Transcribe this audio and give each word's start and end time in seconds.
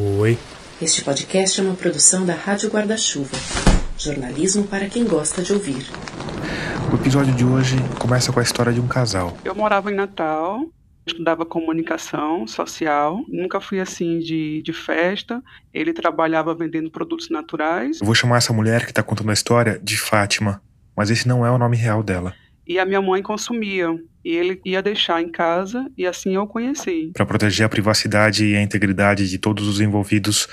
Oi. 0.00 0.38
Este 0.80 1.02
podcast 1.02 1.60
é 1.60 1.64
uma 1.64 1.74
produção 1.74 2.24
da 2.24 2.32
Rádio 2.32 2.70
Guarda-Chuva. 2.70 3.36
Jornalismo 3.98 4.62
para 4.62 4.88
quem 4.88 5.04
gosta 5.04 5.42
de 5.42 5.52
ouvir. 5.52 5.88
O 6.92 6.94
episódio 6.94 7.34
de 7.34 7.44
hoje 7.44 7.74
começa 7.98 8.32
com 8.32 8.38
a 8.38 8.42
história 8.44 8.72
de 8.72 8.80
um 8.80 8.86
casal. 8.86 9.36
Eu 9.44 9.56
morava 9.56 9.90
em 9.90 9.96
Natal, 9.96 10.60
estudava 11.04 11.44
comunicação 11.44 12.46
social, 12.46 13.24
nunca 13.26 13.60
fui 13.60 13.80
assim 13.80 14.20
de, 14.20 14.62
de 14.62 14.72
festa. 14.72 15.42
Ele 15.74 15.92
trabalhava 15.92 16.54
vendendo 16.54 16.92
produtos 16.92 17.28
naturais. 17.28 18.00
Eu 18.00 18.06
vou 18.06 18.14
chamar 18.14 18.36
essa 18.36 18.52
mulher 18.52 18.84
que 18.84 18.92
está 18.92 19.02
contando 19.02 19.30
a 19.30 19.34
história 19.34 19.80
de 19.82 19.98
Fátima, 19.98 20.62
mas 20.96 21.10
esse 21.10 21.26
não 21.26 21.44
é 21.44 21.50
o 21.50 21.58
nome 21.58 21.76
real 21.76 22.04
dela. 22.04 22.36
E 22.68 22.78
a 22.78 22.84
minha 22.84 23.00
mãe 23.00 23.22
consumia. 23.22 23.98
E 24.22 24.36
ele 24.36 24.60
ia 24.62 24.82
deixar 24.82 25.22
em 25.22 25.30
casa 25.30 25.90
e 25.96 26.06
assim 26.06 26.34
eu 26.34 26.46
conheci. 26.46 27.10
Para 27.14 27.24
proteger 27.24 27.64
a 27.64 27.68
privacidade 27.68 28.44
e 28.44 28.54
a 28.54 28.62
integridade 28.62 29.26
de 29.26 29.38
todos 29.38 29.66
os 29.66 29.80
envolvidos, 29.80 30.46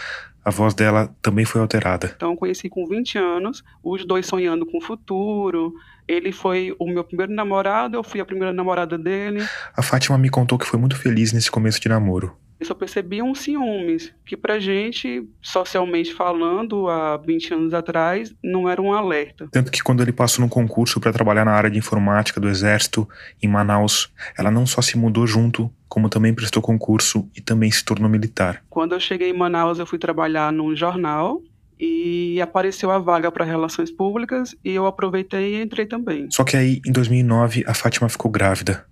a 0.46 0.50
voz 0.50 0.74
dela 0.74 1.14
também 1.22 1.44
foi 1.44 1.60
alterada. 1.60 2.14
Então 2.16 2.32
eu 2.32 2.38
conheci 2.38 2.70
com 2.70 2.88
20 2.88 3.18
anos, 3.18 3.64
os 3.84 4.06
dois 4.06 4.26
sonhando 4.26 4.66
com 4.66 4.78
o 4.78 4.82
futuro. 4.82 5.74
Ele 6.08 6.32
foi 6.32 6.74
o 6.80 6.88
meu 6.88 7.04
primeiro 7.04 7.34
namorado, 7.34 7.98
eu 7.98 8.04
fui 8.04 8.22
a 8.22 8.26
primeira 8.26 8.54
namorada 8.54 8.98
dele. 8.98 9.44
A 9.76 9.82
Fátima 9.82 10.18
me 10.18 10.30
contou 10.30 10.58
que 10.58 10.66
foi 10.66 10.80
muito 10.80 10.96
feliz 10.96 11.34
nesse 11.34 11.52
começo 11.52 11.82
de 11.82 11.90
namoro. 11.90 12.38
Eu 12.66 12.70
só 12.70 12.74
percebia 12.74 13.24
um 13.24 13.36
ciúmes, 13.36 14.12
que 14.26 14.36
pra 14.36 14.58
gente, 14.58 15.24
socialmente 15.40 16.12
falando, 16.12 16.90
há 16.90 17.16
20 17.16 17.54
anos 17.54 17.74
atrás, 17.76 18.34
não 18.44 18.68
era 18.68 18.82
um 18.82 18.92
alerta. 18.92 19.48
Tanto 19.52 19.72
que 19.72 19.84
quando 19.84 20.02
ele 20.02 20.12
passou 20.12 20.44
no 20.44 20.50
concurso 20.50 21.00
para 21.00 21.14
trabalhar 21.14 21.46
na 21.46 21.52
área 21.52 21.70
de 21.70 21.78
informática 21.78 22.42
do 22.42 22.50
Exército, 22.50 23.08
em 23.40 23.48
Manaus, 23.48 24.12
ela 24.36 24.50
não 24.50 24.66
só 24.66 24.82
se 24.82 24.98
mudou 24.98 25.28
junto, 25.28 25.72
como 25.88 26.10
também 26.10 26.34
prestou 26.34 26.60
concurso 26.60 27.30
e 27.36 27.40
também 27.40 27.70
se 27.70 27.86
tornou 27.86 28.10
militar. 28.10 28.64
Quando 28.68 28.96
eu 28.96 29.00
cheguei 29.00 29.30
em 29.30 29.38
Manaus, 29.38 29.78
eu 29.78 29.86
fui 29.86 30.00
trabalhar 30.00 30.52
num 30.52 30.76
jornal 30.76 31.44
e 31.80 32.40
apareceu 32.42 32.90
a 32.90 32.98
vaga 32.98 33.32
para 33.32 33.46
relações 33.46 33.92
públicas 33.92 34.56
e 34.64 34.72
eu 34.72 34.86
aproveitei 34.86 35.56
e 35.56 35.62
entrei 35.62 35.86
também. 35.86 36.28
Só 36.32 36.44
que 36.44 36.58
aí, 36.58 36.82
em 36.86 36.92
2009, 36.92 37.64
a 37.68 37.76
Fátima 37.76 38.10
ficou 38.10 38.32
grávida. 38.32 38.86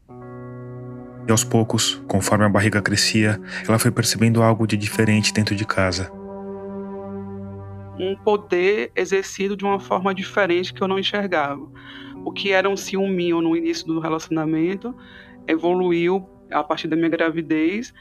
E 1.28 1.32
aos 1.32 1.44
poucos, 1.44 2.02
conforme 2.08 2.44
a 2.46 2.50
barriga 2.50 2.82
crescia, 2.82 3.40
ela 3.68 3.80
foi 3.80 3.92
percebendo 3.92 4.44
algo 4.44 4.68
de 4.68 4.76
diferente 4.76 5.34
dentro 5.34 5.56
de 5.56 5.66
casa. 5.66 6.12
Um 7.98 8.16
poder 8.24 8.92
exercido 8.96 9.56
de 9.56 9.64
uma 9.64 9.80
forma 9.80 10.14
diferente 10.14 10.74
que 10.74 10.82
eu 10.82 10.88
não 10.88 11.00
enxergava. 11.00 11.66
O 12.26 12.32
que 12.32 12.52
era 12.52 12.70
um 12.70 12.76
ciúminho 12.76 13.42
no 13.42 13.56
início 13.56 13.86
do 13.86 14.00
relacionamento 14.00 14.96
evoluiu 15.48 16.28
a 16.52 16.64
partir 16.64 16.88
da 16.88 16.96
minha 16.96 17.10
gravidez 17.10 17.94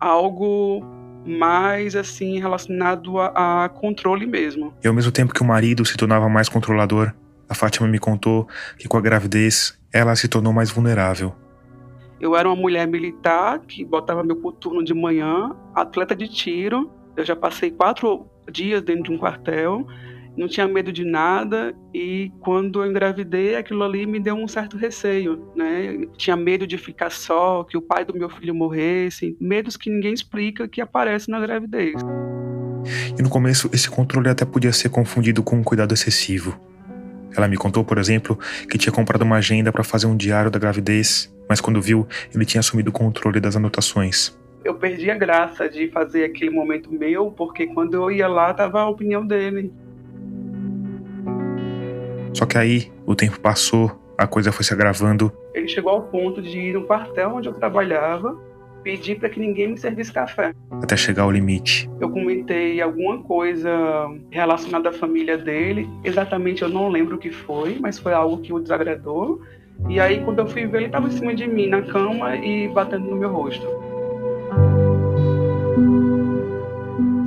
algo 0.00 0.82
mais 1.24 1.94
assim 1.94 2.40
relacionado 2.40 3.18
a, 3.18 3.64
a, 3.64 3.68
controle 3.68 4.26
mesmo. 4.26 4.74
E 4.82 4.88
ao 4.88 4.94
mesmo 4.94 5.12
tempo 5.12 5.32
que 5.32 5.42
o 5.42 5.44
marido 5.44 5.84
se 5.84 5.96
tornava 5.96 6.28
mais 6.28 6.48
controlador, 6.48 7.12
a 7.48 7.54
Fátima 7.54 7.86
me 7.86 7.98
contou 7.98 8.48
que 8.78 8.88
com 8.88 8.96
a 8.96 9.00
gravidez 9.00 9.78
ela 9.92 10.16
se 10.16 10.26
tornou 10.26 10.52
mais 10.52 10.70
vulnerável. 10.70 11.34
Eu 12.22 12.36
era 12.36 12.48
uma 12.48 12.54
mulher 12.54 12.86
militar 12.86 13.58
que 13.66 13.84
botava 13.84 14.22
meu 14.22 14.36
coturno 14.36 14.84
de 14.84 14.94
manhã, 14.94 15.56
atleta 15.74 16.14
de 16.14 16.28
tiro. 16.28 16.88
Eu 17.16 17.24
já 17.24 17.34
passei 17.34 17.68
quatro 17.68 18.28
dias 18.48 18.80
dentro 18.80 19.02
de 19.02 19.12
um 19.12 19.18
quartel, 19.18 19.84
não 20.36 20.46
tinha 20.46 20.68
medo 20.68 20.92
de 20.92 21.04
nada 21.04 21.74
e 21.92 22.30
quando 22.38 22.80
eu 22.80 22.88
engravidei, 22.88 23.56
aquilo 23.56 23.82
ali 23.82 24.06
me 24.06 24.20
deu 24.20 24.36
um 24.36 24.46
certo 24.46 24.76
receio, 24.76 25.48
né? 25.56 26.06
Tinha 26.16 26.36
medo 26.36 26.64
de 26.64 26.78
ficar 26.78 27.10
só, 27.10 27.64
que 27.64 27.76
o 27.76 27.82
pai 27.82 28.04
do 28.04 28.14
meu 28.14 28.30
filho 28.30 28.54
morresse, 28.54 29.36
medos 29.40 29.76
que 29.76 29.90
ninguém 29.90 30.14
explica 30.14 30.68
que 30.68 30.80
aparecem 30.80 31.32
na 31.32 31.40
gravidez. 31.40 32.00
E 33.18 33.20
no 33.20 33.28
começo, 33.28 33.68
esse 33.72 33.90
controle 33.90 34.28
até 34.28 34.44
podia 34.44 34.72
ser 34.72 34.90
confundido 34.90 35.42
com 35.42 35.56
um 35.56 35.64
cuidado 35.64 35.92
excessivo. 35.92 36.56
Ela 37.36 37.48
me 37.48 37.56
contou, 37.56 37.84
por 37.84 37.98
exemplo, 37.98 38.38
que 38.70 38.78
tinha 38.78 38.92
comprado 38.92 39.22
uma 39.22 39.36
agenda 39.36 39.72
para 39.72 39.82
fazer 39.82 40.06
um 40.06 40.16
diário 40.16 40.50
da 40.50 40.58
gravidez, 40.58 41.32
mas 41.52 41.60
quando 41.60 41.82
viu, 41.82 42.08
ele 42.34 42.46
tinha 42.46 42.60
assumido 42.60 42.88
o 42.88 42.92
controle 42.94 43.38
das 43.38 43.56
anotações. 43.56 44.34
Eu 44.64 44.72
perdi 44.72 45.10
a 45.10 45.14
graça 45.14 45.68
de 45.68 45.86
fazer 45.88 46.24
aquele 46.24 46.50
momento 46.50 46.90
meu, 46.90 47.30
porque 47.30 47.66
quando 47.66 47.92
eu 47.92 48.10
ia 48.10 48.26
lá, 48.26 48.54
tava 48.54 48.80
a 48.80 48.88
opinião 48.88 49.26
dele. 49.26 49.70
Só 52.32 52.46
que 52.46 52.56
aí, 52.56 52.90
o 53.04 53.14
tempo 53.14 53.38
passou, 53.38 53.92
a 54.16 54.26
coisa 54.26 54.50
foi 54.50 54.64
se 54.64 54.72
agravando. 54.72 55.30
Ele 55.52 55.68
chegou 55.68 55.92
ao 55.92 56.04
ponto 56.04 56.40
de 56.40 56.58
ir 56.58 56.72
no 56.72 56.86
quartel 56.86 57.34
onde 57.34 57.50
eu 57.50 57.52
trabalhava 57.52 58.34
pedir 58.82 59.18
para 59.18 59.28
que 59.28 59.38
ninguém 59.38 59.68
me 59.68 59.78
servisse 59.78 60.10
café. 60.10 60.52
Até 60.82 60.96
chegar 60.96 61.24
ao 61.24 61.30
limite. 61.30 61.88
Eu 62.00 62.10
comentei 62.10 62.80
alguma 62.80 63.22
coisa 63.22 63.70
relacionada 64.30 64.88
à 64.88 64.92
família 64.92 65.38
dele. 65.38 65.88
Exatamente 66.02 66.62
eu 66.62 66.68
não 66.68 66.88
lembro 66.88 67.16
o 67.16 67.18
que 67.18 67.30
foi, 67.30 67.78
mas 67.78 67.98
foi 67.98 68.12
algo 68.12 68.38
que 68.38 68.52
o 68.52 68.58
desagradou. 68.58 69.40
E 69.88 70.00
aí, 70.00 70.22
quando 70.24 70.38
eu 70.38 70.46
fui 70.46 70.66
ver, 70.66 70.78
ele 70.78 70.86
estava 70.86 71.06
em 71.06 71.10
cima 71.10 71.34
de 71.34 71.46
mim 71.46 71.68
na 71.68 71.82
cama 71.82 72.36
e 72.36 72.68
batendo 72.68 73.06
no 73.06 73.16
meu 73.16 73.30
rosto. 73.30 73.66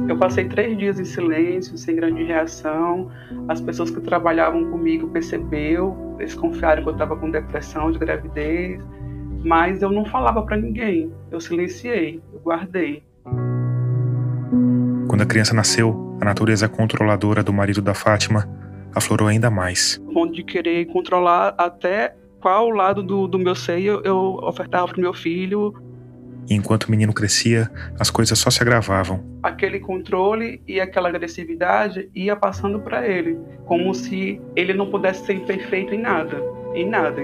Eu 0.08 0.18
passei 0.18 0.46
três 0.46 0.78
dias 0.78 1.00
em 1.00 1.06
silêncio, 1.06 1.78
sem 1.78 1.96
grande 1.96 2.24
reação. 2.24 3.12
As 3.48 3.60
pessoas 3.60 3.90
que 3.90 4.00
trabalhavam 4.02 4.72
comigo 4.72 5.08
percebeu, 5.10 6.16
eles 6.20 6.34
confiaram 6.36 6.84
que 6.84 6.90
eu 6.90 6.94
estava 6.94 7.16
com 7.16 7.30
depressão 7.30 7.92
de 7.92 8.00
gravidez 8.00 8.82
mas 9.46 9.84
eu 9.84 9.92
não 9.92 10.04
falava 10.06 10.42
para 10.42 10.58
ninguém. 10.58 11.14
Eu 11.30 11.40
silenciei, 11.40 12.20
eu 12.34 12.40
guardei. 12.40 13.04
Quando 15.08 15.22
a 15.22 15.26
criança 15.26 15.54
nasceu, 15.54 16.18
a 16.20 16.26
natureza 16.26 16.68
controladora 16.68 17.44
do 17.44 17.54
marido 17.54 17.82
da 17.82 17.94
Fátima 17.94 18.50
aflorou 18.94 19.28
ainda 19.28 19.52
mais. 19.52 20.02
O 20.08 20.14
ponto 20.14 20.34
de 20.34 20.44
querer 20.44 20.86
controlar 20.88 21.54
até 21.60 22.16
qual 22.46 22.70
lado 22.70 23.02
do, 23.02 23.28
do 23.28 23.40
meu 23.40 23.56
seio 23.56 24.04
eu 24.06 24.38
ofertava 24.44 24.88
para 24.90 25.02
meu 25.02 25.16
filho. 25.16 25.74
Enquanto 26.48 26.84
o 26.84 26.92
menino 26.92 27.12
crescia, 27.12 27.72
as 28.00 28.12
coisas 28.12 28.38
só 28.38 28.52
se 28.52 28.62
agravavam. 28.62 29.24
Aquele 29.42 29.80
controle 29.80 30.62
e 30.68 30.80
aquela 30.80 31.10
agressividade 31.10 32.08
ia 32.14 32.36
passando 32.36 32.80
para 32.82 33.04
ele, 33.08 33.36
como 33.66 33.92
se 33.96 34.40
ele 34.56 34.76
não 34.76 34.92
pudesse 34.92 35.26
ser 35.26 35.40
perfeito 35.40 35.96
em 35.96 36.00
nada, 36.00 36.40
em 36.76 36.88
nada. 36.88 37.24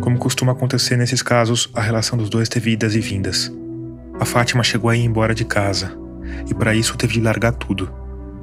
Como 0.00 0.18
costuma 0.18 0.52
acontecer 0.52 0.96
nesses 0.96 1.20
casos, 1.20 1.70
a 1.74 1.82
relação 1.82 2.16
dos 2.16 2.30
dois 2.30 2.48
teve 2.48 2.70
idas 2.70 2.94
e 2.94 3.00
vindas. 3.00 3.54
A 4.18 4.24
Fátima 4.24 4.64
chegou 4.64 4.88
a 4.88 4.96
ir 4.96 5.04
embora 5.04 5.34
de 5.34 5.44
casa, 5.44 5.92
e 6.50 6.54
para 6.54 6.74
isso 6.74 6.96
teve 6.96 7.12
de 7.12 7.20
largar 7.20 7.52
tudo. 7.52 7.92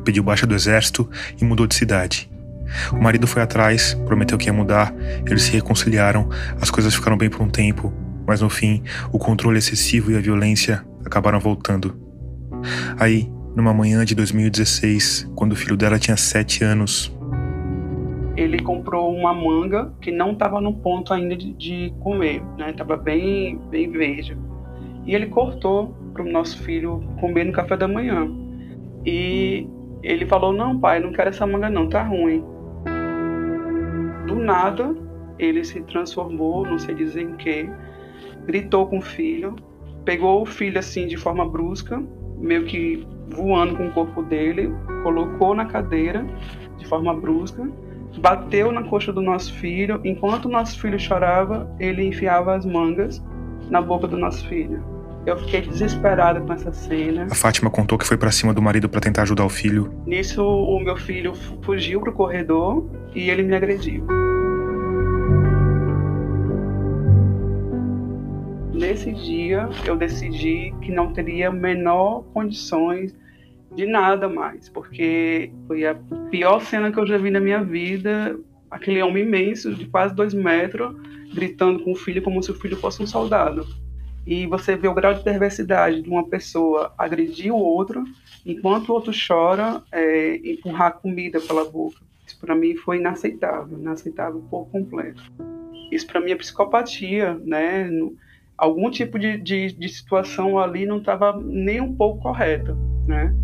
Pediu 0.03 0.21
baixa 0.21 0.45
do 0.45 0.53
exército 0.53 1.09
e 1.41 1.43
mudou 1.43 1.65
de 1.65 1.73
cidade. 1.73 2.34
O 2.91 3.01
marido 3.01 3.27
foi 3.27 3.41
atrás, 3.41 3.93
prometeu 4.05 4.37
que 4.37 4.47
ia 4.47 4.53
mudar, 4.53 4.93
eles 5.25 5.43
se 5.43 5.51
reconciliaram, 5.51 6.29
as 6.61 6.69
coisas 6.69 6.93
ficaram 6.93 7.17
bem 7.17 7.29
por 7.29 7.41
um 7.41 7.49
tempo, 7.49 7.93
mas 8.27 8.41
no 8.41 8.49
fim, 8.49 8.83
o 9.11 9.19
controle 9.19 9.59
excessivo 9.59 10.11
e 10.11 10.17
a 10.17 10.19
violência 10.19 10.85
acabaram 11.05 11.39
voltando. 11.39 11.95
Aí, 12.99 13.31
numa 13.55 13.73
manhã 13.73 14.03
de 14.03 14.15
2016, 14.15 15.31
quando 15.35 15.53
o 15.53 15.55
filho 15.55 15.77
dela 15.77 15.99
tinha 15.99 16.17
sete 16.17 16.63
anos, 16.63 17.15
ele 18.35 18.59
comprou 18.59 19.15
uma 19.15 19.33
manga 19.33 19.93
que 20.01 20.11
não 20.11 20.33
estava 20.33 20.59
no 20.59 20.73
ponto 20.73 21.13
ainda 21.13 21.35
de, 21.35 21.53
de 21.53 21.93
comer, 22.01 22.43
né? 22.57 22.73
Tava 22.73 22.97
bem, 22.97 23.57
bem 23.69 23.89
verde. 23.89 24.37
E 25.05 25.15
ele 25.15 25.27
cortou 25.27 25.95
para 26.13 26.23
o 26.23 26.29
nosso 26.29 26.61
filho 26.63 27.01
comer 27.19 27.45
no 27.45 27.53
café 27.53 27.77
da 27.77 27.87
manhã. 27.87 28.29
E 29.05 29.67
ele 30.03 30.25
falou: 30.25 30.51
Não, 30.51 30.77
pai, 30.77 30.99
não 30.99 31.13
quero 31.13 31.29
essa 31.29 31.47
manga, 31.47 31.69
não, 31.69 31.87
tá 31.87 32.03
ruim. 32.03 32.43
Do 34.27 34.35
nada, 34.35 34.95
ele 35.37 35.63
se 35.63 35.81
transformou, 35.81 36.65
não 36.65 36.79
sei 36.79 36.95
dizer 36.95 37.21
em 37.21 37.35
que, 37.35 37.69
gritou 38.45 38.87
com 38.87 38.99
o 38.99 39.01
filho, 39.01 39.55
pegou 40.03 40.41
o 40.41 40.45
filho 40.45 40.79
assim 40.79 41.07
de 41.07 41.17
forma 41.17 41.47
brusca, 41.47 42.01
meio 42.37 42.66
que 42.66 43.07
voando 43.29 43.75
com 43.75 43.87
o 43.87 43.91
corpo 43.91 44.22
dele, 44.23 44.72
colocou 45.03 45.55
na 45.55 45.66
cadeira 45.66 46.25
de 46.77 46.87
forma 46.87 47.13
brusca 47.13 47.67
bateu 48.19 48.72
na 48.72 48.83
coxa 48.83 49.11
do 49.11 49.22
nosso 49.22 49.53
filho. 49.53 49.99
Enquanto 50.03 50.45
o 50.45 50.49
nosso 50.49 50.79
filho 50.79 50.99
chorava, 50.99 51.69
ele 51.79 52.03
enfiava 52.03 52.55
as 52.55 52.66
mangas 52.66 53.23
na 53.69 53.81
boca 53.81 54.07
do 54.07 54.17
nosso 54.17 54.47
filho. 54.47 54.94
Eu 55.25 55.37
fiquei 55.39 55.61
desesperada 55.61 56.39
com 56.39 56.53
essa 56.53 56.72
cena. 56.72 57.25
A 57.31 57.35
Fátima 57.35 57.72
contou 57.72 57.97
que 57.97 58.05
foi 58.05 58.16
para 58.16 58.31
cima 58.31 58.53
do 58.53 58.61
marido 58.61 58.87
para 58.87 59.01
tentar 59.01 59.23
ajudar 59.23 59.43
o 59.43 59.49
filho. 59.49 59.91
Nisso, 60.05 60.43
o 60.43 60.79
meu 60.79 60.95
filho 60.95 61.33
fugiu 61.63 61.99
pro 61.99 62.13
corredor 62.13 62.87
e 63.16 63.31
ele 63.31 63.41
me 63.41 63.55
agrediu. 63.55 64.05
Nesse 68.72 69.11
dia, 69.13 69.67
eu 69.85 69.95
decidi 69.95 70.72
que 70.81 70.91
não 70.91 71.11
teria 71.11 71.51
menor 71.51 72.23
condições 72.31 73.16
de 73.75 73.87
nada 73.87 74.29
mais, 74.29 74.69
porque 74.69 75.51
foi 75.66 75.87
a 75.87 75.95
pior 76.29 76.61
cena 76.61 76.91
que 76.91 76.99
eu 76.99 77.07
já 77.07 77.17
vi 77.17 77.31
na 77.31 77.39
minha 77.39 77.63
vida. 77.63 78.37
Aquele 78.69 79.01
homem 79.01 79.23
imenso, 79.23 79.73
de 79.73 79.85
quase 79.85 80.13
dois 80.13 80.35
metros, 80.35 80.95
gritando 81.33 81.83
com 81.83 81.93
o 81.93 81.95
filho 81.95 82.21
como 82.21 82.43
se 82.43 82.51
o 82.51 82.55
filho 82.55 82.78
fosse 82.78 83.01
um 83.01 83.07
soldado. 83.07 83.66
E 84.25 84.47
você 84.47 84.75
vê 84.75 84.87
o 84.87 84.93
grau 84.93 85.13
de 85.13 85.23
perversidade 85.23 86.01
de 86.01 86.09
uma 86.09 86.27
pessoa 86.27 86.93
agredir 86.97 87.53
o 87.53 87.57
outro, 87.57 88.03
enquanto 88.45 88.89
o 88.89 88.93
outro 88.93 89.13
chora, 89.13 89.83
é, 89.91 90.37
empurrar 90.37 90.93
comida 90.93 91.39
pela 91.39 91.63
boca. 91.63 91.97
Isso 92.25 92.39
para 92.39 92.55
mim 92.55 92.75
foi 92.75 92.97
inaceitável, 92.97 93.77
inaceitável 93.77 94.43
por 94.49 94.66
completo. 94.69 95.22
Isso 95.91 96.07
para 96.07 96.19
mim 96.19 96.31
é 96.31 96.35
psicopatia, 96.35 97.39
né? 97.45 97.87
Algum 98.57 98.89
tipo 98.89 99.19
de, 99.19 99.37
de, 99.37 99.73
de 99.73 99.89
situação 99.89 100.57
ali 100.57 100.85
não 100.85 100.97
estava 100.97 101.39
nem 101.39 101.79
um 101.79 101.95
pouco 101.95 102.23
correta, 102.23 102.75
né? 103.05 103.35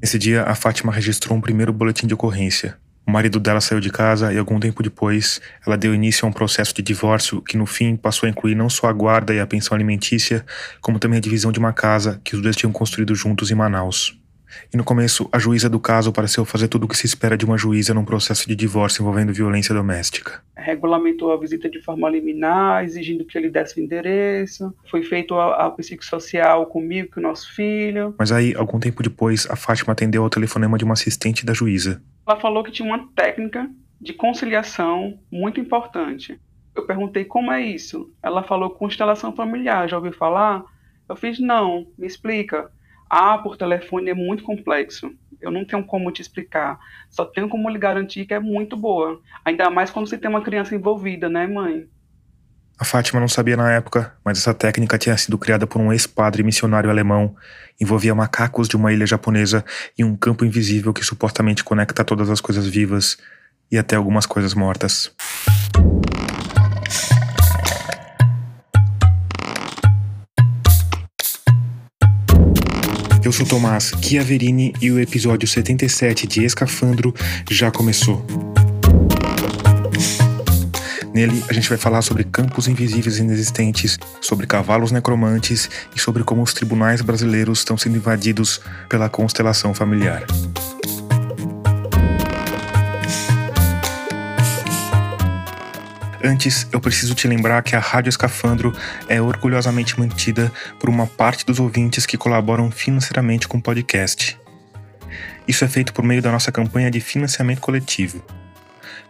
Nesse 0.00 0.18
dia, 0.18 0.42
a 0.44 0.54
Fátima 0.54 0.92
registrou 0.92 1.36
um 1.36 1.40
primeiro 1.40 1.72
boletim 1.72 2.06
de 2.06 2.14
ocorrência. 2.14 2.78
O 3.08 3.10
marido 3.10 3.40
dela 3.40 3.58
saiu 3.58 3.80
de 3.80 3.88
casa 3.88 4.34
e, 4.34 4.36
algum 4.36 4.60
tempo 4.60 4.82
depois, 4.82 5.40
ela 5.66 5.78
deu 5.78 5.94
início 5.94 6.26
a 6.26 6.28
um 6.28 6.32
processo 6.32 6.74
de 6.74 6.82
divórcio 6.82 7.40
que, 7.40 7.56
no 7.56 7.64
fim, 7.64 7.96
passou 7.96 8.26
a 8.26 8.30
incluir 8.30 8.54
não 8.54 8.68
só 8.68 8.86
a 8.86 8.92
guarda 8.92 9.32
e 9.32 9.40
a 9.40 9.46
pensão 9.46 9.74
alimentícia, 9.74 10.44
como 10.82 10.98
também 10.98 11.16
a 11.16 11.20
divisão 11.22 11.50
de 11.50 11.58
uma 11.58 11.72
casa 11.72 12.20
que 12.22 12.36
os 12.36 12.42
dois 12.42 12.54
tinham 12.54 12.70
construído 12.70 13.14
juntos 13.14 13.50
em 13.50 13.54
Manaus. 13.54 14.20
E 14.72 14.76
no 14.76 14.84
começo, 14.84 15.28
a 15.32 15.38
juíza 15.38 15.68
do 15.68 15.80
caso 15.80 16.12
pareceu 16.12 16.44
fazer 16.44 16.68
tudo 16.68 16.84
o 16.84 16.88
que 16.88 16.96
se 16.96 17.06
espera 17.06 17.36
de 17.36 17.44
uma 17.44 17.56
juíza 17.56 17.94
num 17.94 18.04
processo 18.04 18.48
de 18.48 18.54
divórcio 18.54 19.02
envolvendo 19.02 19.32
violência 19.32 19.74
doméstica. 19.74 20.42
Regulamentou 20.56 21.32
a 21.32 21.38
visita 21.38 21.68
de 21.68 21.80
forma 21.82 22.08
liminar, 22.08 22.84
exigindo 22.84 23.24
que 23.24 23.36
ele 23.38 23.48
desse 23.48 23.80
o 23.80 23.84
endereço. 23.84 24.74
Foi 24.90 25.02
feito 25.02 25.34
a, 25.34 25.66
a 25.66 25.70
psicossocial 25.70 26.66
comigo, 26.66 27.12
com 27.14 27.20
o 27.20 27.22
nosso 27.22 27.54
filho. 27.54 28.14
Mas 28.18 28.32
aí, 28.32 28.54
algum 28.54 28.78
tempo 28.78 29.02
depois, 29.02 29.46
a 29.50 29.56
Fátima 29.56 29.92
atendeu 29.92 30.22
ao 30.22 30.30
telefonema 30.30 30.76
de 30.76 30.84
uma 30.84 30.94
assistente 30.94 31.44
da 31.46 31.54
juíza. 31.54 32.02
Ela 32.26 32.38
falou 32.38 32.62
que 32.62 32.70
tinha 32.70 32.86
uma 32.86 33.08
técnica 33.14 33.68
de 34.00 34.12
conciliação 34.12 35.18
muito 35.30 35.60
importante. 35.60 36.38
Eu 36.74 36.86
perguntei 36.86 37.24
como 37.24 37.50
é 37.50 37.60
isso. 37.60 38.12
Ela 38.22 38.42
falou 38.42 38.70
constelação 38.70 39.34
familiar. 39.34 39.88
Já 39.88 39.96
ouviu 39.96 40.12
falar? 40.12 40.64
Eu 41.08 41.16
fiz 41.16 41.40
não. 41.40 41.86
Me 41.98 42.06
explica. 42.06 42.70
Ah, 43.08 43.38
por 43.38 43.56
telefone 43.56 44.10
é 44.10 44.14
muito 44.14 44.42
complexo. 44.42 45.10
Eu 45.40 45.50
não 45.50 45.64
tenho 45.64 45.84
como 45.84 46.10
te 46.10 46.20
explicar. 46.20 46.78
Só 47.08 47.24
tenho 47.24 47.48
como 47.48 47.68
lhe 47.68 47.78
garantir 47.78 48.26
que 48.26 48.34
é 48.34 48.40
muito 48.40 48.76
boa. 48.76 49.20
Ainda 49.44 49.70
mais 49.70 49.90
quando 49.90 50.08
você 50.08 50.18
tem 50.18 50.28
uma 50.28 50.42
criança 50.42 50.74
envolvida, 50.74 51.28
né, 51.28 51.46
mãe? 51.46 51.86
A 52.78 52.84
Fátima 52.84 53.18
não 53.18 53.26
sabia 53.26 53.56
na 53.56 53.72
época, 53.72 54.14
mas 54.24 54.38
essa 54.38 54.54
técnica 54.54 54.96
tinha 54.96 55.16
sido 55.16 55.36
criada 55.36 55.66
por 55.66 55.80
um 55.80 55.92
ex-padre 55.92 56.44
missionário 56.44 56.88
alemão. 56.88 57.34
Envolvia 57.80 58.14
macacos 58.14 58.68
de 58.68 58.76
uma 58.76 58.92
ilha 58.92 59.04
japonesa 59.06 59.64
e 59.98 60.04
um 60.04 60.14
campo 60.14 60.44
invisível 60.44 60.92
que 60.92 61.04
supostamente 61.04 61.64
conecta 61.64 62.04
todas 62.04 62.30
as 62.30 62.40
coisas 62.40 62.66
vivas 62.68 63.18
e 63.70 63.76
até 63.76 63.96
algumas 63.96 64.26
coisas 64.26 64.54
mortas. 64.54 65.12
Eu 73.28 73.32
sou 73.32 73.44
Tomás 73.44 73.92
Chiaverini 74.00 74.72
e 74.80 74.90
o 74.90 74.98
episódio 74.98 75.46
77 75.46 76.26
de 76.26 76.44
Escafandro 76.46 77.14
já 77.50 77.70
começou. 77.70 78.24
Nele, 81.12 81.44
a 81.46 81.52
gente 81.52 81.68
vai 81.68 81.76
falar 81.76 82.00
sobre 82.00 82.24
campos 82.24 82.68
invisíveis 82.68 83.18
inexistentes, 83.18 83.98
sobre 84.22 84.46
cavalos 84.46 84.92
necromantes 84.92 85.68
e 85.94 86.00
sobre 86.00 86.24
como 86.24 86.40
os 86.40 86.54
tribunais 86.54 87.02
brasileiros 87.02 87.58
estão 87.58 87.76
sendo 87.76 87.98
invadidos 87.98 88.62
pela 88.88 89.10
constelação 89.10 89.74
familiar. 89.74 90.24
Antes, 96.22 96.66
eu 96.72 96.80
preciso 96.80 97.14
te 97.14 97.28
lembrar 97.28 97.62
que 97.62 97.76
a 97.76 97.78
Rádio 97.78 98.10
Escafandro 98.10 98.72
é 99.08 99.20
orgulhosamente 99.20 99.98
mantida 99.98 100.50
por 100.80 100.90
uma 100.90 101.06
parte 101.06 101.46
dos 101.46 101.60
ouvintes 101.60 102.06
que 102.06 102.16
colaboram 102.16 102.70
financeiramente 102.70 103.46
com 103.46 103.58
o 103.58 103.62
podcast. 103.62 104.38
Isso 105.46 105.64
é 105.64 105.68
feito 105.68 105.92
por 105.92 106.04
meio 106.04 106.20
da 106.20 106.32
nossa 106.32 106.50
campanha 106.50 106.90
de 106.90 107.00
financiamento 107.00 107.60
coletivo. 107.60 108.22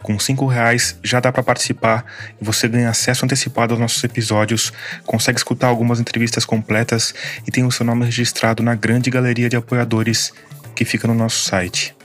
Com 0.02 0.19
cinco 0.19 0.46
reais 0.46 0.96
já 1.02 1.19
dá 1.19 1.32
para 1.32 1.43
participar 1.43 2.05
e 2.40 2.44
você 2.44 2.69
ganha 2.69 2.90
acesso 2.90 3.25
antecipado 3.25 3.75
aos 3.75 3.81
nossos 3.81 4.04
episódios, 4.04 4.72
consegue 5.04 5.38
escutar 5.38 5.66
algumas 5.66 5.99
entrevistas 5.99 6.44
completas 6.44 7.14
e 7.46 7.50
tem 7.50 7.64
o 7.64 7.70
seu 7.70 7.84
nome 7.84 8.04
registrado 8.04 8.62
na 8.62 8.75
grande 8.75 9.11
galeria 9.11 9.49
de 9.49 9.56
apoiadores 9.56 10.32
que 10.75 10.84
fica 10.84 11.08
no 11.08 11.14
nosso 11.14 11.43
site. 11.43 11.98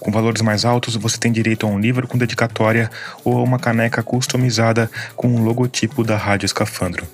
Com 0.00 0.10
valores 0.10 0.40
mais 0.40 0.64
altos, 0.64 0.96
você 0.96 1.18
tem 1.18 1.30
direito 1.30 1.66
a 1.66 1.68
um 1.68 1.78
livro 1.78 2.08
com 2.08 2.16
dedicatória 2.16 2.90
ou 3.22 3.38
a 3.38 3.42
uma 3.42 3.58
caneca 3.58 4.02
customizada 4.02 4.90
com 5.14 5.28
o 5.28 5.36
um 5.36 5.44
logotipo 5.44 6.02
da 6.02 6.16
Rádio 6.16 6.46
Escafandro. 6.46 7.06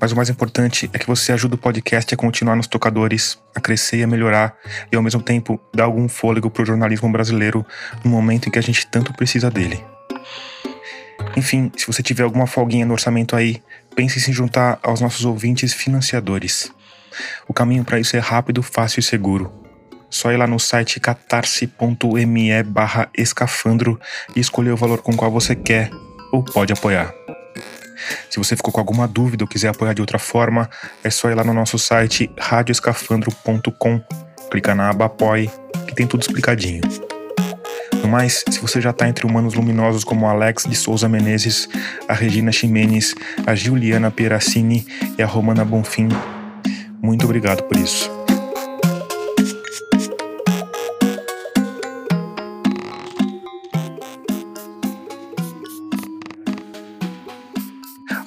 Mas 0.00 0.12
o 0.12 0.16
mais 0.16 0.30
importante 0.30 0.88
é 0.92 0.98
que 0.98 1.06
você 1.06 1.32
ajuda 1.32 1.56
o 1.56 1.58
podcast 1.58 2.14
a 2.14 2.16
continuar 2.16 2.54
nos 2.54 2.68
tocadores, 2.68 3.38
a 3.54 3.60
crescer 3.60 3.98
e 3.98 4.02
a 4.04 4.06
melhorar, 4.06 4.54
e 4.90 4.96
ao 4.96 5.02
mesmo 5.02 5.20
tempo 5.20 5.60
dar 5.74 5.84
algum 5.84 6.08
fôlego 6.08 6.48
para 6.48 6.62
o 6.62 6.66
jornalismo 6.66 7.10
brasileiro 7.10 7.66
no 8.04 8.10
momento 8.10 8.48
em 8.48 8.52
que 8.52 8.58
a 8.58 8.62
gente 8.62 8.86
tanto 8.86 9.12
precisa 9.12 9.50
dele. 9.50 9.82
Enfim, 11.36 11.72
se 11.76 11.86
você 11.86 12.02
tiver 12.02 12.22
alguma 12.22 12.46
folguinha 12.46 12.86
no 12.86 12.92
orçamento 12.92 13.34
aí, 13.34 13.62
pense 13.94 14.18
em 14.18 14.22
se 14.22 14.32
juntar 14.32 14.78
aos 14.82 15.00
nossos 15.00 15.24
ouvintes 15.24 15.72
financiadores. 15.72 16.72
O 17.48 17.52
caminho 17.52 17.84
para 17.84 17.98
isso 17.98 18.16
é 18.16 18.20
rápido, 18.20 18.62
fácil 18.62 19.00
e 19.00 19.02
seguro. 19.02 19.65
Só 20.08 20.32
ir 20.32 20.36
lá 20.36 20.46
no 20.46 20.58
site 20.58 21.00
catarse.me 21.00 22.62
barra 22.62 23.08
escafandro 23.16 24.00
e 24.34 24.40
escolher 24.40 24.70
o 24.70 24.76
valor 24.76 25.02
com 25.02 25.12
o 25.12 25.16
qual 25.16 25.30
você 25.30 25.54
quer 25.54 25.90
ou 26.32 26.42
pode 26.42 26.72
apoiar. 26.72 27.12
Se 28.30 28.38
você 28.38 28.56
ficou 28.56 28.72
com 28.72 28.80
alguma 28.80 29.08
dúvida 29.08 29.44
ou 29.44 29.48
quiser 29.48 29.68
apoiar 29.68 29.94
de 29.94 30.00
outra 30.00 30.18
forma, 30.18 30.68
é 31.02 31.10
só 31.10 31.30
ir 31.30 31.34
lá 31.34 31.42
no 31.42 31.54
nosso 31.54 31.78
site 31.78 32.30
radioescafandro.com, 32.38 34.00
clicar 34.50 34.76
na 34.76 34.90
aba 34.90 35.06
Apoie, 35.06 35.50
que 35.86 35.94
tem 35.94 36.06
tudo 36.06 36.20
explicadinho. 36.20 36.82
No 38.02 38.08
mais, 38.08 38.44
se 38.48 38.60
você 38.60 38.80
já 38.80 38.90
está 38.90 39.08
entre 39.08 39.26
humanos 39.26 39.54
luminosos 39.54 40.04
como 40.04 40.28
Alex 40.28 40.64
de 40.64 40.76
Souza 40.76 41.08
Menezes, 41.08 41.68
a 42.06 42.14
Regina 42.14 42.52
Ximenes, 42.52 43.14
a 43.46 43.54
Juliana 43.54 44.10
Pieracini 44.10 44.86
e 45.18 45.22
a 45.22 45.26
Romana 45.26 45.64
Bonfim, 45.64 46.08
muito 47.02 47.24
obrigado 47.24 47.62
por 47.64 47.76
isso. 47.76 48.25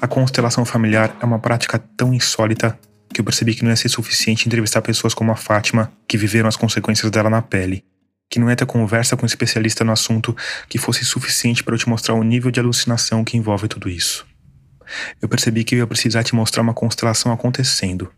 A 0.01 0.07
constelação 0.07 0.63
familiar 0.63 1.13
é 1.21 1.25
uma 1.25 1.39
prática 1.39 1.77
tão 1.77 2.13
insólita 2.13 2.79
que 3.13 3.19
eu 3.19 3.25
percebi 3.25 3.53
que 3.53 3.63
não 3.63 3.69
ia 3.69 3.75
ser 3.75 3.89
suficiente 3.89 4.47
entrevistar 4.47 4.81
pessoas 4.81 5.13
como 5.13 5.29
a 5.29 5.35
Fátima, 5.35 5.91
que 6.07 6.17
viveram 6.17 6.47
as 6.47 6.55
consequências 6.55 7.11
dela 7.11 7.29
na 7.29 7.41
pele. 7.41 7.83
Que 8.29 8.39
não 8.39 8.49
ia 8.49 8.55
ter 8.55 8.65
conversa 8.65 9.17
com 9.17 9.23
um 9.23 9.25
especialista 9.25 9.83
no 9.83 9.91
assunto 9.91 10.33
que 10.69 10.77
fosse 10.77 11.03
suficiente 11.03 11.63
para 11.65 11.73
eu 11.73 11.77
te 11.77 11.89
mostrar 11.89 12.13
o 12.13 12.23
nível 12.23 12.49
de 12.49 12.61
alucinação 12.61 13.25
que 13.25 13.35
envolve 13.35 13.67
tudo 13.67 13.89
isso. 13.89 14.25
Eu 15.21 15.27
percebi 15.27 15.65
que 15.65 15.75
eu 15.75 15.79
ia 15.79 15.87
precisar 15.87 16.23
te 16.23 16.33
mostrar 16.33 16.63
uma 16.63 16.73
constelação 16.73 17.33
acontecendo. 17.33 18.09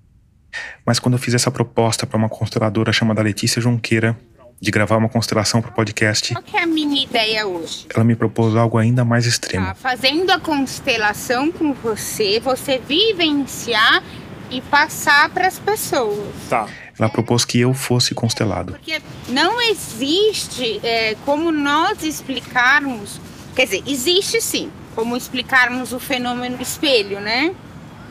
Mas 0.86 1.00
quando 1.00 1.16
eu 1.16 1.20
fiz 1.20 1.34
essa 1.34 1.50
proposta 1.50 2.06
para 2.06 2.18
uma 2.18 2.30
consteladora 2.30 2.94
chamada 2.94 3.24
Letícia 3.24 3.60
Jonqueira, 3.60 4.16
de 4.62 4.70
gravar 4.70 4.98
uma 4.98 5.10
constelação 5.10 5.60
para 5.60 5.72
o 5.72 5.74
podcast. 5.74 6.36
Qual 6.36 6.44
é 6.54 6.64
a 6.64 6.68
minha 6.68 7.04
ideia 7.04 7.48
hoje? 7.48 7.88
Ela 7.94 8.04
me 8.04 8.16
propôs 8.16 8.56
algo 8.56 8.78
ainda 8.78 9.04
mais 9.04 9.26
extremo. 9.26 9.66
Tá, 9.66 9.74
fazendo 9.74 10.30
a 10.30 10.40
constelação 10.40 11.52
com 11.52 11.74
você, 11.74 12.40
você 12.40 12.78
vivenciar 12.78 14.04
e 14.52 14.62
passar 14.62 15.30
para 15.30 15.48
as 15.48 15.58
pessoas. 15.58 16.36
Tá. 16.48 16.68
Ela 17.00 17.10
propôs 17.10 17.44
que 17.44 17.60
eu 17.60 17.74
fosse 17.74 18.14
constelado. 18.14 18.74
Porque 18.74 19.02
não 19.30 19.60
existe 19.60 20.80
é, 20.84 21.16
como 21.26 21.52
nós 21.52 22.04
explicarmos. 22.04 23.20
Quer 23.56 23.66
dizer, 23.66 23.84
existe 23.88 24.40
sim, 24.42 24.72
como 24.94 25.18
explicarmos 25.18 25.92
o 25.92 26.00
fenômeno 26.00 26.62
espelho, 26.62 27.20
né? 27.20 27.56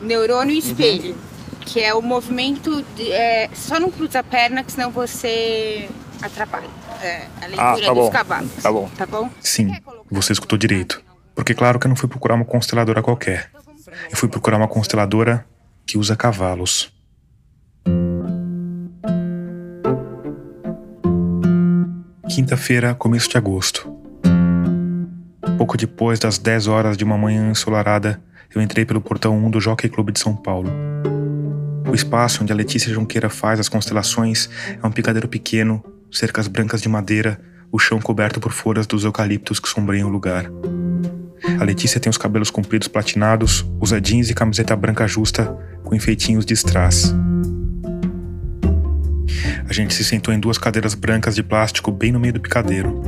Neurônio 0.01 0.57
espelho. 0.57 1.11
Uhum. 1.11 1.17
Que 1.61 1.79
é 1.79 1.93
o 1.93 2.01
movimento. 2.01 2.83
De, 2.97 3.09
é, 3.09 3.49
só 3.53 3.79
não 3.79 3.89
cruza 3.89 4.19
a 4.19 4.23
perna, 4.23 4.63
que 4.63 4.73
senão 4.73 4.91
você 4.91 5.87
atrapalha 6.21 6.67
é, 7.01 7.27
a 7.41 7.45
leitura 7.47 7.61
ah, 7.61 7.73
tá 7.73 7.93
dos 7.93 7.95
bom. 7.95 8.11
cavalos. 8.11 8.51
Tá 8.61 8.71
bom. 8.71 8.89
Tá 8.95 9.05
bom? 9.05 9.29
Sim, 9.41 9.75
você 10.09 10.33
escutou 10.33 10.57
direito. 10.57 11.01
Porque 11.33 11.53
claro 11.53 11.79
que 11.79 11.87
eu 11.87 11.89
não 11.89 11.95
fui 11.95 12.07
procurar 12.07 12.35
uma 12.35 12.45
consteladora 12.45 13.01
qualquer. 13.01 13.49
Eu 14.09 14.15
fui 14.15 14.29
procurar 14.29 14.57
uma 14.57 14.67
consteladora 14.67 15.45
que 15.85 15.97
usa 15.97 16.15
cavalos. 16.15 16.93
Quinta-feira, 22.29 22.93
começo 22.93 23.29
de 23.29 23.37
agosto. 23.37 23.93
Pouco 25.57 25.75
depois 25.75 26.19
das 26.19 26.37
10 26.37 26.67
horas 26.67 26.97
de 26.97 27.03
uma 27.03 27.17
manhã 27.17 27.49
ensolarada, 27.49 28.21
eu 28.53 28.61
entrei 28.61 28.85
pelo 28.85 29.01
portão 29.01 29.37
1 29.37 29.49
do 29.49 29.59
Jockey 29.59 29.89
Club 29.89 30.11
de 30.11 30.19
São 30.19 30.35
Paulo. 30.35 30.71
O 31.89 31.95
espaço 31.95 32.43
onde 32.43 32.53
a 32.53 32.55
Letícia 32.55 32.93
Junqueira 32.93 33.29
faz 33.29 33.59
as 33.59 33.67
constelações 33.67 34.49
é 34.81 34.85
um 34.85 34.91
picadeiro 34.91 35.27
pequeno, 35.27 35.83
cercas 36.11 36.47
brancas 36.47 36.81
de 36.81 36.89
madeira, 36.89 37.39
o 37.71 37.79
chão 37.79 37.99
coberto 37.99 38.39
por 38.39 38.51
folhas 38.51 38.85
dos 38.85 39.05
eucaliptos 39.05 39.59
que 39.59 39.69
sombreiam 39.69 40.09
o 40.09 40.11
lugar. 40.11 40.45
A 41.59 41.63
Letícia 41.63 41.99
tem 41.99 42.09
os 42.09 42.17
cabelos 42.17 42.51
compridos 42.51 42.87
platinados, 42.87 43.65
usa 43.79 43.99
jeans 43.99 44.29
e 44.29 44.33
camiseta 44.33 44.75
branca 44.75 45.07
justa 45.07 45.45
com 45.83 45.95
enfeitinhos 45.95 46.45
de 46.45 46.53
strass. 46.53 47.15
A 49.67 49.73
gente 49.73 49.93
se 49.93 50.03
sentou 50.03 50.33
em 50.33 50.39
duas 50.39 50.57
cadeiras 50.57 50.93
brancas 50.93 51.33
de 51.33 51.41
plástico 51.41 51.91
bem 51.91 52.11
no 52.11 52.19
meio 52.19 52.33
do 52.33 52.41
picadeiro. 52.41 53.01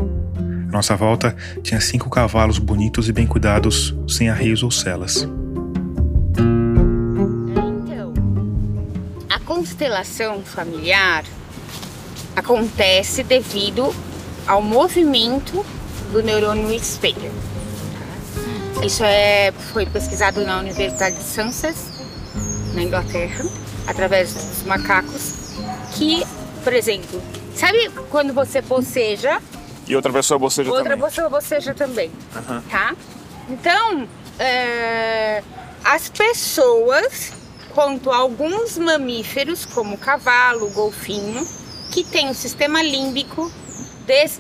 À 0.70 0.72
nossa 0.72 0.96
volta 0.96 1.36
tinha 1.62 1.82
cinco 1.82 2.10
cavalos 2.10 2.58
bonitos 2.58 3.10
e 3.10 3.12
bem 3.12 3.28
cuidados, 3.28 3.94
sem 4.08 4.30
arreios 4.30 4.64
ou 4.64 4.72
celas. 4.72 5.28
Então, 7.86 8.14
a 9.30 9.40
constelação 9.40 10.42
familiar 10.42 11.26
acontece 12.36 13.24
devido 13.24 13.94
ao 14.48 14.62
movimento 14.62 15.66
do 16.12 16.22
neurônio 16.22 16.72
espelho. 16.74 17.32
Isso 18.84 19.04
é, 19.04 19.52
foi 19.72 19.86
pesquisado 19.86 20.42
na 20.46 20.60
Universidade 20.60 21.16
de 21.16 21.24
Sussex, 21.24 21.76
na 22.74 22.84
Inglaterra, 22.84 23.46
através 23.88 24.34
dos 24.34 24.64
macacos, 24.64 25.54
que, 25.94 26.24
por 26.64 26.74
exemplo, 26.74 27.22
sabe 27.56 27.90
quando 28.10 28.34
você 28.34 28.62
boceja, 28.62 29.40
E 29.88 29.96
outra 29.96 30.12
pessoa 30.12 30.38
boceja 30.38 30.70
outra 30.72 30.92
também. 30.92 31.10
pessoa 31.10 31.30
boceja 31.30 31.74
também, 31.74 32.12
Aham. 32.36 32.64
tá? 32.70 32.94
Então, 33.50 34.08
é, 34.40 35.42
as 35.86 36.10
pessoas, 36.10 37.32
quanto 37.74 38.12
alguns 38.12 38.78
mamíferos, 38.78 39.66
como 39.66 39.98
cavalo, 39.98 40.70
golfinho, 40.72 41.48
que 41.94 42.04
tem 42.04 42.28
o 42.28 42.34
sistema 42.34 42.82
límbico 42.82 43.52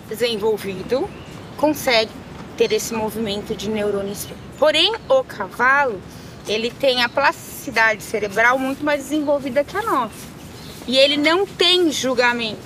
desenvolvido, 0.09 1.07
conseguem 1.55 2.09
ter 2.57 2.71
esse 2.71 2.95
movimento 2.95 3.55
de 3.55 3.69
neurônio 3.69 4.11
espelho. 4.11 4.39
Porém, 4.57 4.91
o 5.07 5.23
cavalo, 5.23 6.01
ele 6.47 6.71
tem 6.71 7.03
a 7.03 7.09
plasticidade 7.09 8.01
cerebral 8.01 8.57
muito 8.57 8.83
mais 8.83 9.03
desenvolvida 9.03 9.63
que 9.63 9.77
a 9.77 9.83
nossa. 9.83 10.33
E 10.87 10.97
ele 10.97 11.15
não 11.15 11.45
tem 11.45 11.91
julgamento. 11.91 12.57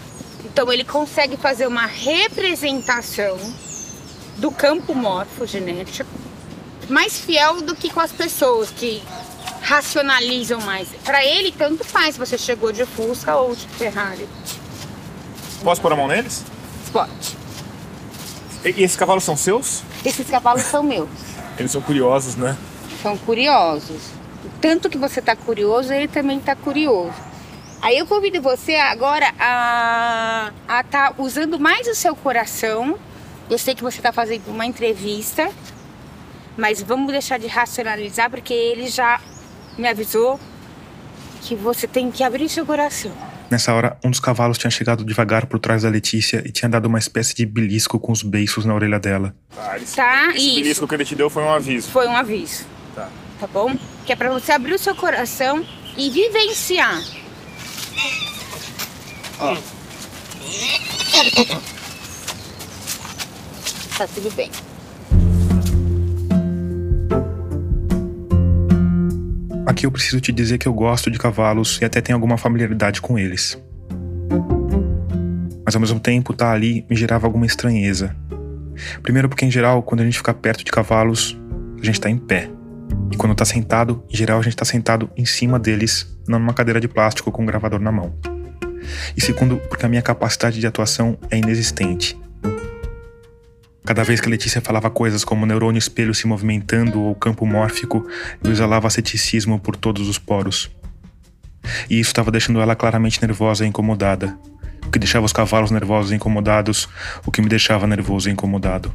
Então, 0.46 0.72
ele 0.72 0.86
consegue 0.86 1.36
fazer 1.36 1.68
uma 1.68 1.86
representação 1.86 3.38
do 4.38 4.50
campo 4.52 4.96
morfogenético 4.96 6.10
mais 6.88 7.20
fiel 7.20 7.62
do 7.62 7.76
que 7.76 7.90
com 7.90 8.00
as 8.00 8.14
pessoas 8.14 8.70
que 8.70 9.04
racionalizam 9.62 10.62
mais. 10.62 10.88
Para 11.04 11.26
ele, 11.26 11.52
tanto 11.52 11.84
faz 11.84 12.16
se 12.16 12.20
você 12.20 12.38
chegou 12.38 12.72
de 12.72 12.86
Fusca 12.86 13.36
ou 13.36 13.54
de 13.54 13.68
Ferrari. 13.68 14.26
Posso 15.64 15.82
pôr 15.82 15.94
a 15.94 15.96
mão 15.96 16.08
neles? 16.08 16.44
Pode. 16.92 17.38
E, 18.64 18.70
e 18.70 18.84
esses 18.84 18.96
cavalos 18.96 19.24
são 19.24 19.36
seus? 19.36 19.84
Esses 20.06 20.30
cavalos 20.30 20.64
são 20.64 20.84
meus. 20.84 21.10
Eles 21.58 21.72
são 21.72 21.82
curiosos, 21.82 22.36
né? 22.36 22.58
São 23.02 23.18
curiosos. 23.18 24.12
Tanto 24.62 24.90
que 24.90 24.98
você 24.98 25.22
tá 25.22 25.36
curioso, 25.36 25.92
ele 25.92 26.08
também 26.08 26.40
tá 26.40 26.56
curioso. 26.56 27.14
Aí 27.82 27.98
eu 27.98 28.06
convido 28.08 28.42
você 28.42 28.76
agora 28.76 29.32
a 29.40 30.52
a 30.68 30.84
tá 30.84 31.14
usando 31.18 31.60
mais 31.60 31.88
o 31.88 31.96
seu 31.96 32.16
coração. 32.16 32.98
Eu 33.50 33.58
sei 33.58 33.76
que 33.76 33.84
você 33.84 34.02
tá 34.02 34.12
fazendo 34.12 34.48
uma 34.48 34.66
entrevista, 34.66 35.50
mas 36.58 36.82
vamos 36.82 37.12
deixar 37.12 37.38
de 37.40 37.48
racionalizar 37.48 38.30
porque 38.30 38.54
ele 38.54 38.88
já 38.88 39.22
me 39.78 39.88
avisou 39.88 40.40
que 41.42 41.56
você 41.56 41.88
tem 41.88 42.12
que 42.12 42.24
abrir 42.24 42.50
seu 42.50 42.66
coração. 42.66 43.12
Nessa 43.50 43.74
hora, 43.74 43.98
um 44.04 44.12
dos 44.12 44.20
cavalos 44.20 44.58
tinha 44.58 44.70
chegado 44.70 45.06
devagar 45.06 45.46
por 45.46 45.58
trás 45.60 45.84
da 45.84 45.90
Letícia 45.90 46.44
e 46.46 46.52
tinha 46.52 46.68
dado 46.68 46.86
uma 46.88 47.00
espécie 47.00 47.34
de 47.34 47.46
belisco 47.46 47.98
com 48.00 48.12
os 48.12 48.22
beiços 48.22 48.66
na 48.66 48.74
orelha 48.74 49.00
dela. 49.00 49.34
Tá, 49.56 49.78
esse, 49.78 49.96
Tá, 49.96 50.30
esse 50.36 50.46
isso. 50.48 50.56
belisco 50.56 50.88
que 50.88 50.96
ele 50.96 51.06
te 51.06 51.16
deu 51.16 51.30
foi 51.30 51.44
um 51.44 51.50
aviso. 51.52 51.90
Foi 51.90 52.08
um 52.08 52.16
aviso. 52.16 52.66
Tá. 52.94 53.10
Tá 53.40 53.48
bom? 53.48 53.74
Que 54.06 54.12
é 54.12 54.16
pra 54.16 54.30
você 54.32 54.52
abrir 54.52 54.74
o 54.74 54.80
seu 54.80 54.94
coração 54.96 55.66
e 55.96 56.10
vivenciar. 56.10 57.02
Tá 63.98 64.08
tudo 64.08 64.30
bem. 64.36 64.52
Aqui 69.68 69.86
eu 69.86 69.92
preciso 69.92 70.22
te 70.22 70.32
dizer 70.32 70.58
que 70.58 70.66
eu 70.66 70.74
gosto 70.74 71.12
de 71.12 71.20
cavalos 71.20 71.78
e 71.82 71.86
até 71.86 72.00
tenho 72.00 72.16
alguma 72.16 72.38
familiaridade 72.38 73.02
com 73.02 73.20
eles. 73.20 73.62
Mas 75.66 75.76
ao 75.76 75.82
mesmo 75.82 76.00
tempo, 76.00 76.34
tá 76.34 76.54
ali 76.54 76.86
me 76.90 76.96
gerava 76.96 77.28
alguma 77.28 77.46
estranheza. 77.46 78.16
Primeiro 79.04 79.28
porque 79.28 79.44
em 79.44 79.52
geral, 79.52 79.84
quando 79.84 80.00
a 80.00 80.06
gente 80.06 80.18
fica 80.18 80.34
perto 80.34 80.64
de 80.64 80.72
cavalos, 80.72 81.38
a 81.82 81.84
gente 81.84 82.00
tá 82.00 82.10
em 82.10 82.18
pé. 82.18 82.50
E 83.12 83.18
quando 83.18 83.36
tá 83.36 83.44
sentado, 83.44 84.02
em 84.10 84.16
geral 84.16 84.40
a 84.40 84.42
gente 84.42 84.56
tá 84.56 84.64
sentado 84.64 85.10
em 85.18 85.26
cima 85.26 85.60
deles, 85.60 86.18
não 86.26 86.40
numa 86.40 86.54
cadeira 86.54 86.80
de 86.80 86.88
plástico 86.88 87.30
com 87.30 87.44
um 87.44 87.46
gravador 87.46 87.82
na 87.82 87.92
mão. 87.92 88.16
E 89.18 89.22
segundo, 89.22 89.58
porque 89.68 89.86
a 89.86 89.90
minha 89.90 90.02
capacidade 90.02 90.62
de 90.62 90.66
atuação 90.66 91.18
é 91.30 91.38
inexistente. 91.38 92.18
Cada 93.88 94.04
vez 94.04 94.20
que 94.20 94.28
a 94.28 94.30
Letícia 94.30 94.60
falava 94.60 94.90
coisas 94.90 95.24
como 95.24 95.46
neurônio 95.46 95.80
espelho 95.80 96.14
se 96.14 96.28
movimentando 96.28 97.02
ou 97.02 97.16
campo 97.16 97.46
mórfico, 97.46 98.06
eu 98.44 98.52
exalava 98.52 98.90
ceticismo 98.90 99.58
por 99.58 99.78
todos 99.78 100.10
os 100.10 100.20
poros. 100.20 100.70
E 101.90 101.98
isso 101.98 102.10
estava 102.10 102.30
deixando 102.30 102.60
ela 102.60 102.76
claramente 102.76 103.22
nervosa 103.22 103.64
e 103.64 103.70
incomodada. 103.70 104.38
O 104.86 104.90
que 104.90 105.00
deixava 105.00 105.26
os 105.26 105.32
cavalos 105.32 105.72
nervosos 105.72 106.12
e 106.12 106.16
incomodados, 106.16 106.90
o 107.26 107.32
que 107.32 107.42
me 107.42 107.48
deixava 107.48 107.88
nervoso 107.88 108.28
e 108.28 108.34
incomodado. 108.34 108.94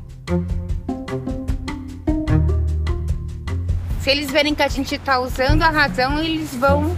Se 4.02 4.11
eles 4.11 4.30
verem 4.30 4.54
que 4.54 4.62
a 4.62 4.68
gente 4.68 4.99
tá 4.99 5.20
usando 5.20 5.62
a 5.62 5.70
razão, 5.70 6.22
eles 6.22 6.54
vão 6.54 6.94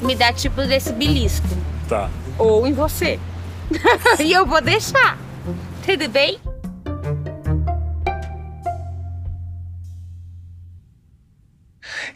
me 0.00 0.16
dar 0.16 0.32
tipo 0.32 0.62
desse 0.62 0.94
belisco. 0.94 1.46
Tá. 1.90 2.08
Ou 2.38 2.66
em 2.66 2.72
você. 2.72 3.20
e 4.18 4.32
eu 4.32 4.46
vou 4.46 4.62
deixar. 4.62 5.18
Tudo 5.84 6.08
bem? 6.08 6.38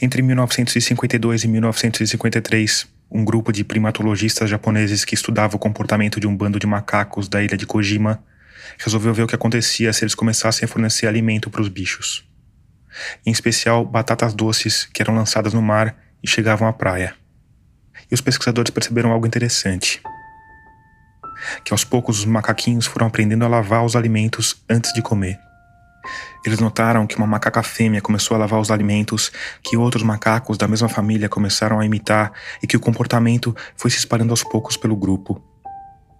Entre 0.04 0.20
1952 0.20 1.44
e 1.44 1.48
1953, 1.48 2.88
um 3.08 3.24
grupo 3.24 3.52
de 3.52 3.62
primatologistas 3.62 4.50
japoneses 4.50 5.04
que 5.04 5.14
estudava 5.14 5.54
o 5.54 5.60
comportamento 5.60 6.18
de 6.18 6.26
um 6.26 6.36
bando 6.36 6.58
de 6.58 6.66
macacos 6.66 7.28
da 7.28 7.40
ilha 7.40 7.56
de 7.56 7.64
Kojima 7.64 8.20
resolveu 8.76 9.14
ver 9.14 9.22
o 9.22 9.26
que 9.28 9.34
acontecia 9.36 9.92
se 9.92 10.02
eles 10.02 10.16
começassem 10.16 10.64
a 10.64 10.68
fornecer 10.68 11.06
alimento 11.06 11.48
para 11.48 11.62
os 11.62 11.68
bichos. 11.68 12.28
Em 13.24 13.30
especial, 13.30 13.84
batatas 13.84 14.34
doces 14.34 14.86
que 14.92 15.00
eram 15.00 15.14
lançadas 15.14 15.54
no 15.54 15.62
mar 15.62 15.96
e 16.20 16.28
chegavam 16.28 16.66
à 16.66 16.72
praia. 16.72 17.14
E 18.10 18.14
os 18.14 18.20
pesquisadores 18.20 18.70
perceberam 18.70 19.12
algo 19.12 19.24
interessante. 19.28 20.02
Que 21.64 21.72
aos 21.72 21.84
poucos 21.84 22.18
os 22.18 22.24
macaquinhos 22.24 22.86
foram 22.86 23.06
aprendendo 23.06 23.44
a 23.44 23.48
lavar 23.48 23.84
os 23.84 23.94
alimentos 23.94 24.64
antes 24.68 24.92
de 24.92 25.00
comer. 25.00 25.38
Eles 26.44 26.58
notaram 26.58 27.06
que 27.06 27.16
uma 27.16 27.26
macaca 27.26 27.62
fêmea 27.62 28.00
começou 28.00 28.34
a 28.34 28.38
lavar 28.38 28.60
os 28.60 28.70
alimentos, 28.70 29.30
que 29.62 29.76
outros 29.76 30.02
macacos 30.02 30.58
da 30.58 30.66
mesma 30.66 30.88
família 30.88 31.28
começaram 31.28 31.78
a 31.78 31.86
imitar 31.86 32.32
e 32.62 32.66
que 32.66 32.76
o 32.76 32.80
comportamento 32.80 33.54
foi 33.76 33.90
se 33.90 33.98
espalhando 33.98 34.30
aos 34.30 34.42
poucos 34.42 34.76
pelo 34.76 34.96
grupo. 34.96 35.42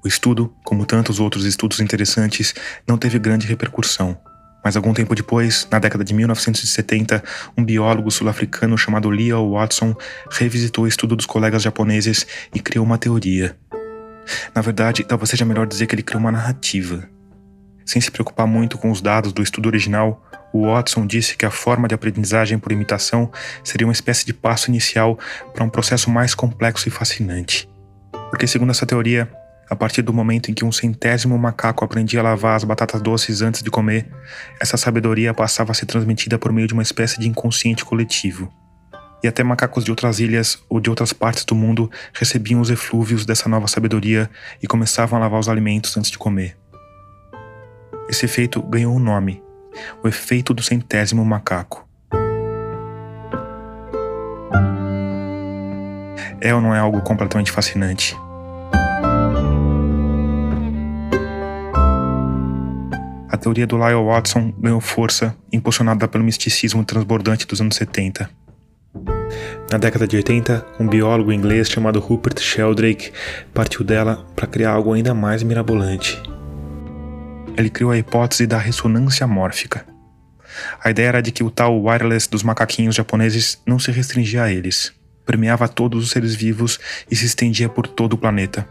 O 0.04 0.08
estudo, 0.08 0.52
como 0.64 0.84
tantos 0.84 1.20
outros 1.20 1.44
estudos 1.44 1.78
interessantes, 1.80 2.54
não 2.86 2.98
teve 2.98 3.18
grande 3.18 3.46
repercussão. 3.46 4.18
Mas 4.64 4.76
algum 4.76 4.92
tempo 4.92 5.14
depois, 5.14 5.66
na 5.70 5.78
década 5.78 6.04
de 6.04 6.14
1970, 6.14 7.22
um 7.56 7.64
biólogo 7.64 8.10
sul-africano 8.10 8.78
chamado 8.78 9.10
Leo 9.10 9.52
Watson 9.52 9.94
revisitou 10.30 10.84
o 10.84 10.88
estudo 10.88 11.16
dos 11.16 11.26
colegas 11.26 11.62
japoneses 11.62 12.26
e 12.54 12.60
criou 12.60 12.84
uma 12.84 12.98
teoria. 12.98 13.56
Na 14.54 14.62
verdade, 14.62 15.04
talvez 15.04 15.30
seja 15.30 15.44
melhor 15.44 15.66
dizer 15.66 15.86
que 15.86 15.94
ele 15.94 16.02
criou 16.02 16.20
uma 16.20 16.32
narrativa. 16.32 17.08
Sem 17.84 18.00
se 18.00 18.10
preocupar 18.10 18.46
muito 18.46 18.78
com 18.78 18.90
os 18.90 19.00
dados 19.00 19.32
do 19.32 19.42
estudo 19.42 19.66
original, 19.66 20.22
o 20.52 20.66
Watson 20.66 21.06
disse 21.06 21.36
que 21.36 21.46
a 21.46 21.50
forma 21.50 21.88
de 21.88 21.94
aprendizagem 21.94 22.58
por 22.58 22.72
imitação 22.72 23.30
seria 23.64 23.86
uma 23.86 23.92
espécie 23.92 24.26
de 24.26 24.34
passo 24.34 24.70
inicial 24.70 25.18
para 25.54 25.64
um 25.64 25.68
processo 25.68 26.10
mais 26.10 26.34
complexo 26.34 26.88
e 26.88 26.90
fascinante. 26.90 27.68
Porque, 28.30 28.46
segundo 28.46 28.70
essa 28.70 28.86
teoria, 28.86 29.30
a 29.68 29.74
partir 29.74 30.02
do 30.02 30.12
momento 30.12 30.50
em 30.50 30.54
que 30.54 30.64
um 30.64 30.72
centésimo 30.72 31.38
macaco 31.38 31.84
aprendia 31.84 32.20
a 32.20 32.22
lavar 32.22 32.56
as 32.56 32.64
batatas 32.64 33.00
doces 33.00 33.40
antes 33.40 33.62
de 33.62 33.70
comer, 33.70 34.06
essa 34.60 34.76
sabedoria 34.76 35.32
passava 35.32 35.72
a 35.72 35.74
ser 35.74 35.86
transmitida 35.86 36.38
por 36.38 36.52
meio 36.52 36.68
de 36.68 36.74
uma 36.74 36.82
espécie 36.82 37.18
de 37.18 37.26
inconsciente 37.26 37.84
coletivo. 37.84 38.52
E 39.22 39.28
até 39.28 39.42
macacos 39.42 39.84
de 39.84 39.90
outras 39.90 40.20
ilhas 40.20 40.58
ou 40.68 40.80
de 40.80 40.90
outras 40.90 41.12
partes 41.12 41.44
do 41.44 41.54
mundo 41.54 41.90
recebiam 42.12 42.60
os 42.60 42.70
eflúvios 42.70 43.24
dessa 43.24 43.48
nova 43.48 43.68
sabedoria 43.68 44.28
e 44.62 44.66
começavam 44.66 45.16
a 45.18 45.22
lavar 45.22 45.40
os 45.40 45.48
alimentos 45.48 45.96
antes 45.96 46.10
de 46.10 46.18
comer. 46.18 46.61
Esse 48.08 48.24
efeito 48.24 48.62
ganhou 48.62 48.94
um 48.94 48.98
nome: 48.98 49.42
o 50.02 50.08
efeito 50.08 50.52
do 50.52 50.62
centésimo 50.62 51.24
macaco. 51.24 51.88
É 56.40 56.52
ou 56.52 56.60
não 56.60 56.74
é 56.74 56.78
algo 56.78 57.00
completamente 57.02 57.52
fascinante? 57.52 58.16
A 63.30 63.36
teoria 63.36 63.66
do 63.66 63.76
Lyle 63.76 64.04
Watson 64.04 64.52
ganhou 64.58 64.80
força, 64.80 65.36
impulsionada 65.52 66.06
pelo 66.08 66.24
misticismo 66.24 66.84
transbordante 66.84 67.46
dos 67.46 67.60
anos 67.60 67.76
70. 67.76 68.28
Na 69.70 69.78
década 69.78 70.06
de 70.06 70.16
80, 70.16 70.66
um 70.78 70.86
biólogo 70.86 71.32
inglês 71.32 71.68
chamado 71.68 71.98
Rupert 71.98 72.38
Sheldrake 72.40 73.12
partiu 73.54 73.84
dela 73.84 74.26
para 74.36 74.46
criar 74.46 74.72
algo 74.72 74.92
ainda 74.92 75.14
mais 75.14 75.42
mirabolante. 75.42 76.20
Ele 77.56 77.70
criou 77.70 77.90
a 77.90 77.98
hipótese 77.98 78.46
da 78.46 78.58
ressonância 78.58 79.26
mórfica. 79.26 79.86
A 80.82 80.90
ideia 80.90 81.08
era 81.08 81.22
de 81.22 81.32
que 81.32 81.42
o 81.42 81.50
tal 81.50 81.82
wireless 81.82 82.28
dos 82.28 82.42
macaquinhos 82.42 82.94
japoneses 82.94 83.60
não 83.66 83.78
se 83.78 83.90
restringia 83.90 84.44
a 84.44 84.52
eles, 84.52 84.92
permeava 85.24 85.68
todos 85.68 86.04
os 86.04 86.10
seres 86.10 86.34
vivos 86.34 86.78
e 87.10 87.16
se 87.16 87.26
estendia 87.26 87.68
por 87.68 87.86
todo 87.86 88.14
o 88.14 88.18
planeta 88.18 88.66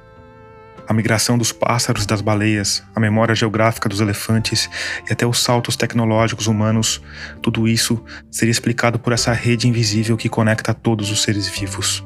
a 0.91 0.93
migração 0.93 1.37
dos 1.37 1.53
pássaros 1.53 2.03
e 2.03 2.07
das 2.07 2.19
baleias, 2.19 2.83
a 2.93 2.99
memória 2.99 3.33
geográfica 3.33 3.87
dos 3.87 4.01
elefantes 4.01 4.69
e 5.09 5.13
até 5.13 5.25
os 5.25 5.41
saltos 5.41 5.77
tecnológicos 5.77 6.47
humanos, 6.47 7.01
tudo 7.41 7.65
isso 7.65 8.03
seria 8.29 8.51
explicado 8.51 8.99
por 8.99 9.13
essa 9.13 9.31
rede 9.31 9.69
invisível 9.69 10.17
que 10.17 10.27
conecta 10.27 10.73
todos 10.73 11.09
os 11.09 11.23
seres 11.23 11.47
vivos. 11.47 12.05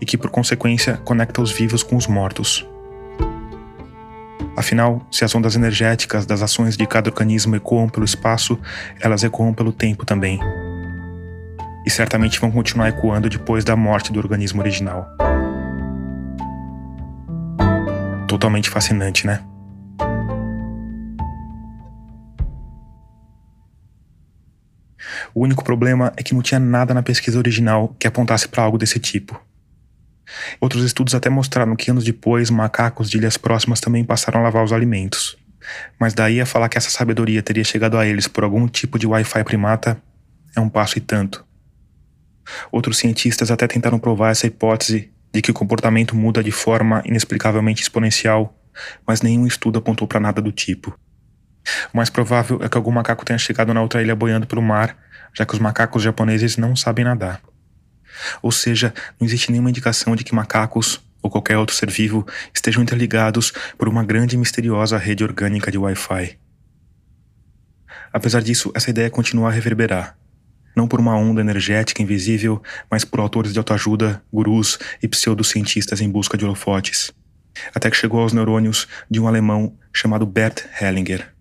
E 0.00 0.06
que, 0.06 0.16
por 0.16 0.30
consequência, 0.30 0.98
conecta 0.98 1.42
os 1.42 1.50
vivos 1.50 1.82
com 1.82 1.96
os 1.96 2.06
mortos. 2.06 2.64
Afinal, 4.56 5.06
se 5.10 5.24
as 5.24 5.34
ondas 5.34 5.56
energéticas 5.56 6.26
das 6.26 6.42
ações 6.42 6.76
de 6.76 6.86
cada 6.86 7.10
organismo 7.10 7.56
ecoam 7.56 7.88
pelo 7.88 8.04
espaço, 8.04 8.58
elas 9.00 9.24
ecoam 9.24 9.52
pelo 9.52 9.72
tempo 9.72 10.06
também. 10.06 10.38
E 11.84 11.90
certamente 11.90 12.40
vão 12.40 12.50
continuar 12.50 12.88
ecoando 12.88 13.28
depois 13.28 13.64
da 13.64 13.76
morte 13.76 14.12
do 14.12 14.18
organismo 14.18 14.60
original. 14.60 15.06
totalmente 18.34 18.68
fascinante, 18.68 19.26
né? 19.26 19.42
O 25.34 25.42
único 25.42 25.64
problema 25.64 26.12
é 26.16 26.22
que 26.22 26.34
não 26.34 26.42
tinha 26.42 26.60
nada 26.60 26.92
na 26.92 27.02
pesquisa 27.02 27.38
original 27.38 27.94
que 27.98 28.06
apontasse 28.06 28.48
para 28.48 28.62
algo 28.62 28.78
desse 28.78 28.98
tipo. 28.98 29.40
Outros 30.60 30.84
estudos 30.84 31.14
até 31.14 31.28
mostraram 31.28 31.76
que 31.76 31.90
anos 31.90 32.04
depois 32.04 32.50
macacos 32.50 33.10
de 33.10 33.18
ilhas 33.18 33.36
próximas 33.36 33.80
também 33.80 34.04
passaram 34.04 34.40
a 34.40 34.42
lavar 34.44 34.64
os 34.64 34.72
alimentos. 34.72 35.36
Mas 35.98 36.14
daí 36.14 36.40
a 36.40 36.46
falar 36.46 36.68
que 36.68 36.78
essa 36.78 36.90
sabedoria 36.90 37.42
teria 37.42 37.64
chegado 37.64 37.96
a 37.96 38.06
eles 38.06 38.28
por 38.28 38.44
algum 38.44 38.66
tipo 38.68 38.98
de 38.98 39.06
Wi-Fi 39.06 39.44
primata 39.44 40.00
é 40.54 40.60
um 40.60 40.68
passo 40.68 40.98
e 40.98 41.00
tanto. 41.00 41.44
Outros 42.70 42.98
cientistas 42.98 43.50
até 43.50 43.66
tentaram 43.66 43.98
provar 43.98 44.30
essa 44.30 44.46
hipótese 44.46 45.10
de 45.32 45.42
que 45.42 45.50
o 45.50 45.54
comportamento 45.54 46.14
muda 46.14 46.42
de 46.42 46.52
forma 46.52 47.02
inexplicavelmente 47.04 47.82
exponencial, 47.82 48.56
mas 49.06 49.22
nenhum 49.22 49.46
estudo 49.46 49.78
apontou 49.78 50.06
para 50.06 50.20
nada 50.20 50.40
do 50.40 50.52
tipo. 50.52 50.96
O 51.92 51.96
mais 51.96 52.10
provável 52.10 52.60
é 52.62 52.68
que 52.68 52.76
algum 52.76 52.90
macaco 52.90 53.24
tenha 53.24 53.38
chegado 53.38 53.72
na 53.72 53.82
outra 53.82 54.02
ilha 54.02 54.14
boiando 54.14 54.46
pelo 54.46 54.62
mar, 54.62 54.96
já 55.32 55.44
que 55.44 55.54
os 55.54 55.58
macacos 55.58 56.02
japoneses 56.02 56.56
não 56.56 56.76
sabem 56.76 57.04
nadar. 57.04 57.40
Ou 58.42 58.52
seja, 58.52 58.92
não 59.20 59.26
existe 59.26 59.50
nenhuma 59.50 59.70
indicação 59.70 60.14
de 60.14 60.24
que 60.24 60.34
macacos, 60.34 61.00
ou 61.22 61.30
qualquer 61.30 61.56
outro 61.56 61.74
ser 61.74 61.90
vivo, 61.90 62.26
estejam 62.54 62.82
interligados 62.82 63.52
por 63.78 63.88
uma 63.88 64.04
grande 64.04 64.36
e 64.36 64.38
misteriosa 64.38 64.98
rede 64.98 65.24
orgânica 65.24 65.70
de 65.70 65.78
Wi-Fi. 65.78 66.38
Apesar 68.12 68.42
disso, 68.42 68.70
essa 68.74 68.90
ideia 68.90 69.10
continua 69.10 69.48
a 69.48 69.52
reverberar 69.52 70.16
não 70.74 70.88
por 70.88 71.00
uma 71.00 71.16
onda 71.16 71.40
energética 71.40 72.02
invisível, 72.02 72.62
mas 72.90 73.04
por 73.04 73.20
autores 73.20 73.52
de 73.52 73.58
autoajuda, 73.58 74.22
gurus 74.32 74.78
e 75.02 75.08
pseudocientistas 75.08 76.00
em 76.00 76.10
busca 76.10 76.36
de 76.36 76.44
holofotes. 76.44 77.12
Até 77.74 77.90
que 77.90 77.96
chegou 77.96 78.20
aos 78.20 78.32
neurônios 78.32 78.88
de 79.08 79.20
um 79.20 79.28
alemão 79.28 79.76
chamado 79.92 80.26
Bert 80.26 80.64
Hellinger. 80.80 81.32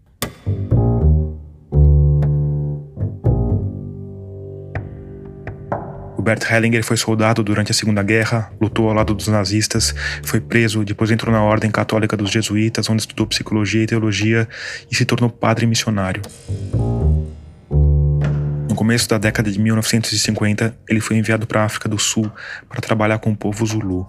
O 6.24 6.26
Bert 6.26 6.50
Hellinger 6.50 6.86
foi 6.86 6.96
soldado 6.96 7.44
durante 7.44 7.72
a 7.72 7.74
Segunda 7.74 8.02
Guerra, 8.02 8.50
lutou 8.62 8.88
ao 8.88 8.96
lado 8.96 9.14
dos 9.14 9.28
nazistas, 9.28 9.94
foi 10.24 10.40
preso, 10.40 10.82
depois 10.86 11.12
entrou 11.12 11.36
na 11.36 11.44
Ordem 11.44 11.70
Católica 11.70 12.16
dos 12.16 12.32
Jesuítas, 12.32 12.90
onde 12.90 13.02
estudou 13.02 13.28
psicologia 13.28 13.84
e 13.84 13.86
teologia 13.86 14.48
e 14.90 14.96
se 14.96 15.04
tornou 15.04 15.30
padre 15.30 15.66
missionário. 15.66 16.22
No 18.70 18.74
começo 18.74 19.10
da 19.10 19.18
década 19.18 19.52
de 19.52 19.60
1950, 19.60 20.74
ele 20.88 21.02
foi 21.02 21.18
enviado 21.18 21.46
para 21.46 21.62
a 21.62 21.66
África 21.66 21.90
do 21.90 22.00
Sul 22.00 22.32
para 22.70 22.80
trabalhar 22.80 23.20
com 23.20 23.32
o 23.32 23.36
povo 23.36 23.66
Zulu. 23.66 24.08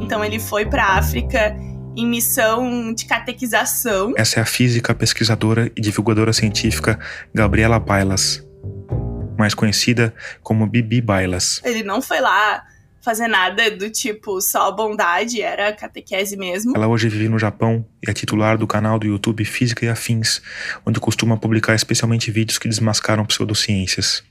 Então 0.00 0.24
ele 0.24 0.38
foi 0.38 0.66
para 0.66 0.84
a 0.84 0.98
África 0.98 1.56
em 1.96 2.06
missão 2.06 2.94
de 2.94 3.06
catequização. 3.06 4.14
Essa 4.16 4.38
é 4.38 4.42
a 4.44 4.46
física, 4.46 4.94
pesquisadora 4.94 5.68
e 5.76 5.80
divulgadora 5.80 6.32
científica 6.32 6.96
Gabriela 7.34 7.80
Bailas, 7.80 8.48
mais 9.40 9.54
conhecida 9.54 10.14
como 10.42 10.66
Bibi 10.66 11.00
Bailas. 11.00 11.60
Ele 11.64 11.82
não 11.82 12.00
foi 12.00 12.20
lá 12.20 12.62
fazer 13.00 13.28
nada 13.28 13.70
do 13.70 13.88
tipo 13.90 14.40
só 14.40 14.70
bondade, 14.70 15.40
era 15.40 15.72
catequese 15.72 16.36
mesmo. 16.36 16.76
Ela 16.76 16.86
hoje 16.86 17.08
vive 17.08 17.28
no 17.28 17.38
Japão 17.38 17.84
e 18.06 18.10
é 18.10 18.12
titular 18.12 18.58
do 18.58 18.66
canal 18.66 18.98
do 18.98 19.06
YouTube 19.06 19.44
Física 19.44 19.84
e 19.84 19.88
Afins, 19.88 20.42
onde 20.84 21.00
costuma 21.00 21.36
publicar 21.36 21.74
especialmente 21.74 22.30
vídeos 22.30 22.58
que 22.58 22.68
desmascaram 22.68 23.24
pseudociências. 23.24 24.22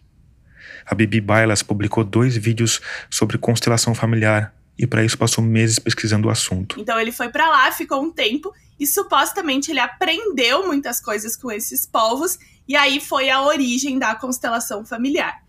A 0.86 0.95
Bibi 0.95 1.19
Bailas 1.19 1.63
publicou 1.63 2.04
dois 2.04 2.38
vídeos 2.38 2.80
sobre 3.10 3.38
constelação 3.38 3.93
familiar 3.93 4.54
e 4.80 4.88
para 4.88 5.04
isso 5.04 5.18
passou 5.18 5.44
meses 5.44 5.78
pesquisando 5.78 6.30
o 6.30 6.32
assunto. 6.32 6.80
Então 6.80 6.98
ele 6.98 7.12
foi 7.12 7.28
para 7.28 7.50
lá, 7.50 7.70
ficou 7.74 8.02
um 8.02 8.10
tempo 8.10 8.54
e 8.80 8.88
supostamente 8.88 9.70
ele 9.70 9.82
aprendeu 9.82 10.65
muitas 10.65 11.02
coisas 11.02 11.36
com 11.36 11.52
esses 11.52 11.86
povos 11.86 12.39
e 12.65 12.78
aí 12.78 13.02
foi 13.02 13.30
a 13.30 13.44
origem 13.44 14.00
da 14.00 14.15
constelação 14.15 14.86
familiar. 14.86 15.44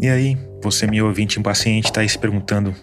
E 0.00 0.08
aí, 0.08 0.38
você, 0.62 0.86
meu 0.86 1.06
ouvinte 1.06 1.38
impaciente, 1.38 1.88
está 1.88 2.00
aí 2.00 2.08
se 2.08 2.18
perguntando: 2.18 2.74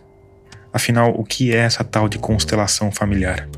afinal, 0.71 1.11
o 1.17 1.23
que 1.23 1.51
é 1.51 1.57
essa 1.57 1.83
tal 1.83 2.07
de 2.07 2.19
constelação 2.19 2.91
familiar? 2.91 3.49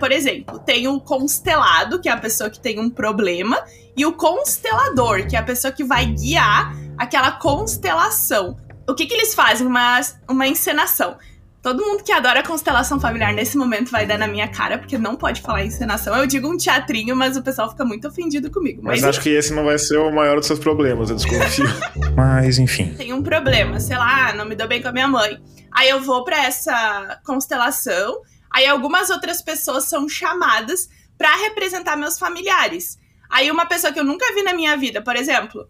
Por 0.00 0.10
exemplo, 0.10 0.58
tem 0.58 0.88
o 0.88 0.98
constelado, 0.98 2.00
que 2.00 2.08
é 2.08 2.12
a 2.12 2.16
pessoa 2.16 2.50
que 2.50 2.58
tem 2.58 2.80
um 2.80 2.90
problema, 2.90 3.62
e 3.96 4.04
o 4.04 4.14
constelador, 4.14 5.28
que 5.28 5.36
é 5.36 5.38
a 5.38 5.42
pessoa 5.42 5.70
que 5.70 5.84
vai 5.84 6.06
guiar 6.06 6.74
aquela 7.00 7.32
constelação. 7.32 8.58
O 8.86 8.94
que, 8.94 9.06
que 9.06 9.14
eles 9.14 9.34
fazem? 9.34 9.66
Uma, 9.66 10.00
uma 10.28 10.46
encenação. 10.46 11.16
Todo 11.62 11.82
mundo 11.82 12.04
que 12.04 12.12
adora 12.12 12.42
constelação 12.42 13.00
familiar 13.00 13.32
nesse 13.32 13.56
momento 13.56 13.90
vai 13.90 14.06
dar 14.06 14.18
na 14.18 14.26
minha 14.26 14.48
cara, 14.48 14.78
porque 14.78 14.98
não 14.98 15.16
pode 15.16 15.40
falar 15.40 15.64
encenação. 15.64 16.14
Eu 16.14 16.26
digo 16.26 16.46
um 16.46 16.58
teatrinho, 16.58 17.16
mas 17.16 17.38
o 17.38 17.42
pessoal 17.42 17.70
fica 17.70 17.86
muito 17.86 18.06
ofendido 18.06 18.50
comigo. 18.50 18.82
Mas, 18.82 19.00
mas 19.00 19.10
acho 19.10 19.22
que 19.22 19.30
esse 19.30 19.52
não 19.54 19.64
vai 19.64 19.78
ser 19.78 19.96
o 19.96 20.10
maior 20.10 20.36
dos 20.36 20.46
seus 20.46 20.58
problemas, 20.58 21.08
eu 21.08 21.16
desconfio. 21.16 21.66
mas, 22.14 22.58
enfim. 22.58 22.92
Tem 22.94 23.14
um 23.14 23.22
problema, 23.22 23.80
sei 23.80 23.96
lá, 23.96 24.34
não 24.34 24.44
me 24.44 24.54
dou 24.54 24.68
bem 24.68 24.82
com 24.82 24.88
a 24.88 24.92
minha 24.92 25.08
mãe. 25.08 25.42
Aí 25.72 25.88
eu 25.88 26.02
vou 26.02 26.22
para 26.22 26.44
essa 26.44 27.18
constelação, 27.24 28.20
aí 28.50 28.66
algumas 28.66 29.08
outras 29.08 29.40
pessoas 29.40 29.84
são 29.84 30.06
chamadas 30.06 30.88
para 31.16 31.34
representar 31.36 31.96
meus 31.96 32.18
familiares. 32.18 32.98
Aí 33.30 33.50
uma 33.50 33.64
pessoa 33.64 33.90
que 33.90 34.00
eu 34.00 34.04
nunca 34.04 34.34
vi 34.34 34.42
na 34.42 34.52
minha 34.52 34.76
vida, 34.76 35.00
por 35.00 35.16
exemplo, 35.16 35.66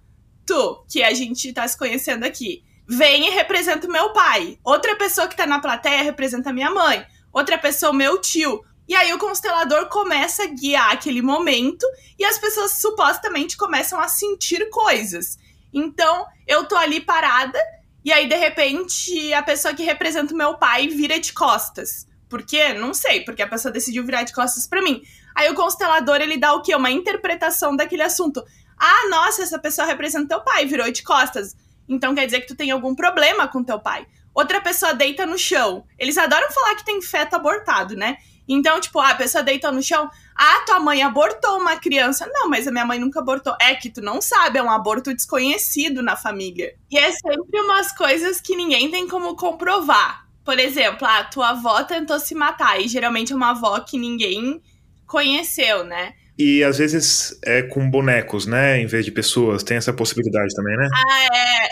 tu, 0.50 0.84
que 0.88 1.00
a 1.02 1.14
gente 1.14 1.52
tá 1.52 1.66
se 1.68 1.78
conhecendo 1.78 2.24
aqui 2.24 2.64
vem 2.92 3.28
e 3.28 3.30
representa 3.30 3.86
o 3.86 3.92
meu 3.92 4.12
pai. 4.12 4.58
Outra 4.64 4.96
pessoa 4.96 5.28
que 5.28 5.36
tá 5.36 5.46
na 5.46 5.60
plateia 5.60 6.02
representa 6.02 6.50
a 6.50 6.52
minha 6.52 6.72
mãe. 6.72 7.06
Outra 7.32 7.56
pessoa, 7.56 7.92
meu 7.92 8.20
tio. 8.20 8.64
E 8.88 8.96
aí 8.96 9.14
o 9.14 9.18
constelador 9.18 9.88
começa 9.88 10.42
a 10.42 10.46
guiar 10.46 10.90
aquele 10.90 11.22
momento 11.22 11.86
e 12.18 12.24
as 12.24 12.36
pessoas 12.36 12.72
supostamente 12.80 13.56
começam 13.56 14.00
a 14.00 14.08
sentir 14.08 14.68
coisas. 14.70 15.38
Então, 15.72 16.26
eu 16.48 16.64
tô 16.64 16.74
ali 16.74 17.00
parada 17.00 17.60
e 18.04 18.12
aí 18.12 18.28
de 18.28 18.34
repente 18.34 19.32
a 19.32 19.42
pessoa 19.44 19.72
que 19.72 19.84
representa 19.84 20.34
o 20.34 20.36
meu 20.36 20.54
pai 20.54 20.88
vira 20.88 21.20
de 21.20 21.32
costas. 21.32 22.08
Por 22.28 22.42
quê? 22.44 22.74
Não 22.74 22.92
sei, 22.92 23.24
porque 23.24 23.42
a 23.42 23.48
pessoa 23.48 23.70
decidiu 23.70 24.04
virar 24.04 24.24
de 24.24 24.32
costas 24.32 24.66
para 24.66 24.82
mim. 24.82 25.00
Aí 25.32 25.48
o 25.48 25.54
constelador 25.54 26.20
ele 26.20 26.36
dá 26.36 26.54
o 26.54 26.62
quê? 26.62 26.74
Uma 26.74 26.90
interpretação 26.90 27.76
daquele 27.76 28.02
assunto. 28.02 28.44
Ah, 28.80 29.08
nossa, 29.10 29.42
essa 29.42 29.58
pessoa 29.58 29.86
representa 29.86 30.28
teu 30.28 30.40
pai, 30.40 30.64
virou 30.64 30.90
de 30.90 31.02
costas. 31.02 31.54
Então 31.86 32.14
quer 32.14 32.24
dizer 32.24 32.40
que 32.40 32.46
tu 32.46 32.56
tem 32.56 32.70
algum 32.70 32.94
problema 32.94 33.46
com 33.46 33.62
teu 33.62 33.78
pai. 33.78 34.06
Outra 34.34 34.60
pessoa 34.60 34.94
deita 34.94 35.26
no 35.26 35.36
chão. 35.36 35.84
Eles 35.98 36.16
adoram 36.16 36.50
falar 36.50 36.74
que 36.76 36.84
tem 36.84 37.02
feto 37.02 37.34
abortado, 37.34 37.94
né? 37.94 38.16
Então, 38.48 38.80
tipo, 38.80 38.98
ah, 38.98 39.10
a 39.10 39.14
pessoa 39.14 39.44
deita 39.44 39.70
no 39.70 39.82
chão. 39.82 40.10
Ah, 40.34 40.64
tua 40.66 40.80
mãe 40.80 41.02
abortou 41.02 41.58
uma 41.58 41.76
criança. 41.76 42.28
Não, 42.32 42.48
mas 42.48 42.66
a 42.66 42.72
minha 42.72 42.84
mãe 42.84 42.98
nunca 42.98 43.20
abortou. 43.20 43.54
É 43.60 43.74
que 43.74 43.90
tu 43.90 44.00
não 44.00 44.20
sabe, 44.20 44.58
é 44.58 44.62
um 44.62 44.70
aborto 44.70 45.14
desconhecido 45.14 46.02
na 46.02 46.16
família. 46.16 46.74
E 46.90 46.98
é 46.98 47.12
sempre 47.12 47.60
umas 47.60 47.92
coisas 47.92 48.40
que 48.40 48.56
ninguém 48.56 48.90
tem 48.90 49.06
como 49.06 49.36
comprovar. 49.36 50.26
Por 50.44 50.58
exemplo, 50.58 51.06
a 51.06 51.22
tua 51.24 51.50
avó 51.50 51.84
tentou 51.84 52.18
se 52.18 52.34
matar. 52.34 52.80
E 52.80 52.88
geralmente 52.88 53.32
é 53.32 53.36
uma 53.36 53.50
avó 53.50 53.78
que 53.80 53.98
ninguém 53.98 54.60
conheceu, 55.06 55.84
né? 55.84 56.14
E 56.40 56.64
às 56.64 56.78
vezes 56.78 57.38
é 57.44 57.60
com 57.60 57.90
bonecos, 57.90 58.46
né? 58.46 58.80
Em 58.80 58.86
vez 58.86 59.04
de 59.04 59.12
pessoas. 59.12 59.62
Tem 59.62 59.76
essa 59.76 59.92
possibilidade 59.92 60.54
também, 60.54 60.74
né? 60.74 60.88
Ah, 60.94 61.36
é. 61.36 61.68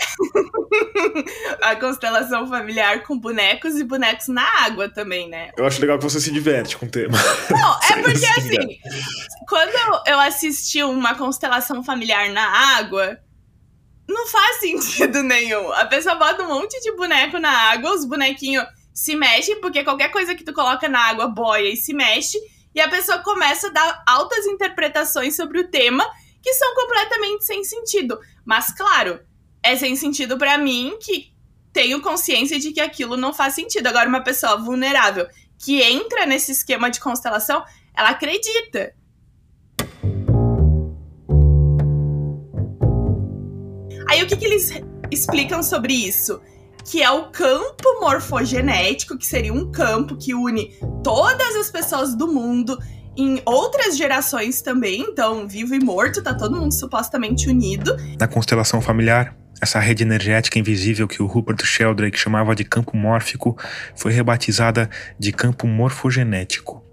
a 1.71 1.75
constelação 1.75 2.47
familiar 2.47 3.01
com 3.01 3.17
bonecos 3.17 3.79
e 3.79 3.83
bonecos 3.83 4.27
na 4.27 4.45
água 4.63 4.87
também, 4.87 5.27
né? 5.27 5.49
Eu 5.57 5.65
acho 5.65 5.81
legal 5.81 5.97
que 5.97 6.03
você 6.03 6.19
se 6.19 6.31
diverte 6.31 6.77
com 6.77 6.85
o 6.85 6.89
tema. 6.89 7.17
Não, 7.49 7.79
é 7.81 7.97
porque 8.03 8.25
assim, 8.27 8.79
quando 9.47 10.05
eu 10.05 10.19
assisti 10.19 10.83
uma 10.83 11.15
constelação 11.15 11.83
familiar 11.83 12.29
na 12.29 12.77
água, 12.77 13.17
não 14.07 14.27
faz 14.27 14.59
sentido 14.61 15.23
nenhum. 15.23 15.73
A 15.73 15.85
pessoa 15.85 16.13
bota 16.13 16.43
um 16.43 16.47
monte 16.47 16.79
de 16.79 16.95
boneco 16.95 17.39
na 17.39 17.71
água, 17.71 17.95
os 17.95 18.05
bonequinhos 18.05 18.67
se 18.93 19.15
mexem, 19.15 19.59
porque 19.61 19.83
qualquer 19.83 20.11
coisa 20.11 20.35
que 20.35 20.43
tu 20.43 20.53
coloca 20.53 20.87
na 20.87 21.07
água 21.07 21.27
boia 21.27 21.69
e 21.69 21.75
se 21.75 21.91
mexe, 21.91 22.37
e 22.79 22.81
a 22.81 22.87
pessoa 22.87 23.17
começa 23.19 23.67
a 23.67 23.71
dar 23.71 24.03
altas 24.07 24.45
interpretações 24.45 25.35
sobre 25.35 25.59
o 25.59 25.67
tema 25.67 26.09
que 26.41 26.53
são 26.53 26.73
completamente 26.73 27.43
sem 27.43 27.61
sentido. 27.61 28.17
Mas 28.45 28.71
claro, 28.71 29.19
é 29.61 29.75
sem 29.75 29.97
sentido 29.97 30.37
para 30.37 30.57
mim 30.57 30.97
que 31.01 31.33
tenho 31.73 32.01
consciência 32.01 32.57
de 32.57 32.71
que 32.71 32.79
aquilo 32.79 33.17
não 33.17 33.33
faz 33.33 33.53
sentido. 33.53 33.87
Agora, 33.87 34.07
uma 34.07 34.23
pessoa 34.23 34.55
vulnerável 34.55 35.27
que 35.57 35.81
entra 35.81 36.25
nesse 36.25 36.53
esquema 36.53 36.89
de 36.89 37.01
constelação, 37.01 37.65
ela 37.93 38.11
acredita. 38.11 38.95
Aí 44.09 44.23
o 44.23 44.27
que, 44.27 44.37
que 44.37 44.45
eles 44.45 44.71
explicam 45.11 45.61
sobre 45.61 45.93
isso? 45.93 46.41
Que 46.89 47.03
é 47.03 47.11
o 47.11 47.25
campo 47.25 47.99
morfogenético, 48.01 49.17
que 49.17 49.25
seria 49.25 49.53
um 49.53 49.71
campo 49.71 50.17
que 50.17 50.33
une 50.33 50.73
todas 51.03 51.55
as 51.55 51.69
pessoas 51.69 52.15
do 52.15 52.27
mundo 52.27 52.77
em 53.15 53.41
outras 53.45 53.97
gerações 53.97 54.61
também, 54.61 55.01
então 55.01 55.47
vivo 55.47 55.75
e 55.75 55.79
morto, 55.79 56.23
tá 56.23 56.33
todo 56.33 56.55
mundo 56.55 56.73
supostamente 56.73 57.49
unido. 57.49 57.97
Na 58.17 58.27
constelação 58.27 58.81
familiar, 58.81 59.35
essa 59.61 59.77
rede 59.77 60.03
energética 60.03 60.57
invisível 60.57 61.07
que 61.07 61.21
o 61.21 61.25
Rupert 61.25 61.63
Sheldrake 61.65 62.17
chamava 62.17 62.55
de 62.55 62.63
campo 62.63 62.95
mórfico 62.95 63.57
foi 63.95 64.13
rebatizada 64.13 64.89
de 65.19 65.33
campo 65.33 65.67
morfogenético. 65.67 66.83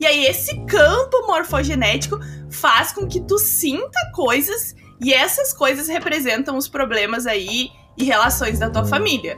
E 0.00 0.06
aí 0.06 0.26
esse 0.26 0.54
campo 0.64 1.26
morfogenético 1.26 2.20
faz 2.50 2.92
com 2.92 3.06
que 3.08 3.20
tu 3.20 3.36
sinta 3.36 3.98
coisas 4.14 4.76
e 5.00 5.12
essas 5.12 5.52
coisas 5.52 5.88
representam 5.88 6.56
os 6.56 6.68
problemas 6.68 7.26
aí 7.26 7.70
e 7.98 8.04
relações 8.04 8.58
da 8.58 8.70
tua 8.70 8.84
família. 8.84 9.36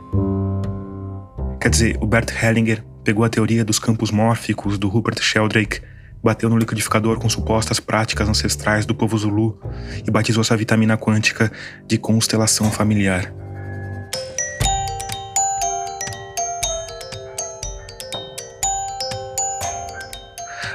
Quer 1.60 1.68
dizer, 1.68 1.98
o 2.00 2.06
Bert 2.06 2.30
Hellinger 2.30 2.84
pegou 3.02 3.24
a 3.24 3.28
teoria 3.28 3.64
dos 3.64 3.78
campos 3.78 4.10
mórficos 4.10 4.78
do 4.78 4.88
Rupert 4.88 5.20
Sheldrake 5.20 5.80
bateu 6.22 6.50
no 6.50 6.58
liquidificador 6.58 7.18
com 7.18 7.28
supostas 7.28 7.80
práticas 7.80 8.28
ancestrais 8.28 8.84
do 8.84 8.94
povo 8.94 9.16
Zulu 9.16 9.58
e 10.06 10.10
batizou 10.10 10.42
essa 10.42 10.56
vitamina 10.56 10.96
quântica 10.96 11.50
de 11.86 11.98
constelação 11.98 12.70
familiar. 12.70 13.32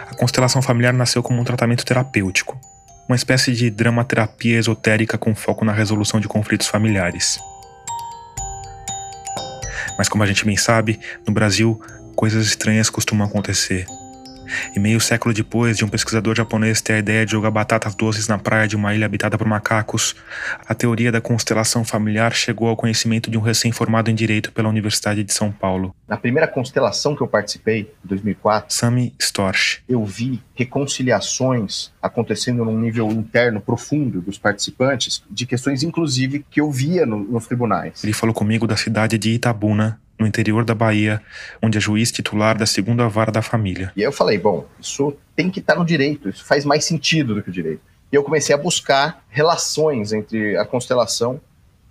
A 0.10 0.16
constelação 0.18 0.62
familiar 0.62 0.94
nasceu 0.94 1.22
como 1.22 1.42
um 1.42 1.44
tratamento 1.44 1.86
terapêutico, 1.86 2.60
uma 3.08 3.16
espécie 3.16 3.52
de 3.52 3.70
dramaterapia 3.70 4.58
esotérica 4.58 5.18
com 5.18 5.36
foco 5.36 5.64
na 5.64 5.74
resolução 5.74 6.20
de 6.20 6.28
conflitos 6.28 6.68
familiares. 6.68 7.38
Mas 9.98 10.10
como 10.10 10.24
a 10.24 10.28
gente 10.28 10.46
bem 10.46 10.58
sabe, 10.58 11.00
no 11.26 11.34
Brasil, 11.34 11.80
coisas 12.16 12.48
estranhas 12.48 12.90
costumam 12.90 13.28
acontecer. 13.28 13.86
E 14.76 14.80
meio 14.80 15.00
século 15.00 15.34
depois 15.34 15.78
de 15.78 15.86
um 15.86 15.88
pesquisador 15.88 16.36
japonês 16.36 16.82
ter 16.82 16.94
a 16.94 17.00
ideia 17.00 17.26
de 17.26 17.32
jogar 17.32 17.52
batatas 17.52 17.96
doces 17.96 18.28
na 18.28 18.38
praia 18.38 18.68
de 18.68 18.76
uma 18.76 18.94
ilha 18.94 19.06
habitada 19.06 19.38
por 19.38 19.48
macacos, 19.48 20.16
a 20.68 20.74
teoria 20.74 21.12
da 21.12 21.22
constelação 21.22 21.84
familiar 21.84 22.34
chegou 22.34 22.68
ao 22.68 22.76
conhecimento 22.76 23.30
de 23.30 23.38
um 23.38 23.42
recém-formado 23.42 24.10
em 24.10 24.16
Direito 24.16 24.52
pela 24.52 24.70
Universidade 24.70 25.24
de 25.24 25.34
São 25.34 25.52
Paulo. 25.52 25.96
Na 26.08 26.18
primeira 26.18 26.48
constelação 26.48 27.16
que 27.16 27.22
eu 27.22 27.28
participei, 27.28 27.92
em 28.04 28.08
2004, 28.08 28.74
Sami 28.74 29.14
Storch, 29.20 29.82
eu 29.90 30.04
vi 30.06 30.42
reconciliações 30.54 31.92
acontecendo 32.02 32.64
num 32.64 32.80
nível 32.80 33.12
interno 33.12 33.60
profundo 33.60 34.22
dos 34.22 34.38
participantes, 34.38 35.24
de 35.30 35.46
questões 35.46 35.84
inclusive 35.84 36.46
que 36.50 36.62
eu 36.62 36.72
via 36.72 37.06
no, 37.06 37.20
nos 37.20 37.48
tribunais. 37.48 38.04
Ele 38.04 38.14
falou 38.14 38.34
comigo 38.34 38.68
da 38.68 38.78
cidade 38.78 39.18
de 39.18 39.32
Itabuna, 39.32 40.00
no 40.20 40.26
interior 40.26 40.64
da 40.64 40.74
Bahia, 40.74 41.22
onde 41.62 41.78
é 41.78 41.82
juiz 41.82 42.12
titular 42.12 42.58
da 42.58 42.66
segunda 42.66 43.08
vara 43.08 43.32
da 43.32 43.42
família. 43.42 43.92
E 43.96 44.02
aí 44.02 44.08
eu 44.08 44.12
falei, 44.12 44.38
bom, 44.38 44.66
isso 44.80 45.16
tem 45.36 45.50
que 45.50 45.60
estar 45.60 45.76
no 45.76 45.86
direito, 45.86 46.30
isso 46.30 46.46
faz 46.46 46.64
mais 46.64 46.86
sentido 46.86 47.36
do 47.36 47.44
que 47.44 47.50
o 47.50 47.54
direito. 47.54 47.82
E 48.12 48.16
eu 48.16 48.24
comecei 48.24 48.56
a 48.56 48.58
buscar 48.58 49.24
relações 49.30 50.14
entre 50.14 50.58
a 50.58 50.66
constelação 50.66 51.40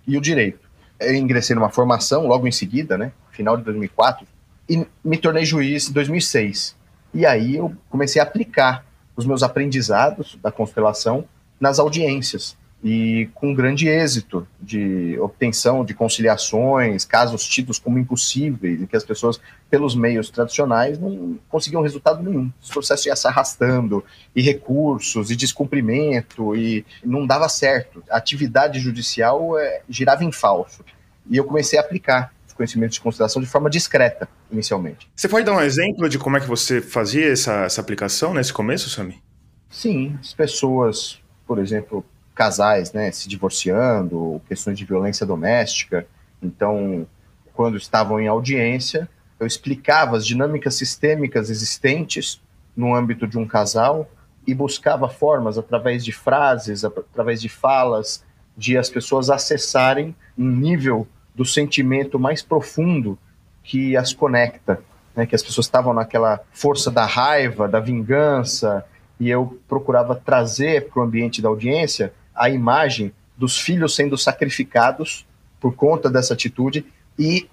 e 0.07 0.17
o 0.17 0.21
direito. 0.21 0.67
Eu 0.99 1.13
ingressei 1.13 1.55
numa 1.55 1.69
formação 1.69 2.25
logo 2.27 2.47
em 2.47 2.51
seguida, 2.51 2.97
né, 2.97 3.11
final 3.31 3.57
de 3.57 3.63
2004, 3.63 4.25
e 4.67 4.85
me 5.03 5.17
tornei 5.17 5.45
juiz 5.45 5.89
em 5.89 5.93
2006. 5.93 6.75
E 7.13 7.25
aí 7.25 7.55
eu 7.55 7.75
comecei 7.89 8.19
a 8.19 8.23
aplicar 8.23 8.83
os 9.15 9.25
meus 9.25 9.43
aprendizados 9.43 10.37
da 10.41 10.51
constelação 10.51 11.25
nas 11.59 11.79
audiências 11.79 12.57
e 12.87 13.27
com 13.33 13.51
grande 13.51 13.87
êxito 13.87 14.47
de 14.61 15.17
obtenção 15.19 15.83
de 15.83 15.95
conciliações, 15.95 17.03
casos 17.03 17.43
tidos 17.43 17.79
como 17.79 17.97
impossíveis, 17.97 18.79
em 18.79 18.85
que 18.85 18.95
as 18.95 19.03
pessoas, 19.03 19.41
pelos 19.71 19.95
meios 19.95 20.29
tradicionais, 20.29 20.99
não 20.99 21.39
conseguiam 21.49 21.81
resultado 21.81 22.21
nenhum. 22.21 22.51
Os 22.61 22.69
processos 22.69 23.07
iam 23.07 23.15
se 23.15 23.27
arrastando, 23.27 24.05
e 24.35 24.41
recursos, 24.43 25.31
e 25.31 25.35
descumprimento, 25.35 26.55
e 26.55 26.85
não 27.03 27.25
dava 27.25 27.49
certo. 27.49 28.03
A 28.07 28.17
atividade 28.17 28.79
judicial 28.79 29.57
é, 29.57 29.81
girava 29.89 30.23
em 30.23 30.31
falso. 30.31 30.85
E 31.27 31.37
eu 31.37 31.43
comecei 31.43 31.79
a 31.79 31.81
aplicar 31.81 32.35
os 32.45 32.53
conhecimentos 32.53 32.97
de 32.97 33.01
conciliação 33.01 33.41
de 33.41 33.47
forma 33.47 33.67
discreta, 33.67 34.29
inicialmente. 34.51 35.09
Você 35.15 35.27
pode 35.27 35.43
dar 35.43 35.53
um 35.53 35.61
exemplo 35.61 36.07
de 36.07 36.19
como 36.19 36.37
é 36.37 36.39
que 36.39 36.47
você 36.47 36.81
fazia 36.81 37.31
essa, 37.31 37.63
essa 37.63 37.81
aplicação 37.81 38.31
nesse 38.31 38.53
começo, 38.53 38.91
Sami? 38.91 39.23
Sim, 39.71 40.19
as 40.21 40.35
pessoas, 40.35 41.19
por 41.47 41.57
exemplo, 41.57 42.05
casais 42.35 42.91
né, 42.91 43.11
se 43.11 43.29
divorciando, 43.29 44.41
questões 44.47 44.77
de 44.77 44.85
violência 44.85 45.25
doméstica. 45.25 46.05
Então, 46.43 47.07
quando 47.53 47.77
estavam 47.77 48.19
em 48.19 48.27
audiência, 48.27 49.09
eu 49.39 49.47
explicava 49.47 50.17
as 50.17 50.27
dinâmicas 50.27 50.75
sistêmicas 50.75 51.49
existentes 51.49 52.41
no 52.75 52.93
âmbito 52.93 53.25
de 53.25 53.37
um 53.37 53.47
casal 53.47 54.07
e 54.45 54.53
buscava 54.53 55.09
formas, 55.09 55.57
através 55.57 56.03
de 56.03 56.11
frases, 56.11 56.83
através 56.83 57.41
de 57.41 57.49
falas, 57.49 58.23
de 58.55 58.77
as 58.77 58.89
pessoas 58.89 59.29
acessarem 59.29 60.13
um 60.37 60.47
nível 60.47 61.07
do 61.33 61.45
sentimento 61.45 62.19
mais 62.19 62.41
profundo 62.41 63.17
que 63.63 63.97
as 63.97 64.13
conecta, 64.13 64.81
né? 65.15 65.25
que 65.25 65.35
as 65.35 65.41
pessoas 65.41 65.65
estavam 65.65 65.93
naquela 65.93 66.41
força 66.51 66.91
da 66.91 67.05
raiva, 67.05 67.67
da 67.67 67.79
vingança, 67.79 68.85
e 69.19 69.29
eu 69.29 69.59
procurava 69.67 70.15
trazer 70.15 70.89
para 70.89 70.99
o 70.99 71.03
ambiente 71.03 71.41
da 71.41 71.49
audiência 71.49 72.13
a 72.35 72.49
imagem 72.49 73.13
dos 73.37 73.59
filhos 73.59 73.95
sendo 73.95 74.17
sacrificados 74.17 75.25
por 75.59 75.75
conta 75.75 76.09
dessa 76.09 76.33
atitude 76.33 76.85
e 77.17 77.49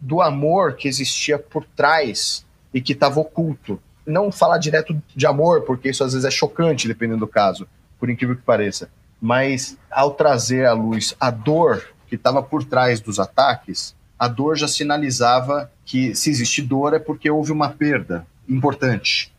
do 0.00 0.20
amor 0.20 0.74
que 0.74 0.88
existia 0.88 1.38
por 1.38 1.64
trás 1.64 2.44
e 2.72 2.80
que 2.80 2.92
estava 2.92 3.20
oculto. 3.20 3.80
Não 4.06 4.30
falar 4.30 4.58
direto 4.58 5.00
de 5.14 5.26
amor, 5.26 5.62
porque 5.62 5.88
isso 5.88 6.04
às 6.04 6.12
vezes 6.12 6.26
é 6.26 6.30
chocante, 6.30 6.86
dependendo 6.88 7.20
do 7.20 7.26
caso, 7.26 7.66
por 7.98 8.10
incrível 8.10 8.36
que 8.36 8.42
pareça. 8.42 8.90
Mas 9.20 9.78
ao 9.90 10.10
trazer 10.10 10.66
à 10.66 10.72
luz 10.72 11.14
a 11.18 11.30
dor 11.30 11.88
que 12.06 12.16
estava 12.16 12.42
por 12.42 12.64
trás 12.64 13.00
dos 13.00 13.18
ataques, 13.18 13.94
a 14.18 14.28
dor 14.28 14.56
já 14.56 14.68
sinalizava 14.68 15.70
que 15.84 16.14
se 16.14 16.30
existe 16.30 16.60
dor 16.60 16.92
é 16.92 16.98
porque 16.98 17.30
houve 17.30 17.50
uma 17.50 17.70
perda 17.70 18.26
importante. 18.48 19.32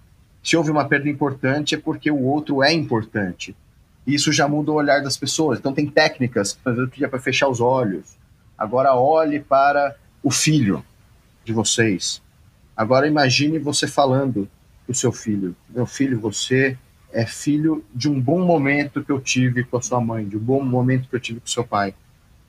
Se 0.43 0.57
houve 0.57 0.71
uma 0.71 0.85
perda 0.85 1.09
importante 1.09 1.75
é 1.75 1.77
porque 1.77 2.09
o 2.09 2.23
outro 2.23 2.63
é 2.63 2.73
importante 2.73 3.55
isso 4.13 4.31
já 4.31 4.47
muda 4.47 4.71
o 4.71 4.75
olhar 4.75 5.01
das 5.01 5.17
pessoas. 5.17 5.59
Então 5.59 5.73
tem 5.73 5.87
técnicas, 5.87 6.53
por 6.53 6.73
exemplo, 6.73 7.09
para 7.09 7.19
fechar 7.19 7.47
os 7.47 7.59
olhos. 7.59 8.17
Agora 8.57 8.95
olhe 8.95 9.39
para 9.39 9.95
o 10.21 10.31
filho 10.31 10.83
de 11.43 11.51
vocês. 11.51 12.21
Agora 12.75 13.07
imagine 13.07 13.57
você 13.57 13.87
falando 13.87 14.49
para 14.85 14.91
o 14.91 14.95
seu 14.95 15.11
filho: 15.11 15.55
Meu 15.69 15.85
filho, 15.85 16.19
você 16.19 16.77
é 17.11 17.25
filho 17.25 17.83
de 17.93 18.09
um 18.09 18.19
bom 18.19 18.39
momento 18.45 19.03
que 19.03 19.11
eu 19.11 19.19
tive 19.21 19.63
com 19.63 19.77
a 19.77 19.81
sua 19.81 20.01
mãe, 20.01 20.27
de 20.27 20.35
um 20.35 20.39
bom 20.39 20.61
momento 20.61 21.07
que 21.09 21.15
eu 21.15 21.19
tive 21.19 21.39
com 21.39 21.47
o 21.47 21.49
seu 21.49 21.63
pai. 21.63 21.95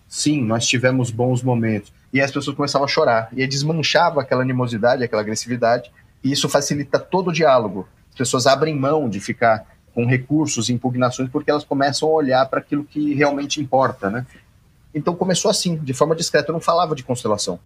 Sim, 0.09 0.43
nós 0.43 0.67
tivemos 0.67 1.11
bons 1.11 1.43
momentos. 1.43 1.93
E 2.13 2.21
as 2.21 2.31
pessoas 2.31 2.57
começavam 2.57 2.85
a 2.85 2.89
chorar. 2.89 3.29
E 3.33 3.43
aí 3.43 3.47
desmanchava 3.47 4.21
aquela 4.21 4.43
animosidade, 4.43 5.03
aquela 5.03 5.23
agressividade. 5.23 5.91
E 6.23 6.33
isso 6.33 6.49
facilita 6.49 6.99
todo 6.99 7.29
o 7.29 7.33
diálogo. 7.33 7.89
As 8.11 8.17
pessoas 8.17 8.47
abrem 8.47 8.75
mão 8.75 9.09
de 9.09 9.21
ficar 9.21 9.76
com 9.97 10.05
recursos, 10.05 10.69
impugnações, 10.69 11.31
porque 11.31 11.51
elas 11.51 11.65
começam 11.65 12.07
a 12.07 12.13
olhar 12.13 12.45
para 12.51 12.59
aquilo 12.59 12.85
que 12.85 13.15
realmente 13.15 13.63
importa, 13.63 14.11
né? 14.11 14.27
Então 14.95 15.17
começou 15.17 15.51
assim, 15.51 15.79
de 15.79 15.95
forma 15.95 16.15
discreta, 16.15 16.51
eu 16.51 16.53
não 16.53 16.61
falava 16.61 16.95
de 16.95 17.03
constelação. 17.03 17.59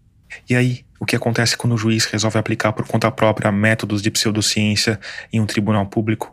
E 0.48 0.54
aí, 0.54 0.84
o 1.00 1.04
que 1.04 1.16
acontece 1.16 1.56
quando 1.56 1.72
o 1.72 1.76
juiz 1.76 2.04
resolve 2.04 2.38
aplicar 2.38 2.72
por 2.72 2.86
conta 2.86 3.10
própria 3.10 3.50
métodos 3.50 4.00
de 4.00 4.12
pseudociência 4.12 5.00
em 5.32 5.40
um 5.40 5.46
tribunal 5.46 5.84
público? 5.86 6.32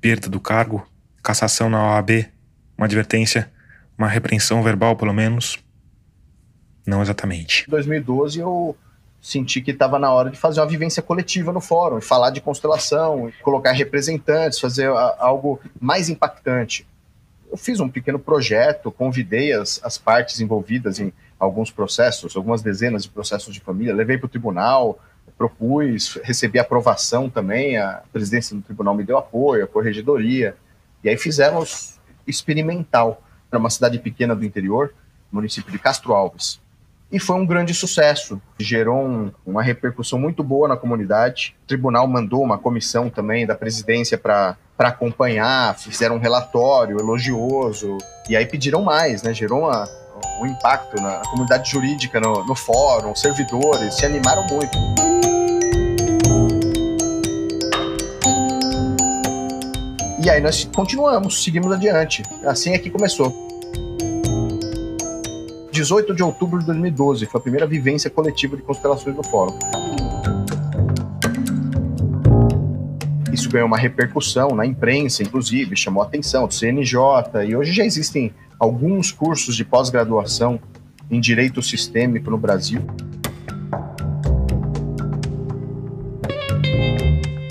Perda 0.00 0.26
do 0.26 0.40
cargo, 0.40 0.88
cassação 1.22 1.68
na 1.68 1.96
OAB, 1.96 2.24
uma 2.78 2.86
advertência, 2.86 3.52
uma 3.98 4.08
repreensão 4.08 4.62
verbal 4.62 4.96
pelo 4.96 5.12
menos. 5.12 5.58
não 6.86 7.02
exatamente. 7.02 7.66
Em 7.68 7.70
2012 7.70 8.40
eu 8.40 8.74
senti 9.24 9.62
que 9.62 9.70
estava 9.70 9.98
na 9.98 10.12
hora 10.12 10.28
de 10.28 10.36
fazer 10.36 10.60
uma 10.60 10.66
vivência 10.66 11.02
coletiva 11.02 11.50
no 11.50 11.58
fórum, 11.58 11.98
falar 11.98 12.28
de 12.28 12.42
constelação, 12.42 13.32
colocar 13.42 13.72
representantes, 13.72 14.60
fazer 14.60 14.86
algo 15.18 15.58
mais 15.80 16.10
impactante. 16.10 16.86
Eu 17.50 17.56
fiz 17.56 17.80
um 17.80 17.88
pequeno 17.88 18.18
projeto, 18.18 18.92
convidei 18.92 19.54
as, 19.54 19.80
as 19.82 19.96
partes 19.96 20.40
envolvidas 20.40 21.00
em 21.00 21.10
alguns 21.40 21.70
processos, 21.70 22.36
algumas 22.36 22.60
dezenas 22.60 23.04
de 23.04 23.08
processos 23.08 23.54
de 23.54 23.60
família, 23.60 23.94
levei 23.94 24.18
para 24.18 24.26
o 24.26 24.28
tribunal, 24.28 25.00
propus, 25.38 26.20
recebi 26.22 26.58
aprovação 26.58 27.30
também, 27.30 27.78
a 27.78 28.02
presidência 28.12 28.54
do 28.54 28.60
tribunal 28.60 28.94
me 28.94 29.04
deu 29.04 29.16
apoio, 29.16 29.64
a 29.64 29.66
corregedoria, 29.66 30.54
e 31.02 31.08
aí 31.08 31.16
fizemos 31.16 31.98
experimental 32.26 33.22
para 33.48 33.58
uma 33.58 33.70
cidade 33.70 33.98
pequena 33.98 34.36
do 34.36 34.44
interior, 34.44 34.92
município 35.32 35.72
de 35.72 35.78
Castro 35.78 36.12
Alves. 36.12 36.62
E 37.14 37.20
foi 37.20 37.36
um 37.36 37.46
grande 37.46 37.72
sucesso, 37.72 38.42
gerou 38.58 39.06
um, 39.06 39.30
uma 39.46 39.62
repercussão 39.62 40.18
muito 40.18 40.42
boa 40.42 40.66
na 40.66 40.76
comunidade. 40.76 41.54
O 41.62 41.68
tribunal 41.68 42.08
mandou 42.08 42.42
uma 42.42 42.58
comissão 42.58 43.08
também 43.08 43.46
da 43.46 43.54
presidência 43.54 44.18
para 44.18 44.56
acompanhar, 44.76 45.78
fizeram 45.78 46.16
um 46.16 46.18
relatório 46.18 46.98
elogioso, 46.98 47.98
e 48.28 48.36
aí 48.36 48.44
pediram 48.44 48.82
mais, 48.82 49.22
né? 49.22 49.32
Gerou 49.32 49.60
uma, 49.60 49.88
um 50.40 50.46
impacto 50.46 51.00
na 51.00 51.18
comunidade 51.30 51.70
jurídica, 51.70 52.18
no, 52.18 52.44
no 52.44 52.56
fórum, 52.56 53.14
servidores 53.14 53.94
se 53.94 54.04
animaram 54.04 54.44
muito. 54.48 54.76
E 60.20 60.28
aí 60.28 60.40
nós 60.40 60.68
continuamos, 60.74 61.44
seguimos 61.44 61.70
adiante. 61.70 62.24
Assim 62.44 62.72
é 62.72 62.78
que 62.80 62.90
começou. 62.90 63.53
18 65.84 66.14
de 66.14 66.22
outubro 66.22 66.58
de 66.58 66.64
2012, 66.64 67.26
foi 67.26 67.38
a 67.38 67.42
primeira 67.42 67.66
vivência 67.66 68.08
coletiva 68.08 68.56
de 68.56 68.62
constelações 68.62 69.14
no 69.14 69.22
fórum. 69.22 69.54
Isso 73.30 73.50
ganhou 73.50 73.66
uma 73.66 73.76
repercussão 73.76 74.48
na 74.54 74.64
imprensa, 74.64 75.22
inclusive, 75.22 75.76
chamou 75.76 76.02
a 76.02 76.06
atenção 76.06 76.46
do 76.48 76.54
CNJ, 76.54 76.96
e 77.46 77.54
hoje 77.54 77.72
já 77.72 77.84
existem 77.84 78.32
alguns 78.58 79.12
cursos 79.12 79.54
de 79.54 79.62
pós-graduação 79.62 80.58
em 81.10 81.20
direito 81.20 81.60
sistêmico 81.60 82.30
no 82.30 82.38
Brasil. 82.38 82.80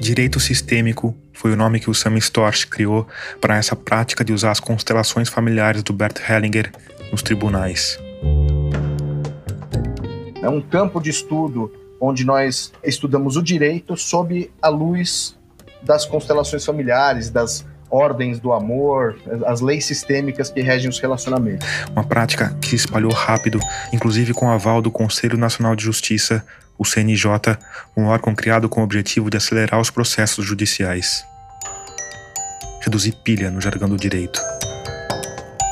Direito 0.01 0.39
sistêmico 0.39 1.15
foi 1.31 1.53
o 1.53 1.55
nome 1.55 1.79
que 1.79 1.89
o 1.89 1.93
Sam 1.93 2.17
Storch 2.17 2.65
criou 2.65 3.07
para 3.39 3.57
essa 3.57 3.75
prática 3.75 4.25
de 4.25 4.33
usar 4.33 4.49
as 4.49 4.59
constelações 4.59 5.29
familiares 5.29 5.83
do 5.83 5.93
Bert 5.93 6.17
Hellinger 6.27 6.71
nos 7.11 7.21
tribunais. 7.21 7.99
É 10.43 10.49
um 10.49 10.61
campo 10.61 11.01
de 11.01 11.09
estudo 11.09 11.71
onde 11.99 12.23
nós 12.23 12.71
estudamos 12.83 13.37
o 13.37 13.41
direito 13.41 13.97
sob 13.97 14.51
a 14.61 14.67
luz 14.67 15.35
das 15.81 16.05
constelações 16.05 16.63
familiares, 16.63 17.31
das 17.31 17.65
ordens 17.89 18.39
do 18.39 18.53
amor, 18.53 19.17
as 19.45 19.61
leis 19.61 19.85
sistêmicas 19.85 20.51
que 20.51 20.61
regem 20.61 20.89
os 20.89 20.99
relacionamentos. 20.99 21.67
Uma 21.91 22.03
prática 22.03 22.55
que 22.61 22.67
se 22.67 22.75
espalhou 22.75 23.11
rápido, 23.11 23.59
inclusive 23.91 24.33
com 24.33 24.47
o 24.47 24.51
aval 24.51 24.81
do 24.81 24.91
Conselho 24.91 25.37
Nacional 25.37 25.75
de 25.75 25.83
Justiça, 25.83 26.45
o 26.77 26.85
CNJ, 26.85 27.57
um 27.95 28.05
órgão 28.05 28.35
criado 28.35 28.67
com 28.67 28.81
o 28.81 28.83
objetivo 28.83 29.29
de 29.29 29.37
acelerar 29.37 29.79
os 29.79 29.89
processos 29.89 30.45
judiciais 30.45 31.25
reduzir 32.83 33.13
pilha 33.23 33.49
no 33.49 33.61
jargão 33.61 33.87
do 33.87 33.95
direito. 33.95 34.41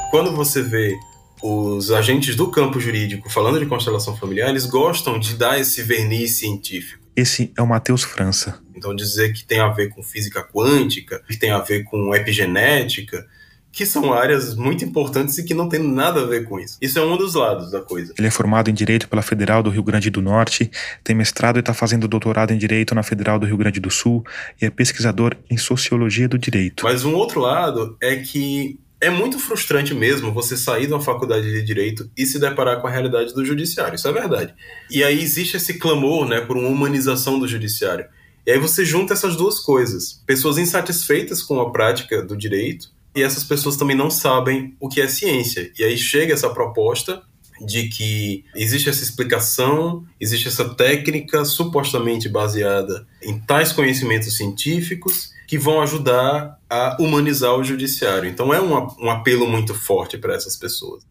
Quando 0.09 0.33
você 0.33 0.61
vê 0.61 0.95
os 1.41 1.91
agentes 1.91 2.35
do 2.35 2.49
campo 2.49 2.79
jurídico 2.79 3.29
falando 3.29 3.59
de 3.59 3.65
constelação 3.65 4.15
familiar, 4.15 4.49
eles 4.49 4.65
gostam 4.65 5.19
de 5.19 5.35
dar 5.35 5.59
esse 5.59 5.81
verniz 5.81 6.37
científico. 6.37 7.01
Esse 7.15 7.51
é 7.57 7.61
o 7.61 7.67
Matheus 7.67 8.03
França. 8.03 8.59
Então 8.75 8.95
dizer 8.95 9.33
que 9.33 9.43
tem 9.43 9.59
a 9.59 9.69
ver 9.69 9.89
com 9.89 10.01
física 10.01 10.43
quântica, 10.43 11.21
que 11.27 11.37
tem 11.37 11.51
a 11.51 11.59
ver 11.59 11.83
com 11.83 12.15
epigenética, 12.15 13.27
que 13.71 13.85
são 13.85 14.13
áreas 14.13 14.55
muito 14.55 14.83
importantes 14.83 15.37
e 15.37 15.43
que 15.43 15.53
não 15.53 15.69
tem 15.69 15.81
nada 15.81 16.21
a 16.21 16.25
ver 16.25 16.43
com 16.45 16.59
isso. 16.59 16.77
Isso 16.81 16.99
é 16.99 17.01
um 17.01 17.15
dos 17.15 17.35
lados 17.35 17.71
da 17.71 17.79
coisa. 17.79 18.13
Ele 18.17 18.27
é 18.27 18.31
formado 18.31 18.69
em 18.69 18.73
Direito 18.73 19.07
pela 19.07 19.21
Federal 19.21 19.63
do 19.63 19.69
Rio 19.69 19.83
Grande 19.83 20.09
do 20.09 20.21
Norte, 20.21 20.69
tem 21.03 21.15
mestrado 21.15 21.57
e 21.57 21.61
está 21.61 21.73
fazendo 21.73 22.07
doutorado 22.07 22.51
em 22.51 22.57
Direito 22.57 22.93
na 22.93 23.03
Federal 23.03 23.39
do 23.39 23.45
Rio 23.45 23.57
Grande 23.57 23.79
do 23.79 23.89
Sul 23.89 24.25
e 24.61 24.65
é 24.65 24.69
pesquisador 24.69 25.37
em 25.49 25.57
Sociologia 25.57 26.27
do 26.27 26.37
Direito. 26.37 26.83
Mas 26.83 27.05
um 27.05 27.13
outro 27.15 27.39
lado 27.39 27.95
é 28.01 28.17
que 28.17 28.77
é 29.01 29.09
muito 29.09 29.39
frustrante 29.39 29.95
mesmo 29.95 30.31
você 30.31 30.55
sair 30.55 30.85
de 30.85 30.93
uma 30.93 31.01
faculdade 31.01 31.51
de 31.51 31.63
direito 31.63 32.09
e 32.15 32.23
se 32.23 32.39
deparar 32.39 32.79
com 32.79 32.87
a 32.87 32.91
realidade 32.91 33.33
do 33.33 33.43
judiciário. 33.43 33.95
Isso 33.95 34.07
é 34.07 34.13
verdade. 34.13 34.53
E 34.91 35.03
aí 35.03 35.19
existe 35.19 35.57
esse 35.57 35.79
clamor, 35.79 36.27
né, 36.27 36.39
por 36.39 36.55
uma 36.55 36.69
humanização 36.69 37.39
do 37.39 37.47
judiciário. 37.47 38.05
E 38.45 38.51
aí 38.51 38.59
você 38.59 38.85
junta 38.85 39.13
essas 39.13 39.35
duas 39.35 39.59
coisas: 39.59 40.21
pessoas 40.25 40.59
insatisfeitas 40.59 41.41
com 41.41 41.59
a 41.59 41.71
prática 41.71 42.21
do 42.21 42.37
direito 42.37 42.89
e 43.15 43.23
essas 43.23 43.43
pessoas 43.43 43.75
também 43.75 43.97
não 43.97 44.11
sabem 44.11 44.75
o 44.79 44.87
que 44.87 45.01
é 45.01 45.07
ciência. 45.07 45.71
E 45.77 45.83
aí 45.83 45.97
chega 45.97 46.33
essa 46.33 46.49
proposta 46.49 47.23
de 47.65 47.87
que 47.89 48.43
existe 48.55 48.89
essa 48.89 49.03
explicação, 49.03 50.03
existe 50.19 50.47
essa 50.47 50.67
técnica 50.73 51.45
supostamente 51.45 52.27
baseada 52.27 53.07
em 53.21 53.39
tais 53.39 53.71
conhecimentos 53.71 54.35
científicos 54.35 55.31
que 55.47 55.57
vão 55.57 55.81
ajudar 55.81 56.57
a 56.69 56.97
humanizar 56.99 57.53
o 57.55 57.63
judiciário. 57.63 58.29
Então 58.29 58.53
é 58.53 58.61
um, 58.61 58.73
um 58.99 59.09
apelo 59.09 59.47
muito 59.47 59.73
forte 59.73 60.17
para 60.17 60.33
essas 60.33 60.55
pessoas. 60.55 61.03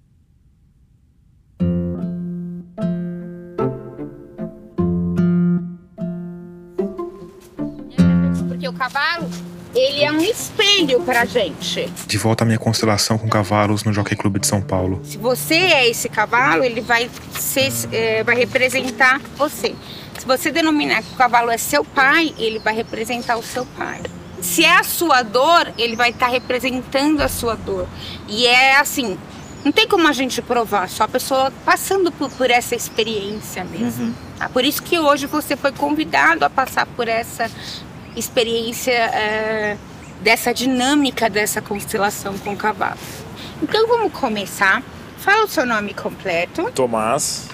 Porque 8.49 8.69
o 8.69 8.73
cavalo 8.73 9.30
ele 9.75 10.03
é 10.03 10.11
um 10.11 10.21
espelho 10.21 11.01
pra 11.03 11.25
gente. 11.25 11.89
De 12.07 12.19
volta 12.19 12.45
à 12.45 12.47
minha 12.47 12.59
constelação 12.59 13.17
com 13.17 13.29
cavalos 13.29 13.85
no 13.85 13.93
Jockey 13.93 14.17
Clube 14.17 14.41
de 14.41 14.47
São 14.47 14.61
Paulo. 14.61 15.01
Se 15.05 15.17
você 15.17 15.55
é 15.55 15.89
esse 15.89 16.09
cavalo, 16.09 16.65
ele 16.65 16.81
vai, 16.81 17.11
ser, 17.39 17.73
é, 17.93 18.25
vai 18.25 18.37
representar 18.37 19.21
você. 19.37 19.75
Se 20.19 20.27
você 20.27 20.51
denominar 20.51 21.03
que 21.03 21.13
o 21.15 21.17
cavalo 21.17 21.51
é 21.51 21.57
seu 21.57 21.85
pai, 21.85 22.35
ele 22.39 22.59
vai 22.59 22.75
representar 22.75 23.37
o 23.37 23.43
seu 23.43 23.65
pai. 23.65 24.01
Se 24.41 24.65
é 24.65 24.79
a 24.79 24.83
sua 24.83 25.23
dor, 25.23 25.73
ele 25.79 25.97
vai 25.97 26.11
estar 26.11 26.27
tá 26.27 26.33
representando 26.33 27.21
a 27.21 27.29
sua 27.29 27.55
dor. 27.55 27.87
E 28.27 28.47
é 28.47 28.77
assim, 28.77 29.17
não 29.65 29.71
tem 29.71 29.87
como 29.87 30.09
a 30.09 30.13
gente 30.13 30.41
provar, 30.41 30.89
só 30.89 31.05
a 31.05 31.09
pessoa 31.09 31.53
passando 31.65 32.11
por, 32.11 32.31
por 32.31 32.51
essa 32.51 32.75
experiência 32.75 33.65
mesmo. 33.65 34.07
Uhum. 34.07 34.15
Ah, 34.39 34.49
por 34.49 34.65
isso 34.65 34.83
que 34.83 34.99
hoje 34.99 35.27
você 35.27 35.57
foi 35.57 35.71
convidado 35.71 36.45
a 36.45 36.51
passar 36.51 36.87
por 36.87 37.07
essa 37.07 37.51
experiência 38.17 38.93
é, 38.93 39.77
dessa 40.21 40.53
dinâmica 40.53 41.29
dessa 41.29 41.61
constelação 41.61 42.37
com 42.39 42.57
cavalos. 42.57 43.01
Então 43.63 43.87
vamos 43.87 44.13
começar. 44.13 44.83
Fala 45.19 45.45
o 45.45 45.49
seu 45.49 45.67
nome 45.67 45.93
completo. 45.95 46.71
Tomás. 46.73 47.49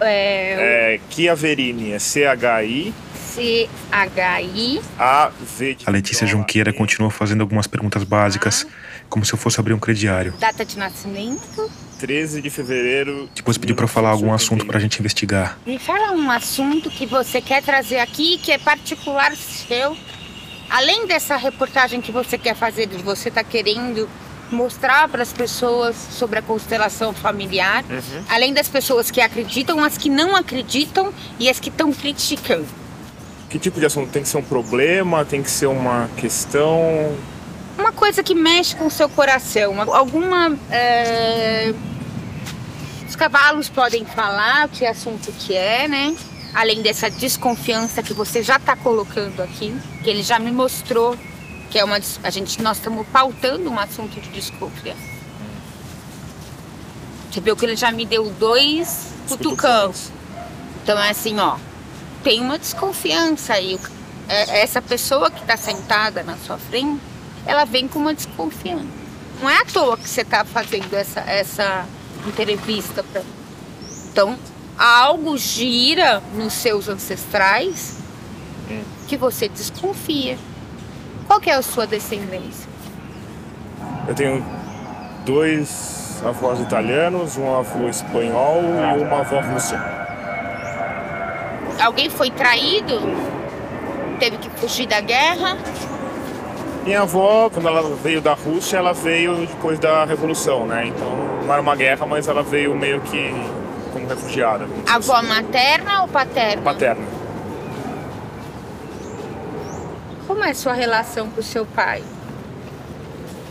É, 0.00 0.96
é 0.96 1.00
Chiaverini, 1.10 1.92
é 1.92 1.98
C-H-I. 1.98 2.92
C-H-I. 3.30 4.80
A-V. 4.98 5.76
A 5.86 5.90
Letícia 5.90 6.26
Junqueira 6.26 6.72
continua 6.72 7.10
fazendo 7.10 7.42
algumas 7.42 7.66
perguntas 7.66 8.02
básicas, 8.02 8.66
como 9.08 9.24
se 9.24 9.32
eu 9.32 9.38
fosse 9.38 9.60
abrir 9.60 9.72
um 9.72 9.78
crediário. 9.78 10.34
Data 10.38 10.64
de 10.64 10.76
nascimento. 10.76 11.70
13 11.98 12.40
de 12.40 12.50
fevereiro. 12.50 13.28
Depois 13.34 13.58
pediu 13.58 13.76
para 13.76 13.86
falar 13.86 14.10
algum 14.10 14.32
assunto 14.32 14.66
para 14.66 14.78
a 14.78 14.80
gente 14.80 14.98
investigar. 14.98 15.58
Me 15.66 15.78
fala 15.78 16.12
um 16.12 16.30
assunto 16.30 16.90
que 16.90 17.06
você 17.06 17.40
quer 17.40 17.62
trazer 17.62 17.98
aqui 17.98 18.38
que 18.38 18.50
é 18.50 18.58
particular 18.58 19.36
seu. 19.36 19.96
Além 20.68 21.06
dessa 21.06 21.36
reportagem 21.36 22.00
que 22.00 22.10
você 22.10 22.38
quer 22.38 22.54
fazer, 22.54 22.88
você 23.04 23.28
está 23.28 23.44
querendo 23.44 24.08
mostrar 24.50 25.08
para 25.08 25.22
as 25.22 25.32
pessoas 25.32 25.94
sobre 25.96 26.38
a 26.38 26.42
constelação 26.42 27.12
familiar, 27.12 27.84
uhum. 27.88 28.24
além 28.28 28.52
das 28.52 28.68
pessoas 28.68 29.10
que 29.10 29.20
acreditam, 29.20 29.82
as 29.82 29.96
que 29.96 30.08
não 30.08 30.34
acreditam 30.34 31.12
e 31.38 31.48
as 31.48 31.60
que 31.60 31.68
estão 31.68 31.92
criticando. 31.92 32.66
Que 33.50 33.58
tipo 33.58 33.80
de 33.80 33.86
assunto? 33.86 34.12
Tem 34.12 34.22
que 34.22 34.28
ser 34.28 34.38
um 34.38 34.42
problema? 34.42 35.24
Tem 35.24 35.42
que 35.42 35.50
ser 35.50 35.66
uma 35.66 36.08
questão? 36.16 37.12
Uma 37.76 37.90
coisa 37.90 38.22
que 38.22 38.32
mexe 38.32 38.76
com 38.76 38.86
o 38.86 38.90
seu 38.90 39.08
coração, 39.08 39.74
alguma 39.92 40.56
é, 40.70 41.74
os 43.08 43.16
cavalos 43.16 43.68
podem 43.68 44.04
falar 44.04 44.68
que 44.68 44.86
assunto 44.86 45.32
que 45.32 45.54
é, 45.54 45.88
né? 45.88 46.14
Além 46.54 46.80
dessa 46.80 47.10
desconfiança 47.10 48.02
que 48.02 48.12
você 48.12 48.40
já 48.42 48.56
está 48.56 48.76
colocando 48.76 49.42
aqui, 49.42 49.74
que 50.04 50.08
ele 50.08 50.22
já 50.22 50.38
me 50.38 50.52
mostrou 50.52 51.16
que 51.70 51.78
é 51.78 51.84
uma 51.84 51.98
a 52.22 52.30
gente 52.30 52.62
nós 52.62 52.76
estamos 52.76 53.06
pautando 53.08 53.68
um 53.68 53.78
assunto 53.78 54.20
de 54.20 54.28
desconfiança. 54.28 55.10
Você 57.30 57.40
viu 57.40 57.56
que 57.56 57.64
ele 57.64 57.76
já 57.76 57.90
me 57.90 58.04
deu 58.04 58.30
dois 58.30 59.12
cutucãos. 59.28 60.10
Então 60.82 60.98
é 60.98 61.10
assim, 61.10 61.38
ó, 61.38 61.56
tem 62.22 62.40
uma 62.40 62.58
desconfiança 62.58 63.54
aí. 63.54 63.78
É, 64.28 64.62
essa 64.62 64.80
pessoa 64.80 65.30
que 65.30 65.40
está 65.40 65.56
sentada 65.56 66.22
na 66.22 66.36
sua 66.36 66.58
frente, 66.58 67.00
ela 67.44 67.64
vem 67.64 67.88
com 67.88 67.98
uma 67.98 68.14
desconfiança. 68.14 68.84
Não 69.40 69.48
é 69.48 69.58
à 69.58 69.64
toa 69.64 69.96
que 69.96 70.08
você 70.08 70.20
está 70.20 70.44
fazendo 70.44 70.94
essa, 70.94 71.20
essa 71.20 71.86
entrevista 72.26 73.02
para 73.02 73.22
Então, 74.12 74.38
algo 74.78 75.36
gira 75.38 76.22
nos 76.34 76.52
seus 76.52 76.88
ancestrais 76.88 78.00
Hum. 78.70 78.82
que 79.08 79.16
você 79.16 79.48
desconfia. 79.48 80.38
Qual 81.26 81.40
que 81.40 81.50
é 81.50 81.54
a 81.54 81.62
sua 81.62 81.86
descendência? 81.86 82.68
Eu 84.06 84.14
tenho 84.14 84.44
dois 85.26 86.22
avós 86.24 86.60
italianos, 86.60 87.36
um 87.36 87.54
avô 87.54 87.88
espanhol 87.88 88.62
e 88.98 89.02
uma 89.02 89.20
avó 89.20 89.40
russa. 89.40 89.76
Alguém 91.80 92.10
foi 92.10 92.30
traído? 92.30 93.00
Teve 94.18 94.36
que 94.36 94.50
fugir 94.50 94.86
da 94.86 95.00
guerra? 95.00 95.56
Minha 96.84 97.02
avó, 97.02 97.50
quando 97.50 97.68
ela 97.68 97.82
veio 97.96 98.20
da 98.20 98.34
Rússia, 98.34 98.78
ela 98.78 98.92
veio 98.92 99.46
depois 99.46 99.78
da 99.78 100.04
Revolução, 100.04 100.66
né? 100.66 100.86
Então 100.86 101.08
não 101.44 101.52
era 101.52 101.62
uma 101.62 101.76
guerra, 101.76 102.06
mas 102.06 102.28
ela 102.28 102.42
veio 102.42 102.74
meio 102.74 103.00
que 103.00 103.32
como 103.92 104.06
refugiada. 104.06 104.66
Avó 104.86 105.16
assim. 105.16 105.28
materna 105.28 106.02
ou 106.02 106.08
paterna? 106.08 106.62
Paterna. 106.62 107.06
Como 110.26 110.44
é 110.44 110.50
a 110.50 110.54
sua 110.54 110.74
relação 110.74 111.28
com 111.30 111.40
o 111.40 111.42
seu 111.42 111.66
pai? 111.66 112.02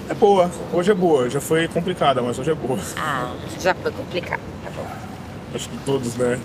É 0.09 0.13
boa, 0.13 0.49
hoje 0.73 0.91
é 0.91 0.95
boa. 0.95 1.29
Já 1.29 1.39
foi 1.41 1.67
complicada, 1.67 2.21
mas 2.21 2.39
hoje 2.39 2.51
é 2.51 2.55
boa. 2.55 2.79
Ah, 2.97 3.31
já 3.59 3.75
foi 3.75 3.91
complicado. 3.91 4.41
Tá 4.63 4.71
bom. 4.75 4.87
Acho 5.53 5.69
que 5.69 5.77
todos, 5.79 6.15
né? 6.15 6.39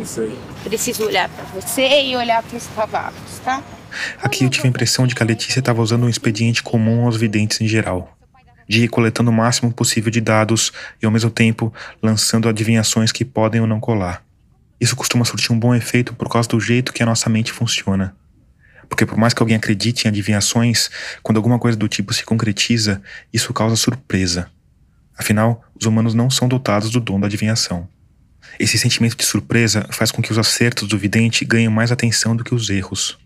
Não 0.00 0.06
sei. 0.06 0.34
Preciso 0.64 1.04
olhar 1.04 1.28
pra 1.28 1.44
você 1.44 2.04
e 2.04 2.16
olhar 2.16 2.42
pros 2.42 2.66
cavalos, 2.68 3.38
tá? 3.44 3.62
Aqui 4.22 4.44
eu 4.44 4.48
tive 4.48 4.66
a 4.66 4.70
impressão 4.70 5.06
de 5.06 5.14
que 5.14 5.22
a 5.22 5.26
Letícia 5.26 5.60
estava 5.60 5.82
usando 5.82 6.04
um 6.04 6.08
expediente 6.08 6.62
comum 6.62 7.04
aos 7.04 7.18
videntes 7.18 7.60
em 7.60 7.68
geral. 7.68 8.16
De 8.66 8.84
ir 8.84 8.88
coletando 8.88 9.30
o 9.30 9.34
máximo 9.34 9.70
possível 9.70 10.10
de 10.10 10.22
dados 10.22 10.72
e, 11.02 11.04
ao 11.04 11.12
mesmo 11.12 11.30
tempo, 11.30 11.70
lançando 12.02 12.48
adivinhações 12.48 13.12
que 13.12 13.26
podem 13.26 13.60
ou 13.60 13.66
não 13.66 13.78
colar. 13.78 14.24
Isso 14.80 14.96
costuma 14.96 15.26
surtir 15.26 15.52
um 15.52 15.58
bom 15.58 15.74
efeito 15.74 16.14
por 16.14 16.30
causa 16.30 16.48
do 16.48 16.58
jeito 16.58 16.94
que 16.94 17.02
a 17.02 17.06
nossa 17.06 17.28
mente 17.28 17.52
funciona. 17.52 18.16
Porque, 18.88 19.04
por 19.04 19.18
mais 19.18 19.34
que 19.34 19.42
alguém 19.42 19.56
acredite 19.58 20.06
em 20.06 20.08
adivinhações, 20.08 20.88
quando 21.22 21.36
alguma 21.36 21.58
coisa 21.58 21.76
do 21.76 21.88
tipo 21.88 22.14
se 22.14 22.24
concretiza, 22.24 23.02
isso 23.30 23.52
causa 23.52 23.76
surpresa. 23.76 24.50
Afinal, 25.14 25.62
os 25.78 25.84
humanos 25.84 26.14
não 26.14 26.30
são 26.30 26.48
dotados 26.48 26.88
do 26.88 27.00
dom 27.00 27.20
da 27.20 27.26
adivinhação. 27.26 27.86
Esse 28.58 28.78
sentimento 28.78 29.16
de 29.16 29.24
surpresa 29.24 29.86
faz 29.90 30.10
com 30.10 30.20
que 30.22 30.32
os 30.32 30.38
acertos 30.38 30.88
do 30.88 30.98
vidente 30.98 31.44
ganhem 31.44 31.68
mais 31.68 31.90
atenção 31.90 32.36
do 32.36 32.44
que 32.44 32.54
os 32.54 32.68
erros. 32.68 33.18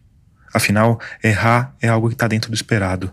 Afinal, 0.52 1.00
errar 1.22 1.74
é 1.80 1.88
algo 1.88 2.08
que 2.08 2.14
está 2.14 2.28
dentro 2.28 2.50
do 2.50 2.54
esperado. 2.54 3.12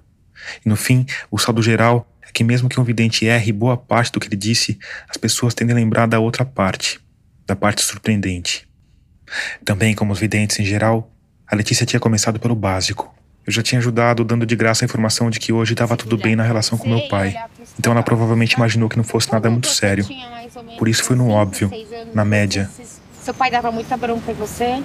E 0.66 0.70
no 0.70 0.76
fim, 0.76 1.06
o 1.30 1.38
saldo 1.38 1.62
geral 1.62 2.08
é 2.22 2.32
que, 2.32 2.44
mesmo 2.44 2.70
que 2.70 2.80
um 2.80 2.84
vidente 2.84 3.26
erre 3.26 3.52
boa 3.52 3.76
parte 3.76 4.12
do 4.12 4.20
que 4.20 4.28
ele 4.28 4.36
disse, 4.36 4.78
as 5.10 5.18
pessoas 5.18 5.54
tendem 5.54 5.76
a 5.76 5.80
lembrar 5.80 6.06
da 6.06 6.20
outra 6.20 6.46
parte, 6.46 7.00
da 7.48 7.56
parte 7.56 7.82
surpreendente. 7.82 8.68
Também, 9.64 9.96
como 9.96 10.14
os 10.14 10.20
videntes 10.20 10.60
em 10.60 10.66
geral, 10.66 11.12
a 11.48 11.56
Letícia 11.56 11.86
tinha 11.86 12.00
começado 12.00 12.40
pelo 12.40 12.56
básico. 12.56 13.14
Eu 13.46 13.52
já 13.52 13.64
tinha 13.64 13.80
ajudado 13.80 14.24
dando 14.24 14.46
de 14.46 14.56
graça 14.56 14.84
a 14.84 14.86
informação 14.86 15.30
de 15.30 15.40
que 15.40 15.52
hoje 15.52 15.74
estava 15.74 15.98
tudo 15.98 16.16
bem 16.18 16.36
na 16.36 16.44
relação 16.44 16.78
com 16.78 16.88
meu 16.88 17.08
pai. 17.08 17.36
Então 17.80 17.92
ela 17.92 18.04
provavelmente 18.04 18.54
imaginou 18.54 18.88
que 18.88 18.98
não 18.98 19.04
fosse 19.04 19.32
nada 19.32 19.50
muito 19.50 19.68
sério. 19.68 20.06
Por 20.78 20.88
isso 20.88 21.04
foi 21.04 21.16
no 21.16 21.30
óbvio, 21.30 21.72
na 22.14 22.24
média. 22.24 22.70
Seu 23.22 23.34
pai 23.34 23.50
dava 23.50 23.72
muita 23.72 23.98
bronca 23.98 24.32
em 24.32 24.36
você, 24.36 24.84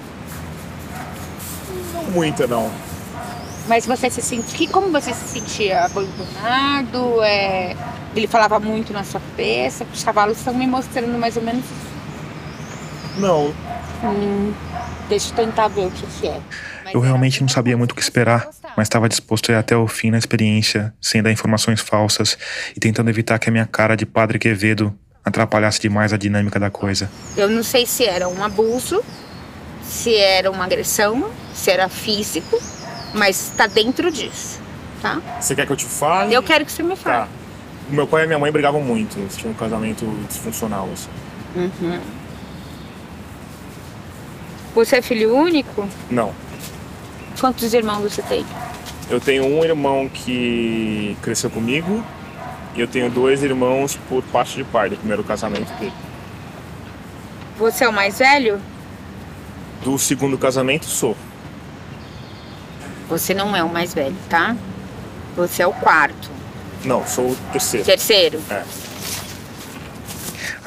Não 1.93 2.03
muita, 2.11 2.45
não. 2.47 2.71
mas 3.67 3.85
você 3.85 4.09
se 4.09 4.21
sentia. 4.21 4.69
Como 4.69 4.91
você 4.91 5.13
se 5.13 5.27
sentia? 5.39 5.85
Abandonado? 5.85 7.21
É... 7.23 7.75
Ele 8.15 8.27
falava 8.27 8.59
muito 8.59 8.93
na 8.93 9.03
sua 9.03 9.19
cabeça? 9.19 9.85
Os 9.93 10.03
cavalos 10.03 10.37
estão 10.37 10.53
me 10.53 10.65
mostrando 10.65 11.17
mais 11.19 11.35
ou 11.37 11.43
menos. 11.43 11.65
Não. 13.17 13.53
Hum, 14.03 14.53
deixa 15.09 15.31
eu 15.31 15.35
tentar 15.35 15.67
ver 15.67 15.87
o 15.87 15.91
que, 15.91 16.05
que 16.05 16.27
é. 16.27 16.39
Eu 16.93 16.99
realmente 16.99 17.41
não 17.41 17.47
sabia 17.49 17.77
muito 17.77 17.91
o 17.91 17.95
que 17.95 18.01
esperar, 18.01 18.47
mas 18.75 18.85
estava 18.87 19.07
disposto 19.09 19.49
a 19.51 19.55
ir 19.55 19.57
até 19.57 19.75
o 19.75 19.87
fim 19.87 20.11
na 20.11 20.17
experiência, 20.17 20.93
sem 21.01 21.21
dar 21.21 21.31
informações 21.31 21.81
falsas 21.81 22.37
e 22.75 22.79
tentando 22.79 23.09
evitar 23.09 23.37
que 23.39 23.49
a 23.49 23.51
minha 23.51 23.65
cara 23.65 23.95
de 23.95 24.05
Padre 24.05 24.39
Quevedo 24.39 24.93
atrapalhasse 25.23 25.79
demais 25.81 26.13
a 26.13 26.17
dinâmica 26.17 26.59
da 26.59 26.69
coisa. 26.69 27.09
Eu 27.35 27.49
não 27.49 27.63
sei 27.63 27.85
se 27.85 28.05
era 28.05 28.27
um 28.29 28.43
abuso, 28.43 29.03
se 29.83 30.15
era 30.15 30.49
uma 30.49 30.63
agressão, 30.65 31.29
se 31.53 31.69
era 31.69 31.89
físico, 31.89 32.57
mas 33.13 33.51
tá 33.57 33.67
dentro 33.67 34.09
disso, 34.11 34.59
tá? 35.01 35.21
Você 35.39 35.53
quer 35.55 35.65
que 35.65 35.71
eu 35.71 35.77
te 35.77 35.85
fale? 35.85 36.33
Eu 36.33 36.41
quero 36.43 36.65
que 36.65 36.71
você 36.71 36.83
me 36.83 36.95
Tá. 36.95 36.95
fale. 36.97 37.29
Meu 37.89 38.05
pai 38.07 38.23
e 38.23 38.27
minha 38.27 38.39
mãe 38.39 38.51
brigavam 38.51 38.81
muito. 38.81 39.17
Eles 39.17 39.35
tinham 39.37 39.51
um 39.51 39.55
casamento 39.55 40.05
disfuncional, 40.27 40.89
assim. 40.93 41.09
Uhum. 41.55 41.99
Você 44.75 44.97
é 44.97 45.01
filho 45.01 45.35
único? 45.35 45.87
Não. 46.09 46.33
Quantos 47.39 47.73
irmãos 47.73 48.01
você 48.01 48.21
tem? 48.21 48.45
Eu 49.09 49.19
tenho 49.19 49.45
um 49.45 49.63
irmão 49.63 50.09
que 50.09 51.15
cresceu 51.21 51.49
comigo 51.49 52.03
e 52.75 52.81
eu 52.81 52.87
tenho 52.87 53.09
dois 53.09 53.43
irmãos 53.43 53.97
por 54.09 54.23
parte 54.23 54.55
de 54.55 54.63
pai, 54.63 54.89
do 54.89 54.97
primeiro 54.97 55.23
casamento 55.23 55.71
dele. 55.79 55.93
Você 57.57 57.85
é 57.85 57.89
o 57.89 57.93
mais 57.93 58.19
velho? 58.19 58.61
Do 59.83 59.97
segundo 59.97 60.37
casamento, 60.37 60.85
sou. 60.85 61.15
Você 63.09 63.33
não 63.33 63.55
é 63.55 63.63
o 63.63 63.69
mais 63.69 63.93
velho, 63.93 64.15
tá? 64.29 64.55
Você 65.35 65.61
é 65.61 65.67
o 65.67 65.73
quarto. 65.73 66.29
Não, 66.83 67.05
sou 67.05 67.31
o 67.31 67.37
terceiro. 67.51 67.85
Terceiro? 67.85 68.41
É. 68.49 68.63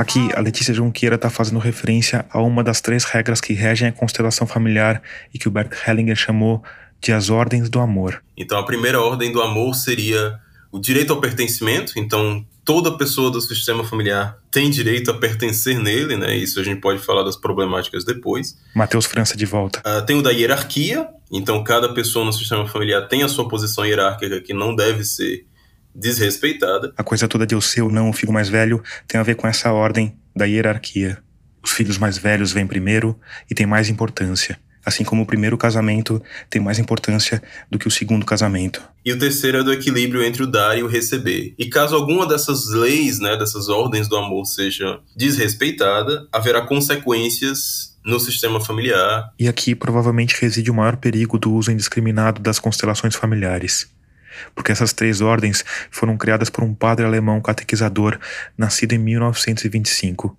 Aqui, 0.01 0.31
a 0.35 0.41
Letícia 0.41 0.73
Junqueira 0.73 1.17
está 1.17 1.29
fazendo 1.29 1.59
referência 1.59 2.25
a 2.31 2.41
uma 2.41 2.65
das 2.65 2.81
três 2.81 3.05
regras 3.05 3.39
que 3.39 3.53
regem 3.53 3.89
a 3.89 3.93
constelação 3.93 4.47
familiar 4.47 5.03
e 5.35 5.39
que 5.39 5.47
o 5.47 5.51
Bert 5.51 5.71
Hellinger 5.87 6.17
chamou 6.17 6.65
de 7.03 7.13
as 7.13 7.29
ordens 7.29 7.69
do 7.69 7.81
amor. 7.81 8.23
Então, 8.35 8.59
a 8.59 8.65
primeira 8.65 8.99
ordem 8.99 9.31
do 9.31 9.43
amor 9.43 9.75
seria 9.75 10.39
o 10.73 10.81
direito 10.81 11.13
ao 11.13 11.21
pertencimento. 11.21 11.99
Então, 11.99 12.43
toda 12.65 12.97
pessoa 12.97 13.31
do 13.31 13.43
sistema 13.43 13.85
familiar 13.85 14.39
tem 14.51 14.71
direito 14.71 15.11
a 15.11 15.15
pertencer 15.19 15.79
nele, 15.79 16.17
né? 16.17 16.35
Isso 16.35 16.59
a 16.59 16.63
gente 16.63 16.81
pode 16.81 16.99
falar 16.99 17.23
das 17.23 17.37
problemáticas 17.37 18.03
depois. 18.03 18.57
Matheus 18.75 19.05
França 19.05 19.37
de 19.37 19.45
volta. 19.45 19.83
Ah, 19.85 20.01
tem 20.01 20.17
o 20.17 20.23
da 20.23 20.31
hierarquia. 20.31 21.09
Então, 21.31 21.63
cada 21.63 21.93
pessoa 21.93 22.25
no 22.25 22.33
sistema 22.33 22.67
familiar 22.67 23.07
tem 23.07 23.23
a 23.23 23.29
sua 23.29 23.47
posição 23.47 23.85
hierárquica 23.85 24.41
que 24.41 24.55
não 24.55 24.75
deve 24.75 25.05
ser 25.05 25.45
desrespeitada. 25.95 26.93
A 26.97 27.03
coisa 27.03 27.29
toda 27.29 27.47
de 27.47 27.55
eu 27.55 27.61
ser 27.61 27.83
ou 27.83 27.91
não 27.91 28.11
o 28.11 28.13
filho 28.13 28.33
mais 28.33 28.49
velho 28.49 28.83
tem 29.07 29.21
a 29.21 29.25
ver 29.25 29.37
com 29.37 29.47
essa 29.47 29.73
ordem 29.73 30.17
da 30.35 30.45
hierarquia. 30.45 31.19
Os 31.63 31.73
filhos 31.73 31.99
mais 31.99 32.17
velhos 32.17 32.53
vêm 32.53 32.67
primeiro 32.67 33.19
e 33.51 33.55
têm 33.55 33.67
mais 33.67 33.89
importância. 33.89 34.59
Assim 34.85 35.05
como 35.05 35.23
o 35.23 35.27
primeiro 35.27 35.59
casamento 35.59 36.23
tem 36.49 36.61
mais 36.61 36.79
importância 36.79 37.43
do 37.71 37.79
que 37.79 37.87
o 37.87 37.91
segundo 37.91 38.25
casamento. 38.25 38.83
E 39.05 39.13
o 39.13 39.19
terceiro 39.19 39.59
é 39.59 39.63
do 39.63 39.73
equilíbrio 39.73 40.23
entre 40.23 40.43
o 40.43 40.47
dar 40.47 40.77
e 40.79 40.83
o 40.83 40.87
receber. 40.87 41.55
E 41.59 41.67
caso 41.69 41.95
alguma 41.95 42.27
dessas 42.27 42.69
leis, 42.71 43.21
né, 43.21 43.37
dessas 43.37 43.69
ordens 43.69 44.09
do 44.09 44.17
amor 44.17 44.47
seja 44.47 44.99
desrespeitada, 45.15 46.27
haverá 46.33 46.63
consequências 46.63 47.91
no 48.05 48.19
sistema 48.19 48.59
familiar. 48.59 49.31
E 49.39 49.47
aqui 49.49 49.75
provavelmente 49.75 50.37
reside 50.41 50.71
o 50.71 50.75
maior 50.75 50.97
perigo 50.97 51.39
do 51.39 51.53
uso 51.53 51.71
indiscriminado 51.71 52.41
das 52.41 52.59
constelações 52.59 53.15
familiares. 53.15 53.91
Porque 54.55 54.73
essas 54.73 54.93
três 54.93 55.21
ordens 55.21 55.65
foram 55.91 56.17
criadas 56.17 56.51
por 56.51 56.65
um 56.65 56.75
padre 56.75 57.05
alemão 57.05 57.41
catequizador 57.41 58.19
nascido 58.57 58.93
em 58.93 58.99
1925. 58.99 60.37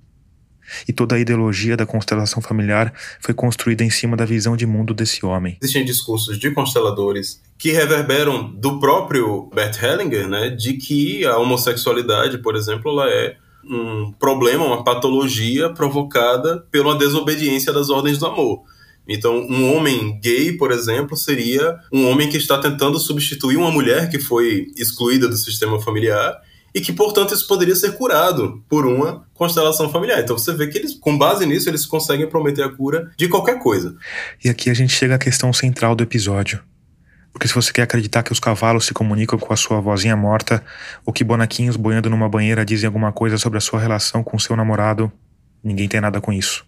E 0.87 0.93
toda 0.93 1.15
a 1.15 1.19
ideologia 1.19 1.75
da 1.75 1.85
constelação 1.85 2.41
familiar 2.41 2.93
foi 3.19 3.33
construída 3.33 3.83
em 3.83 3.89
cima 3.89 4.15
da 4.15 4.25
visão 4.25 4.55
de 4.55 4.65
mundo 4.65 4.93
desse 4.93 5.25
homem. 5.25 5.57
Existem 5.61 5.85
discursos 5.85 6.39
de 6.39 6.51
consteladores 6.51 7.41
que 7.57 7.71
reverberam 7.71 8.51
do 8.53 8.79
próprio 8.79 9.49
Bert 9.53 9.81
Hellinger, 9.81 10.27
né, 10.27 10.49
de 10.49 10.73
que 10.73 11.25
a 11.25 11.37
homossexualidade, 11.37 12.37
por 12.39 12.55
exemplo, 12.55 12.91
ela 12.91 13.09
é 13.09 13.35
um 13.63 14.11
problema, 14.13 14.65
uma 14.65 14.83
patologia 14.83 15.69
provocada 15.69 16.65
pela 16.71 16.97
desobediência 16.97 17.71
das 17.71 17.89
ordens 17.89 18.17
do 18.17 18.25
amor. 18.25 18.63
Então, 19.07 19.35
um 19.49 19.75
homem 19.75 20.19
gay, 20.21 20.53
por 20.53 20.71
exemplo, 20.71 21.17
seria 21.17 21.77
um 21.91 22.07
homem 22.07 22.29
que 22.29 22.37
está 22.37 22.59
tentando 22.59 22.99
substituir 22.99 23.57
uma 23.57 23.71
mulher 23.71 24.09
que 24.09 24.19
foi 24.19 24.67
excluída 24.77 25.27
do 25.27 25.35
sistema 25.35 25.81
familiar 25.81 26.39
e 26.73 26.79
que, 26.79 26.93
portanto, 26.93 27.33
isso 27.33 27.47
poderia 27.47 27.75
ser 27.75 27.93
curado 27.93 28.63
por 28.69 28.85
uma 28.85 29.25
constelação 29.33 29.89
familiar. 29.89 30.21
Então, 30.21 30.37
você 30.37 30.53
vê 30.53 30.67
que 30.67 30.77
eles, 30.77 30.93
com 30.93 31.17
base 31.17 31.45
nisso, 31.45 31.69
eles 31.69 31.85
conseguem 31.85 32.27
prometer 32.27 32.63
a 32.63 32.69
cura 32.69 33.11
de 33.17 33.27
qualquer 33.27 33.59
coisa. 33.59 33.95
E 34.43 34.49
aqui 34.49 34.69
a 34.69 34.73
gente 34.73 34.93
chega 34.93 35.15
à 35.15 35.19
questão 35.19 35.51
central 35.51 35.95
do 35.95 36.03
episódio. 36.03 36.61
Porque 37.33 37.47
se 37.47 37.53
você 37.53 37.71
quer 37.71 37.83
acreditar 37.83 38.23
que 38.23 38.31
os 38.31 38.39
cavalos 38.39 38.85
se 38.85 38.93
comunicam 38.93 39.39
com 39.39 39.53
a 39.53 39.57
sua 39.57 39.79
vozinha 39.79 40.15
morta, 40.15 40.63
ou 41.05 41.13
que 41.13 41.23
bonequinhos 41.23 41.75
boiando 41.75 42.09
numa 42.09 42.29
banheira 42.29 42.65
dizem 42.65 42.87
alguma 42.87 43.11
coisa 43.11 43.37
sobre 43.37 43.57
a 43.57 43.61
sua 43.61 43.79
relação 43.79 44.23
com 44.23 44.37
seu 44.37 44.55
namorado, 44.55 45.11
ninguém 45.63 45.87
tem 45.87 46.01
nada 46.01 46.19
com 46.19 46.31
isso. 46.31 46.65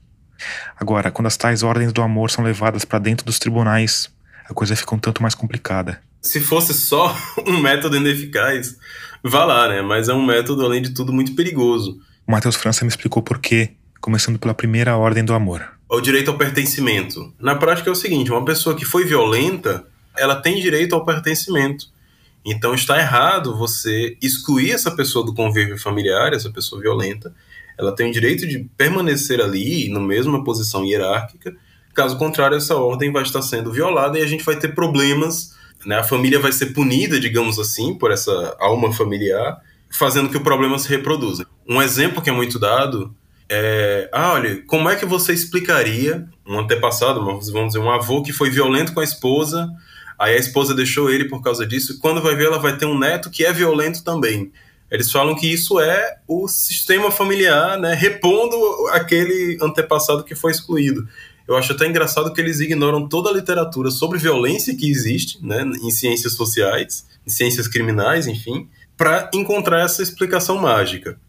Agora, 0.79 1.11
quando 1.11 1.27
as 1.27 1.37
tais 1.37 1.63
ordens 1.63 1.93
do 1.93 2.01
amor 2.01 2.29
são 2.31 2.43
levadas 2.43 2.85
para 2.85 2.99
dentro 2.99 3.25
dos 3.25 3.39
tribunais, 3.39 4.09
a 4.49 4.53
coisa 4.53 4.75
fica 4.75 4.95
um 4.95 4.99
tanto 4.99 5.21
mais 5.21 5.35
complicada. 5.35 6.01
Se 6.21 6.39
fosse 6.39 6.73
só 6.73 7.15
um 7.45 7.59
método 7.59 7.97
ineficaz, 7.97 8.77
vá 9.23 9.45
lá, 9.45 9.67
né? 9.67 9.81
Mas 9.81 10.09
é 10.09 10.13
um 10.13 10.25
método, 10.25 10.65
além 10.65 10.81
de 10.81 10.91
tudo, 10.91 11.13
muito 11.13 11.35
perigoso. 11.35 11.99
O 12.25 12.31
Matheus 12.31 12.55
França 12.55 12.85
me 12.85 12.89
explicou 12.89 13.21
por 13.21 13.39
quê, 13.39 13.71
começando 13.99 14.39
pela 14.39 14.53
primeira 14.53 14.95
ordem 14.95 15.23
do 15.23 15.33
amor. 15.33 15.65
O 15.89 16.01
direito 16.01 16.31
ao 16.31 16.37
pertencimento. 16.37 17.33
Na 17.39 17.55
prática 17.55 17.89
é 17.89 17.91
o 17.91 17.95
seguinte: 17.95 18.31
uma 18.31 18.45
pessoa 18.45 18.75
que 18.75 18.85
foi 18.85 19.05
violenta, 19.05 19.85
ela 20.17 20.35
tem 20.35 20.61
direito 20.61 20.95
ao 20.95 21.05
pertencimento. 21.05 21.91
Então 22.45 22.73
está 22.73 22.99
errado 22.99 23.55
você 23.57 24.17
excluir 24.21 24.71
essa 24.71 24.91
pessoa 24.91 25.25
do 25.25 25.33
convívio 25.33 25.77
familiar, 25.77 26.33
essa 26.33 26.49
pessoa 26.49 26.81
violenta. 26.81 27.33
Ela 27.77 27.95
tem 27.95 28.09
o 28.09 28.13
direito 28.13 28.47
de 28.47 28.69
permanecer 28.77 29.41
ali, 29.41 29.89
na 29.89 29.99
mesma 29.99 30.43
posição 30.43 30.85
hierárquica. 30.85 31.55
Caso 31.93 32.17
contrário, 32.17 32.57
essa 32.57 32.75
ordem 32.75 33.11
vai 33.11 33.23
estar 33.23 33.41
sendo 33.41 33.71
violada 33.71 34.17
e 34.17 34.21
a 34.21 34.27
gente 34.27 34.43
vai 34.43 34.55
ter 34.55 34.73
problemas. 34.73 35.55
Né? 35.85 35.97
A 35.97 36.03
família 36.03 36.39
vai 36.39 36.51
ser 36.51 36.67
punida, 36.67 37.19
digamos 37.19 37.59
assim, 37.59 37.95
por 37.95 38.11
essa 38.11 38.55
alma 38.59 38.91
familiar, 38.93 39.61
fazendo 39.89 40.29
que 40.29 40.37
o 40.37 40.43
problema 40.43 40.77
se 40.79 40.89
reproduza. 40.89 41.45
Um 41.67 41.81
exemplo 41.81 42.21
que 42.21 42.29
é 42.29 42.33
muito 42.33 42.57
dado 42.57 43.15
é, 43.49 44.09
ah, 44.11 44.33
olha, 44.33 44.63
como 44.65 44.89
é 44.89 44.95
que 44.95 45.05
você 45.05 45.31
explicaria 45.31 46.27
um 46.43 46.59
antepassado, 46.59 47.23
vamos 47.23 47.45
dizer, 47.45 47.79
um 47.79 47.91
avô 47.91 48.23
que 48.23 48.33
foi 48.33 48.49
violento 48.49 48.93
com 48.93 48.99
a 48.99 49.03
esposa, 49.03 49.69
aí 50.17 50.33
a 50.33 50.39
esposa 50.39 50.73
deixou 50.73 51.09
ele 51.09 51.25
por 51.25 51.41
causa 51.43 51.63
disso, 51.65 51.93
e 51.93 51.97
quando 51.97 52.19
vai 52.21 52.35
ver, 52.35 52.45
ela 52.45 52.57
vai 52.57 52.75
ter 52.77 52.85
um 52.85 52.97
neto 52.97 53.29
que 53.29 53.45
é 53.45 53.53
violento 53.53 54.03
também. 54.03 54.51
Eles 54.93 55.11
falam 55.11 55.35
que 55.35 55.51
isso 55.51 55.79
é 55.79 56.17
o 56.27 56.47
sistema 56.47 57.09
familiar, 57.09 57.79
né, 57.79 57.95
repondo 57.95 58.55
aquele 58.91 59.57
antepassado 59.59 60.23
que 60.23 60.35
foi 60.35 60.51
excluído. 60.51 61.07
Eu 61.47 61.57
acho 61.57 61.73
até 61.73 61.87
engraçado 61.87 62.31
que 62.31 62.39
eles 62.39 62.59
ignoram 62.59 63.09
toda 63.09 63.27
a 63.27 63.33
literatura 63.33 63.89
sobre 63.89 64.19
violência 64.19 64.77
que 64.77 64.87
existe, 64.87 65.43
né, 65.43 65.63
em 65.81 65.89
ciências 65.89 66.33
sociais, 66.33 67.07
em 67.25 67.29
ciências 67.31 67.67
criminais, 67.67 68.27
enfim, 68.27 68.69
para 68.95 69.31
encontrar 69.33 69.81
essa 69.83 70.03
explicação 70.03 70.59
mágica. 70.59 71.19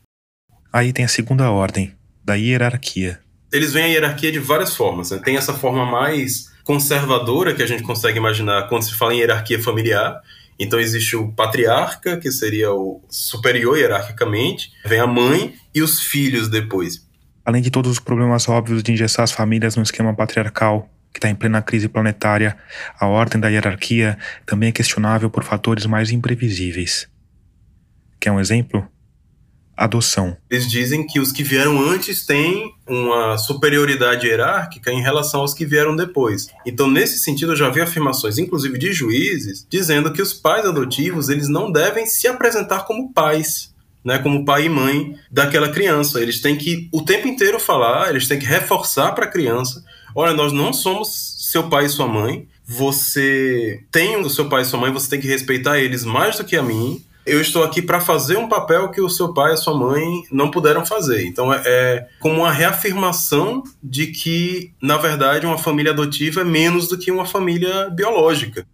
Aí 0.71 0.93
tem 0.93 1.07
a 1.07 1.09
segunda 1.09 1.51
ordem, 1.51 1.95
da 2.23 2.35
hierarquia. 2.35 3.19
Eles 3.51 3.73
veem 3.73 3.87
a 3.87 3.89
hierarquia 3.89 4.31
de 4.31 4.41
várias 4.41 4.77
formas. 4.77 5.11
Né? 5.11 5.23
Tem 5.25 5.39
essa 5.39 5.55
forma 5.55 5.87
mais 5.87 6.53
conservadora 6.65 7.55
que 7.55 7.62
a 7.62 7.67
gente 7.67 7.83
consegue 7.83 8.19
imaginar 8.19 8.69
quando 8.69 8.83
se 8.83 8.95
fala 8.95 9.15
em 9.15 9.21
hierarquia 9.21 9.62
familiar. 9.62 10.21
Então 10.59 10.79
existe 10.79 11.17
o 11.17 11.33
patriarca, 11.33 12.17
que 12.17 12.31
seria 12.31 12.73
o 12.73 13.03
superior 13.09 13.77
hierarquicamente, 13.77 14.73
vem 14.85 15.01
a 15.01 15.07
mãe 15.07 15.55
e 15.75 15.83
os 15.83 16.01
filhos 16.01 16.49
depois. 16.49 17.05
Além 17.45 17.61
de 17.61 17.71
todos 17.71 17.91
os 17.91 17.99
problemas 17.99 18.49
óbvios 18.49 18.83
de 18.83 18.93
engessar 18.93 19.25
as 19.25 19.33
famílias 19.33 19.77
no 19.77 19.83
esquema 19.83 20.15
patriarcal, 20.15 20.89
que 21.13 21.19
está 21.19 21.29
em 21.29 21.35
plena 21.35 21.61
crise 21.61 21.89
planetária, 21.89 22.57
a 22.99 23.07
ordem 23.07 23.41
da 23.41 23.49
hierarquia 23.49 24.19
também 24.47 24.71
é 24.71 24.73
questionável 24.73 25.29
por 25.29 25.45
fatores 25.45 25.87
mais 25.87 26.11
imprevisíveis. 26.11 27.09
Quer 28.19 28.33
um 28.33 28.41
exemplo? 28.41 28.89
Adoção. 29.77 30.37
Eles 30.49 30.68
dizem 30.68 31.07
que 31.07 31.18
os 31.18 31.33
que 31.33 31.43
vieram 31.43 31.81
antes 31.81 32.25
têm 32.25 32.72
uma 32.87 33.37
superioridade 33.37 34.27
hierárquica 34.27 34.93
em 34.93 35.03
relação 35.03 35.41
aos 35.41 35.55
que 35.55 35.66
vieram 35.66 35.97
depois. 35.97 36.49
Então, 36.64 36.91
nesse 36.91 37.18
sentido, 37.18 37.53
eu 37.53 37.57
já 37.57 37.68
vi 37.68 37.81
afirmações, 37.81 38.39
inclusive 38.39 38.79
de 38.79 38.93
juízes, 38.93 39.66
dizendo 39.68 40.12
que 40.12 40.22
os 40.22 40.33
pais 40.33 40.64
adotivos 40.64 41.29
eles 41.29 41.49
não 41.49 41.70
devem 41.70 42.07
se 42.07 42.29
apresentar 42.29 42.85
como 42.85 43.12
pais. 43.12 43.72
Né, 44.05 44.18
como 44.18 44.45
pai 44.45 44.66
e 44.66 44.68
mãe 44.68 45.16
daquela 45.31 45.70
criança. 45.70 46.20
Eles 46.20 46.39
têm 46.43 46.59
que 46.59 46.91
o 46.93 47.01
tempo 47.03 47.27
inteiro 47.27 47.59
falar, 47.59 48.11
eles 48.11 48.29
têm 48.29 48.39
que 48.39 48.45
reforçar 48.45 49.12
para 49.12 49.25
a 49.25 49.31
criança: 49.31 49.83
olha, 50.14 50.35
nós 50.35 50.53
não 50.53 50.75
somos 50.75 51.39
seu 51.51 51.70
pai 51.70 51.87
e 51.87 51.89
sua 51.89 52.07
mãe, 52.07 52.47
você 52.66 53.83
tem 53.91 54.18
o 54.18 54.29
seu 54.29 54.47
pai 54.47 54.61
e 54.61 54.64
sua 54.66 54.79
mãe, 54.79 54.93
você 54.93 55.09
tem 55.09 55.20
que 55.20 55.27
respeitar 55.27 55.79
eles 55.79 56.05
mais 56.05 56.37
do 56.37 56.45
que 56.45 56.55
a 56.55 56.62
mim 56.62 57.03
eu 57.27 57.41
estou 57.41 57.64
aqui 57.64 57.81
para 57.81 58.01
fazer 58.01 58.37
um 58.37 58.49
papel 58.49 58.91
que 58.91 59.01
o 59.01 59.09
seu 59.09 59.33
pai 59.33 59.51
e 59.51 59.55
a 59.55 59.57
sua 59.57 59.77
mãe 59.77 60.25
não 60.31 60.51
puderam 60.51 60.85
fazer. 60.85 61.27
Então 61.27 61.53
é, 61.53 61.62
é, 61.64 62.07
como 62.20 62.41
uma 62.41 62.53
reafirmação 62.53 63.62
de 63.83 64.09
que, 64.09 64.72
na 64.81 64.97
verdade, 64.97 65.47
uma 65.47 65.59
família 65.59 65.93
adotiva 65.93 66.43
é 66.43 66.45
menos 66.45 66.89
do 66.89 66.99
que 66.99 67.11
uma 67.11 67.27
família 67.27 67.89
biológica. 67.91 68.66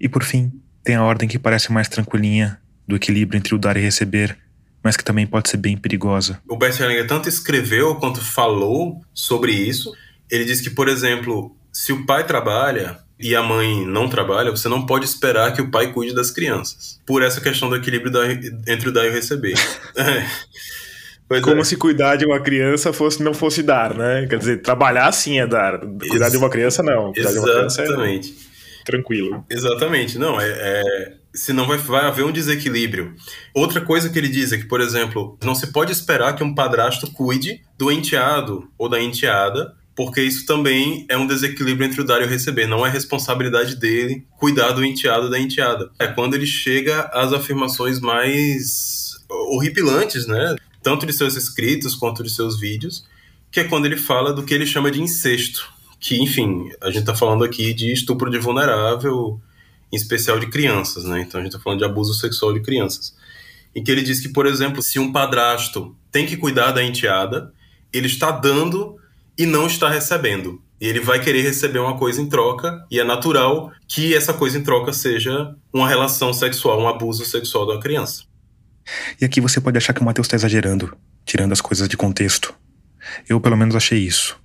E 0.00 0.08
por 0.08 0.24
fim, 0.24 0.52
tem 0.82 0.96
a 0.96 1.04
ordem 1.04 1.28
que 1.28 1.38
parece 1.38 1.72
mais 1.72 1.88
tranquilinha, 1.88 2.60
do 2.86 2.96
equilíbrio 2.96 3.38
entre 3.38 3.54
o 3.54 3.58
dar 3.58 3.76
e 3.76 3.80
receber, 3.80 4.38
mas 4.82 4.96
que 4.96 5.04
também 5.04 5.26
pode 5.26 5.48
ser 5.48 5.56
bem 5.56 5.76
perigosa. 5.76 6.40
O 6.48 6.56
Bert 6.56 6.78
Hellinger 6.78 7.06
tanto 7.06 7.28
escreveu 7.28 7.96
quanto 7.96 8.20
falou 8.20 9.00
sobre 9.12 9.52
isso. 9.52 9.92
Ele 10.30 10.44
diz 10.44 10.60
que, 10.60 10.70
por 10.70 10.88
exemplo, 10.88 11.56
se 11.72 11.92
o 11.92 12.06
pai 12.06 12.24
trabalha, 12.24 12.98
e 13.18 13.34
a 13.34 13.42
mãe 13.42 13.84
não 13.86 14.08
trabalha, 14.08 14.50
você 14.50 14.68
não 14.68 14.84
pode 14.84 15.04
esperar 15.04 15.52
que 15.52 15.62
o 15.62 15.70
pai 15.70 15.92
cuide 15.92 16.14
das 16.14 16.30
crianças. 16.30 17.00
Por 17.06 17.22
essa 17.22 17.40
questão 17.40 17.68
do 17.68 17.76
equilíbrio 17.76 18.12
da, 18.12 18.30
entre 18.70 18.88
o 18.88 18.92
dar 18.92 19.06
e 19.06 19.08
o 19.08 19.12
receber. 19.12 19.54
é. 19.96 21.40
Como 21.40 21.60
é. 21.60 21.64
se 21.64 21.76
cuidar 21.76 22.16
de 22.16 22.24
uma 22.24 22.38
criança 22.38 22.92
fosse 22.92 23.22
não 23.22 23.34
fosse 23.34 23.62
dar, 23.62 23.94
né? 23.94 24.26
Quer 24.28 24.38
dizer, 24.38 24.62
trabalhar 24.62 25.10
sim 25.12 25.40
é 25.40 25.46
dar. 25.46 25.80
Cuidar 25.80 26.26
Ex 26.26 26.32
de 26.32 26.36
uma 26.36 26.48
criança 26.48 26.82
não. 26.82 27.12
Cuidar 27.12 27.30
Exatamente. 27.30 28.32
De 28.32 28.38
é 28.42 28.84
tranquilo. 28.84 29.44
Exatamente. 29.50 30.18
Não, 30.18 30.40
é, 30.40 30.48
é 30.48 31.12
senão 31.36 31.66
vai, 31.66 31.76
vai 31.78 32.06
haver 32.06 32.24
um 32.24 32.32
desequilíbrio. 32.32 33.14
Outra 33.52 33.80
coisa 33.80 34.08
que 34.08 34.18
ele 34.18 34.28
diz 34.28 34.52
é 34.52 34.58
que, 34.58 34.64
por 34.64 34.80
exemplo, 34.80 35.38
não 35.44 35.54
se 35.54 35.68
pode 35.68 35.92
esperar 35.92 36.34
que 36.34 36.42
um 36.42 36.54
padrasto 36.54 37.10
cuide 37.12 37.60
do 37.76 37.90
enteado 37.92 38.68
ou 38.78 38.88
da 38.88 39.00
enteada 39.00 39.74
porque 39.96 40.20
isso 40.20 40.44
também 40.44 41.06
é 41.08 41.16
um 41.16 41.26
desequilíbrio 41.26 41.86
entre 41.86 42.02
o 42.02 42.04
dar 42.04 42.20
e 42.20 42.26
o 42.26 42.28
receber. 42.28 42.66
Não 42.66 42.84
é 42.84 42.90
responsabilidade 42.90 43.76
dele 43.76 44.26
cuidar 44.38 44.72
do 44.72 44.84
enteado 44.84 45.30
da 45.30 45.40
enteada. 45.40 45.90
É 45.98 46.06
quando 46.06 46.34
ele 46.34 46.46
chega 46.46 47.04
às 47.14 47.32
afirmações 47.32 47.98
mais 47.98 49.16
horripilantes, 49.30 50.26
né? 50.26 50.54
Tanto 50.82 51.06
de 51.06 51.14
seus 51.14 51.34
escritos 51.34 51.96
quanto 51.96 52.22
de 52.22 52.28
seus 52.28 52.60
vídeos, 52.60 53.06
que 53.50 53.60
é 53.60 53.64
quando 53.64 53.86
ele 53.86 53.96
fala 53.96 54.34
do 54.34 54.42
que 54.42 54.52
ele 54.52 54.66
chama 54.66 54.90
de 54.90 55.00
incesto. 55.00 55.66
Que, 55.98 56.22
enfim, 56.22 56.70
a 56.82 56.88
gente 56.88 57.00
está 57.00 57.14
falando 57.14 57.42
aqui 57.42 57.72
de 57.72 57.90
estupro 57.90 58.30
de 58.30 58.38
vulnerável, 58.38 59.40
em 59.90 59.96
especial 59.96 60.38
de 60.38 60.48
crianças, 60.48 61.04
né? 61.04 61.22
Então 61.22 61.40
a 61.40 61.42
gente 61.42 61.54
está 61.54 61.62
falando 61.62 61.78
de 61.78 61.86
abuso 61.86 62.12
sexual 62.12 62.52
de 62.52 62.60
crianças. 62.60 63.14
Em 63.74 63.82
que 63.82 63.90
ele 63.90 64.02
diz 64.02 64.20
que, 64.20 64.28
por 64.28 64.44
exemplo, 64.44 64.82
se 64.82 64.98
um 64.98 65.10
padrasto 65.10 65.96
tem 66.12 66.26
que 66.26 66.36
cuidar 66.36 66.72
da 66.72 66.84
enteada, 66.84 67.50
ele 67.90 68.06
está 68.06 68.30
dando 68.30 68.98
e 69.38 69.46
não 69.46 69.66
está 69.66 69.88
recebendo. 69.88 70.62
E 70.80 70.86
ele 70.86 71.00
vai 71.00 71.20
querer 71.20 71.42
receber 71.42 71.78
uma 71.78 71.96
coisa 71.96 72.20
em 72.20 72.28
troca, 72.28 72.84
e 72.90 73.00
é 73.00 73.04
natural 73.04 73.72
que 73.88 74.14
essa 74.14 74.34
coisa 74.34 74.58
em 74.58 74.62
troca 74.62 74.92
seja 74.92 75.54
uma 75.72 75.88
relação 75.88 76.32
sexual, 76.32 76.80
um 76.80 76.88
abuso 76.88 77.24
sexual 77.24 77.66
da 77.66 77.80
criança. 77.80 78.24
E 79.20 79.24
aqui 79.24 79.40
você 79.40 79.60
pode 79.60 79.78
achar 79.78 79.92
que 79.92 80.00
o 80.00 80.04
Matheus 80.04 80.26
está 80.26 80.36
exagerando, 80.36 80.96
tirando 81.24 81.52
as 81.52 81.60
coisas 81.60 81.88
de 81.88 81.96
contexto. 81.96 82.54
Eu, 83.28 83.40
pelo 83.40 83.56
menos, 83.56 83.74
achei 83.74 83.98
isso. 83.98 84.38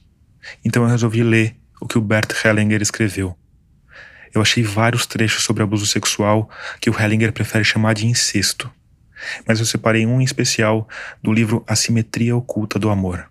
Então 0.64 0.84
eu 0.84 0.90
resolvi 0.90 1.24
ler 1.24 1.56
o 1.80 1.88
que 1.88 1.98
o 1.98 2.02
Bert 2.02 2.32
Hellinger 2.44 2.82
escreveu. 2.82 3.36
Eu 4.34 4.42
achei 4.42 4.64
vários 4.64 5.06
trechos 5.06 5.44
sobre 5.44 5.62
abuso 5.62 5.86
sexual 5.86 6.50
que 6.80 6.90
o 6.90 6.98
Hellinger 6.98 7.34
prefere 7.34 7.64
chamar 7.64 7.94
de 7.94 8.08
incesto. 8.08 8.72
Mas 9.46 9.60
eu 9.60 9.66
separei 9.66 10.06
um 10.06 10.22
em 10.22 10.24
especial 10.24 10.88
do 11.22 11.32
livro 11.32 11.64
A 11.68 11.76
Simetria 11.76 12.36
Oculta 12.36 12.80
do 12.80 12.90
Amor. 12.90 13.31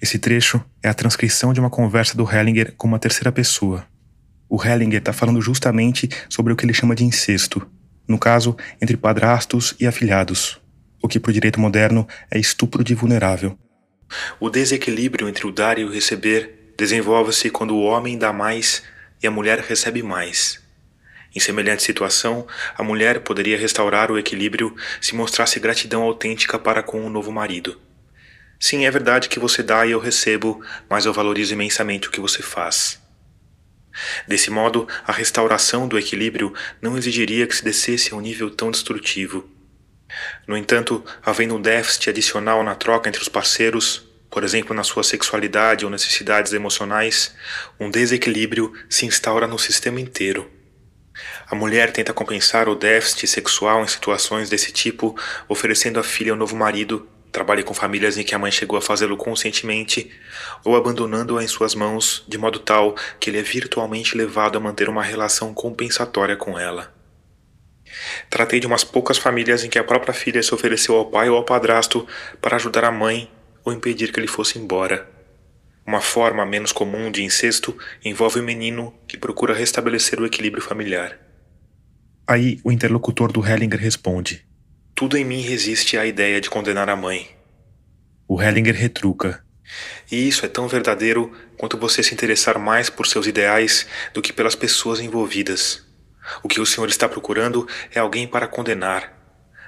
Esse 0.00 0.18
trecho 0.18 0.62
é 0.82 0.88
a 0.88 0.94
transcrição 0.94 1.52
de 1.52 1.60
uma 1.60 1.70
conversa 1.70 2.16
do 2.16 2.28
Hellinger 2.28 2.74
com 2.76 2.88
uma 2.88 2.98
terceira 2.98 3.30
pessoa. 3.30 3.86
O 4.48 4.62
Hellinger 4.62 4.98
está 4.98 5.12
falando 5.12 5.40
justamente 5.40 6.08
sobre 6.28 6.52
o 6.52 6.56
que 6.56 6.64
ele 6.64 6.74
chama 6.74 6.94
de 6.94 7.04
incesto, 7.04 7.64
no 8.10 8.18
caso, 8.18 8.56
entre 8.82 8.96
padrastos 8.96 9.74
e 9.78 9.86
afilhados, 9.86 10.60
o 11.00 11.06
que 11.06 11.20
para 11.20 11.30
o 11.30 11.32
direito 11.32 11.60
moderno 11.60 12.08
é 12.28 12.38
estupro 12.38 12.82
de 12.82 12.92
vulnerável. 12.92 13.56
O 14.40 14.50
desequilíbrio 14.50 15.28
entre 15.28 15.46
o 15.46 15.52
dar 15.52 15.78
e 15.78 15.84
o 15.84 15.92
receber 15.92 16.72
desenvolve-se 16.76 17.50
quando 17.50 17.76
o 17.76 17.82
homem 17.82 18.18
dá 18.18 18.32
mais 18.32 18.82
e 19.22 19.26
a 19.28 19.30
mulher 19.30 19.60
recebe 19.60 20.02
mais. 20.02 20.60
Em 21.32 21.38
semelhante 21.38 21.84
situação, 21.84 22.44
a 22.76 22.82
mulher 22.82 23.20
poderia 23.20 23.56
restaurar 23.56 24.10
o 24.10 24.18
equilíbrio 24.18 24.74
se 25.00 25.14
mostrasse 25.14 25.60
gratidão 25.60 26.02
autêntica 26.02 26.58
para 26.58 26.82
com 26.82 27.06
o 27.06 27.10
novo 27.10 27.30
marido. 27.30 27.78
Sim, 28.62 28.84
é 28.84 28.90
verdade 28.90 29.30
que 29.30 29.38
você 29.38 29.62
dá 29.62 29.86
e 29.86 29.92
eu 29.92 29.98
recebo, 29.98 30.62
mas 30.86 31.06
eu 31.06 31.14
valorizo 31.14 31.54
imensamente 31.54 32.08
o 32.08 32.10
que 32.10 32.20
você 32.20 32.42
faz. 32.42 33.00
Desse 34.28 34.50
modo, 34.50 34.86
a 35.06 35.12
restauração 35.12 35.88
do 35.88 35.98
equilíbrio 35.98 36.52
não 36.80 36.98
exigiria 36.98 37.46
que 37.46 37.56
se 37.56 37.64
descesse 37.64 38.12
a 38.12 38.16
um 38.16 38.20
nível 38.20 38.50
tão 38.50 38.70
destrutivo. 38.70 39.48
No 40.46 40.58
entanto, 40.58 41.02
havendo 41.24 41.56
um 41.56 41.60
déficit 41.60 42.10
adicional 42.10 42.62
na 42.62 42.74
troca 42.74 43.08
entre 43.08 43.22
os 43.22 43.30
parceiros, 43.30 44.06
por 44.30 44.44
exemplo, 44.44 44.76
na 44.76 44.84
sua 44.84 45.02
sexualidade 45.02 45.86
ou 45.86 45.90
necessidades 45.90 46.52
emocionais, 46.52 47.34
um 47.80 47.90
desequilíbrio 47.90 48.74
se 48.90 49.06
instaura 49.06 49.46
no 49.46 49.58
sistema 49.58 50.00
inteiro. 50.00 50.50
A 51.46 51.54
mulher 51.54 51.92
tenta 51.92 52.12
compensar 52.12 52.68
o 52.68 52.74
déficit 52.74 53.26
sexual 53.26 53.82
em 53.82 53.88
situações 53.88 54.50
desse 54.50 54.70
tipo, 54.70 55.18
oferecendo 55.48 55.98
a 55.98 56.02
filha 56.02 56.32
ao 56.32 56.38
novo 56.38 56.54
marido 56.54 57.08
Trabalhe 57.32 57.62
com 57.62 57.72
famílias 57.72 58.18
em 58.18 58.24
que 58.24 58.34
a 58.34 58.38
mãe 58.38 58.50
chegou 58.50 58.76
a 58.76 58.82
fazê-lo 58.82 59.16
conscientemente 59.16 60.10
ou 60.64 60.76
abandonando-a 60.76 61.44
em 61.44 61.46
suas 61.46 61.74
mãos 61.74 62.24
de 62.26 62.36
modo 62.36 62.58
tal 62.58 62.94
que 63.20 63.30
ele 63.30 63.38
é 63.38 63.42
virtualmente 63.42 64.16
levado 64.16 64.58
a 64.58 64.60
manter 64.60 64.88
uma 64.88 65.02
relação 65.02 65.54
compensatória 65.54 66.36
com 66.36 66.58
ela. 66.58 66.92
Tratei 68.28 68.60
de 68.60 68.66
umas 68.66 68.84
poucas 68.84 69.18
famílias 69.18 69.64
em 69.64 69.68
que 69.68 69.78
a 69.78 69.84
própria 69.84 70.14
filha 70.14 70.42
se 70.42 70.54
ofereceu 70.54 70.96
ao 70.96 71.06
pai 71.06 71.28
ou 71.28 71.36
ao 71.36 71.44
padrasto 71.44 72.06
para 72.40 72.56
ajudar 72.56 72.84
a 72.84 72.92
mãe 72.92 73.30
ou 73.64 73.72
impedir 73.72 74.12
que 74.12 74.18
ele 74.18 74.26
fosse 74.26 74.58
embora. 74.58 75.08
Uma 75.86 76.00
forma 76.00 76.46
menos 76.46 76.72
comum 76.72 77.10
de 77.10 77.22
incesto 77.22 77.76
envolve 78.04 78.40
o 78.40 78.44
menino 78.44 78.94
que 79.08 79.16
procura 79.16 79.54
restabelecer 79.54 80.20
o 80.20 80.26
equilíbrio 80.26 80.62
familiar. 80.62 81.18
Aí 82.26 82.60
o 82.62 82.70
interlocutor 82.70 83.32
do 83.32 83.44
Hellinger 83.44 83.80
responde: 83.80 84.46
Tudo 85.00 85.16
em 85.16 85.24
mim 85.24 85.40
resiste 85.40 85.96
à 85.96 86.04
ideia 86.04 86.42
de 86.42 86.50
condenar 86.50 86.90
a 86.90 86.94
mãe. 86.94 87.26
O 88.28 88.38
Hellinger 88.38 88.74
retruca: 88.74 89.42
E 90.12 90.28
isso 90.28 90.44
é 90.44 90.48
tão 90.50 90.68
verdadeiro 90.68 91.32
quanto 91.56 91.78
você 91.78 92.02
se 92.02 92.12
interessar 92.12 92.58
mais 92.58 92.90
por 92.90 93.06
seus 93.06 93.26
ideais 93.26 93.86
do 94.12 94.20
que 94.20 94.30
pelas 94.30 94.54
pessoas 94.54 95.00
envolvidas. 95.00 95.86
O 96.42 96.48
que 96.48 96.60
o 96.60 96.66
senhor 96.66 96.86
está 96.90 97.08
procurando 97.08 97.66
é 97.94 97.98
alguém 97.98 98.28
para 98.28 98.46
condenar. 98.46 99.10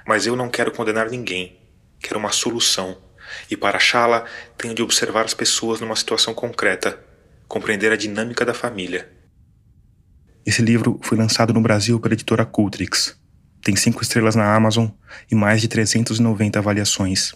Mas 0.07 0.27
eu 0.27 0.35
não 0.35 0.51
quero 0.51 0.71
condenar 0.71 1.09
ninguém. 1.09 1.59
Quero 1.99 2.19
uma 2.19 2.31
solução. 2.31 3.01
E 3.49 3.57
para 3.57 3.77
achá-la, 3.77 4.25
tenho 4.55 4.75
de 4.75 4.83
observar 4.83 5.25
as 5.25 5.33
pessoas 5.33 5.81
numa 5.81 5.95
situação 5.95 6.35
concreta, 6.35 7.03
compreender 7.47 7.91
a 7.91 7.97
dinâmica 7.97 8.45
da 8.45 8.53
família. 8.53 9.11
Esse 10.45 10.61
livro 10.61 10.99
foi 11.01 11.17
lançado 11.17 11.51
no 11.51 11.61
Brasil 11.61 11.99
pela 11.99 12.13
editora 12.13 12.45
Cultrix. 12.45 13.22
Tem 13.63 13.77
cinco 13.77 14.03
estrelas 14.03 14.35
na 14.35 14.53
Amazon 14.53 14.87
e 15.31 15.35
mais 15.35 15.61
de 15.61 15.69
390 15.69 16.59
avaliações. 16.59 17.33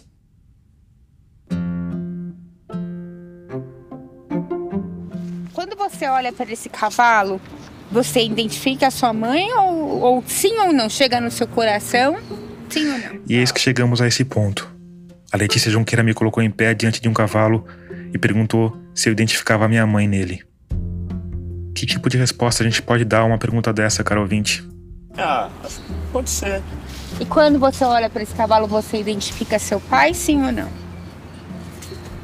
Quando 5.54 5.74
você 5.74 6.06
olha 6.06 6.30
para 6.30 6.52
esse 6.52 6.68
cavalo, 6.68 7.40
você 7.90 8.22
identifica 8.22 8.88
a 8.88 8.90
sua 8.90 9.14
mãe 9.14 9.50
ou, 9.54 10.00
ou 10.00 10.24
sim 10.26 10.52
ou 10.58 10.72
não? 10.72 10.90
Chega 10.90 11.18
no 11.18 11.30
seu 11.30 11.48
coração? 11.48 12.18
Sim 12.68 12.92
ou 12.92 12.98
não? 12.98 13.20
E 13.26 13.34
eis 13.36 13.50
que 13.50 13.58
chegamos 13.58 14.02
a 14.02 14.06
esse 14.06 14.22
ponto. 14.22 14.70
A 15.32 15.36
Letícia 15.38 15.70
Junqueira 15.70 16.02
me 16.02 16.12
colocou 16.12 16.42
em 16.42 16.50
pé 16.50 16.74
diante 16.74 17.00
de 17.00 17.08
um 17.08 17.14
cavalo 17.14 17.66
e 18.12 18.18
perguntou 18.18 18.78
se 18.94 19.08
eu 19.08 19.12
identificava 19.12 19.64
a 19.64 19.68
minha 19.68 19.86
mãe 19.86 20.06
nele. 20.06 20.42
Que 21.74 21.86
tipo 21.86 22.10
de 22.10 22.18
resposta 22.18 22.62
a 22.62 22.66
gente 22.66 22.82
pode 22.82 23.04
dar 23.04 23.20
a 23.20 23.24
uma 23.24 23.38
pergunta 23.38 23.72
dessa, 23.72 24.04
caro 24.04 24.20
ouvinte? 24.20 24.62
Ah, 25.16 25.48
pode 26.12 26.30
ser. 26.30 26.62
E 27.20 27.24
quando 27.24 27.58
você 27.58 27.84
olha 27.84 28.08
para 28.08 28.22
esse 28.22 28.34
cavalo, 28.34 28.66
você 28.66 28.98
identifica 28.98 29.58
seu 29.58 29.80
pai, 29.80 30.14
sim 30.14 30.44
ou 30.44 30.52
não? 30.52 30.68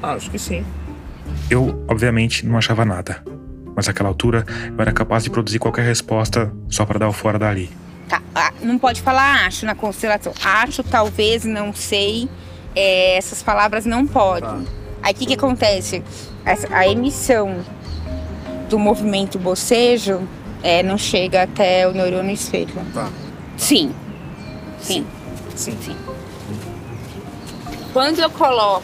Ah, 0.02 0.12
acho 0.12 0.30
que 0.30 0.38
sim. 0.38 0.64
Eu, 1.50 1.84
obviamente, 1.88 2.46
não 2.46 2.56
achava 2.58 2.84
nada. 2.84 3.22
Mas 3.74 3.86
naquela 3.88 4.08
altura, 4.08 4.44
eu 4.68 4.80
era 4.80 4.92
capaz 4.92 5.24
de 5.24 5.30
produzir 5.30 5.58
qualquer 5.58 5.84
resposta 5.84 6.52
só 6.68 6.84
para 6.86 6.98
dar 6.98 7.08
o 7.08 7.12
fora 7.12 7.38
dali. 7.38 7.70
Tá, 8.08 8.22
ah, 8.34 8.52
não 8.62 8.78
pode 8.78 9.02
falar 9.02 9.46
acho 9.46 9.66
na 9.66 9.74
constelação. 9.74 10.32
Acho, 10.44 10.82
talvez, 10.84 11.44
não 11.44 11.72
sei. 11.72 12.28
É, 12.76 13.16
essas 13.16 13.42
palavras 13.42 13.84
não 13.84 14.06
podem. 14.06 14.64
Aí 15.02 15.12
o 15.12 15.16
que, 15.16 15.26
que 15.26 15.34
acontece? 15.34 16.02
Essa- 16.44 16.68
a 16.74 16.86
emissão 16.86 17.64
do 18.68 18.78
movimento 18.78 19.38
bocejo 19.38 20.22
é, 20.64 20.82
não 20.82 20.96
chega 20.96 21.42
até 21.42 21.86
o 21.86 21.92
neurônio 21.92 22.32
espelho. 22.32 22.74
Tá. 22.94 23.10
Sim. 23.56 23.94
Sim. 24.80 25.06
Sim. 25.54 25.76
Sim. 25.80 25.96
Quando 27.92 28.18
eu 28.18 28.30
coloco 28.30 28.82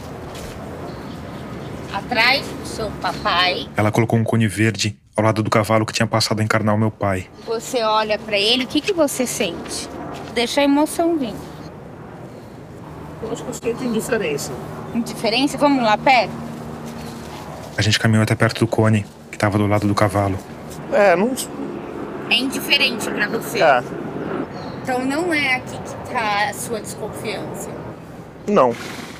atrás 1.92 2.46
do 2.46 2.66
seu 2.66 2.90
papai, 3.02 3.66
Ela 3.76 3.90
colocou 3.90 4.18
um 4.18 4.22
cone 4.22 4.46
verde 4.46 4.96
ao 5.16 5.24
lado 5.24 5.42
do 5.42 5.50
cavalo 5.50 5.84
que 5.86 5.92
tinha 5.92 6.06
passado 6.06 6.40
a 6.40 6.44
encarnar 6.44 6.74
o 6.74 6.78
meu 6.78 6.90
pai. 6.90 7.26
você 7.46 7.82
olha 7.82 8.18
pra 8.18 8.38
ele, 8.38 8.64
o 8.64 8.66
que, 8.66 8.80
que 8.80 8.92
você 8.92 9.26
sente? 9.26 9.88
Deixa 10.34 10.60
a 10.60 10.64
emoção 10.64 11.16
vir. 11.16 11.34
Eu 13.22 13.32
acho 13.32 13.42
que 13.42 13.50
eu 13.50 13.54
sinto 13.54 13.84
indiferença. 13.84 14.52
Indiferença? 14.94 15.58
Vamos 15.58 15.82
lá 15.82 15.96
perto? 15.98 16.32
A 17.76 17.82
gente 17.82 17.98
caminhou 17.98 18.22
até 18.22 18.34
perto 18.34 18.60
do 18.60 18.66
cone, 18.66 19.04
que 19.30 19.36
estava 19.36 19.58
do 19.58 19.66
lado 19.66 19.88
do 19.88 19.94
cavalo. 19.94 20.38
É, 20.92 21.16
não. 21.16 21.34
É 22.30 22.34
indiferente 22.36 23.10
pra 23.10 23.28
você. 23.28 23.60
É, 23.62 23.82
Então 24.82 25.04
não 25.04 25.32
é 25.34 25.56
aqui 25.56 25.76
que 25.78 26.12
tá 26.12 26.48
a 26.50 26.54
sua 26.54 26.80
desconfiança. 26.80 27.70
não. 28.48 28.74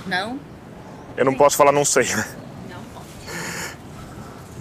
Não? 0.06 0.38
Eu 1.16 1.24
não 1.24 1.34
posso 1.34 1.56
falar 1.56 1.70
não 1.72 1.84
sei. 1.84 2.04
Não 2.68 2.80
pode. 2.94 3.06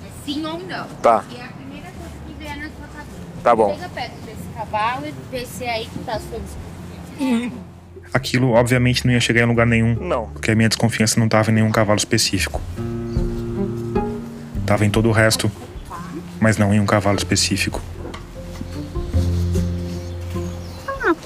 É 0.05 0.09
sim 0.25 0.45
ou 0.45 0.59
não. 0.59 0.87
Tá. 1.01 1.23
E 1.31 1.37
é 1.37 1.43
a 1.45 1.47
primeira 1.47 1.87
coisa 1.91 2.13
que 2.27 2.33
vier 2.37 2.57
na 2.57 2.63
sua 2.65 2.87
cabeça. 2.93 3.17
Tá 3.43 3.55
bom. 3.55 3.73
Chega 3.75 3.89
perto 3.89 4.13
desse 4.25 4.49
cavalo 4.55 5.05
e 5.07 5.13
vê 5.31 5.45
se 5.45 5.63
é 5.63 5.71
aí 5.75 5.85
que 5.85 5.99
tá 5.99 6.13
a 6.13 6.19
sua 6.19 6.39
desconfiança. 6.39 7.55
Aquilo, 8.13 8.51
obviamente, 8.53 9.05
não 9.05 9.13
ia 9.13 9.19
chegar 9.21 9.41
em 9.43 9.45
lugar 9.45 9.65
nenhum, 9.67 9.95
Não. 9.95 10.27
porque 10.29 10.51
a 10.51 10.55
minha 10.55 10.67
desconfiança 10.67 11.19
não 11.19 11.27
estava 11.27 11.51
em 11.51 11.53
nenhum 11.53 11.71
cavalo 11.71 11.97
específico. 11.97 12.59
Tava 14.65 14.85
em 14.85 14.89
todo 14.89 15.07
o 15.09 15.11
resto, 15.11 15.49
mas 16.39 16.57
não 16.57 16.73
em 16.73 16.79
um 16.79 16.85
cavalo 16.85 17.17
específico. 17.17 17.81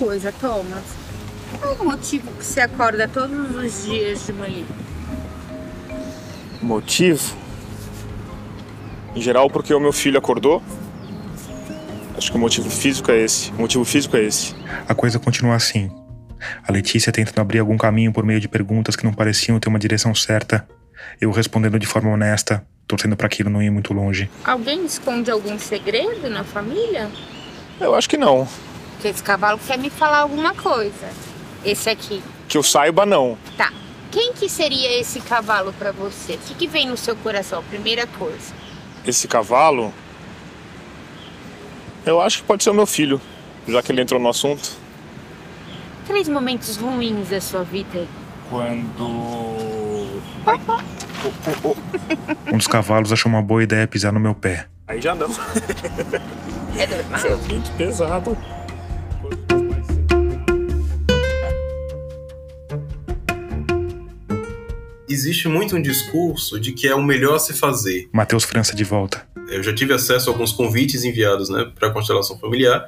Coisa, 0.03 0.33
Thomas. 0.33 0.83
Qual 1.59 1.73
é 1.73 1.81
o 1.81 1.85
motivo 1.85 2.29
que 2.33 2.43
você 2.43 2.59
acorda 2.59 3.07
todos 3.07 3.55
os 3.55 3.85
dias 3.85 4.25
de 4.25 4.33
manhã? 4.33 4.65
Motivo? 6.61 7.33
Em 9.15 9.21
geral, 9.21 9.49
porque 9.49 9.73
o 9.73 9.79
meu 9.79 9.93
filho 9.93 10.17
acordou. 10.17 10.61
Acho 12.17 12.31
que 12.31 12.37
o 12.37 12.39
motivo 12.39 12.69
físico 12.69 13.11
é 13.11 13.21
esse. 13.21 13.51
O 13.51 13.61
motivo 13.61 13.85
físico 13.85 14.17
é 14.17 14.23
esse. 14.23 14.53
A 14.87 14.93
coisa 14.93 15.19
continua 15.19 15.55
assim. 15.55 15.89
A 16.67 16.71
Letícia 16.71 17.11
tentando 17.11 17.39
abrir 17.39 17.59
algum 17.59 17.77
caminho 17.77 18.11
por 18.11 18.25
meio 18.25 18.41
de 18.41 18.49
perguntas 18.49 18.97
que 18.97 19.05
não 19.05 19.13
pareciam 19.13 19.57
ter 19.57 19.69
uma 19.69 19.79
direção 19.79 20.13
certa. 20.13 20.67
Eu 21.21 21.31
respondendo 21.31 21.79
de 21.79 21.87
forma 21.87 22.11
honesta, 22.11 22.65
torcendo 22.85 23.15
para 23.15 23.27
aquilo 23.27 23.49
não 23.49 23.63
ir 23.63 23.69
muito 23.69 23.93
longe. 23.93 24.29
Alguém 24.43 24.85
esconde 24.85 25.31
algum 25.31 25.57
segredo 25.57 26.29
na 26.29 26.43
família? 26.43 27.09
Eu 27.79 27.95
acho 27.95 28.09
que 28.09 28.17
não. 28.17 28.45
Porque 29.03 29.15
esse 29.15 29.23
cavalo 29.23 29.59
quer 29.59 29.77
me 29.77 29.89
falar 29.89 30.19
alguma 30.19 30.53
coisa. 30.53 31.09
Esse 31.65 31.89
aqui. 31.89 32.23
Que 32.47 32.57
eu 32.57 32.63
saiba, 32.63 33.05
não. 33.05 33.37
Tá. 33.57 33.69
Quem 34.09 34.31
que 34.31 34.47
seria 34.47 34.97
esse 34.97 35.19
cavalo 35.19 35.73
pra 35.73 35.91
você? 35.91 36.35
O 36.35 36.37
que, 36.37 36.53
que 36.53 36.67
vem 36.67 36.87
no 36.87 36.95
seu 36.95 37.13
coração? 37.17 37.61
Primeira 37.65 38.07
coisa. 38.07 38.53
Esse 39.05 39.27
cavalo. 39.27 39.93
Eu 42.05 42.21
acho 42.21 42.37
que 42.37 42.43
pode 42.45 42.63
ser 42.63 42.69
o 42.69 42.73
meu 42.73 42.85
filho, 42.85 43.19
já 43.67 43.83
que 43.83 43.91
ele 43.91 44.01
entrou 44.01 44.21
no 44.21 44.29
assunto. 44.29 44.71
Três 46.07 46.29
momentos 46.29 46.77
ruins 46.77 47.27
da 47.27 47.41
sua 47.41 47.63
vida. 47.63 48.07
Quando. 48.49 49.03
Um 52.53 52.57
dos 52.57 52.67
cavalos 52.67 53.11
achou 53.11 53.29
uma 53.29 53.41
boa 53.41 53.61
ideia 53.61 53.85
pisar 53.85 54.13
no 54.13 54.19
meu 54.21 54.33
pé. 54.33 54.67
Aí 54.87 55.01
já 55.01 55.13
não. 55.13 55.27
É. 56.77 56.83
É 57.27 57.35
muito 57.35 57.69
pesado. 57.77 58.37
Existe 65.07 65.47
muito 65.47 65.75
um 65.75 65.81
discurso 65.81 66.59
de 66.59 66.71
que 66.71 66.87
é 66.87 66.95
o 66.95 67.03
melhor 67.03 67.35
a 67.35 67.39
se 67.39 67.53
fazer. 67.53 68.09
Matheus 68.11 68.43
França 68.43 68.75
de 68.75 68.83
volta. 68.83 69.27
Eu 69.49 69.61
já 69.61 69.73
tive 69.73 69.93
acesso 69.93 70.29
a 70.29 70.33
alguns 70.33 70.51
convites 70.51 71.03
enviados 71.03 71.49
né, 71.49 71.71
para 71.77 71.89
a 71.89 71.91
constelação 71.91 72.39
familiar 72.39 72.87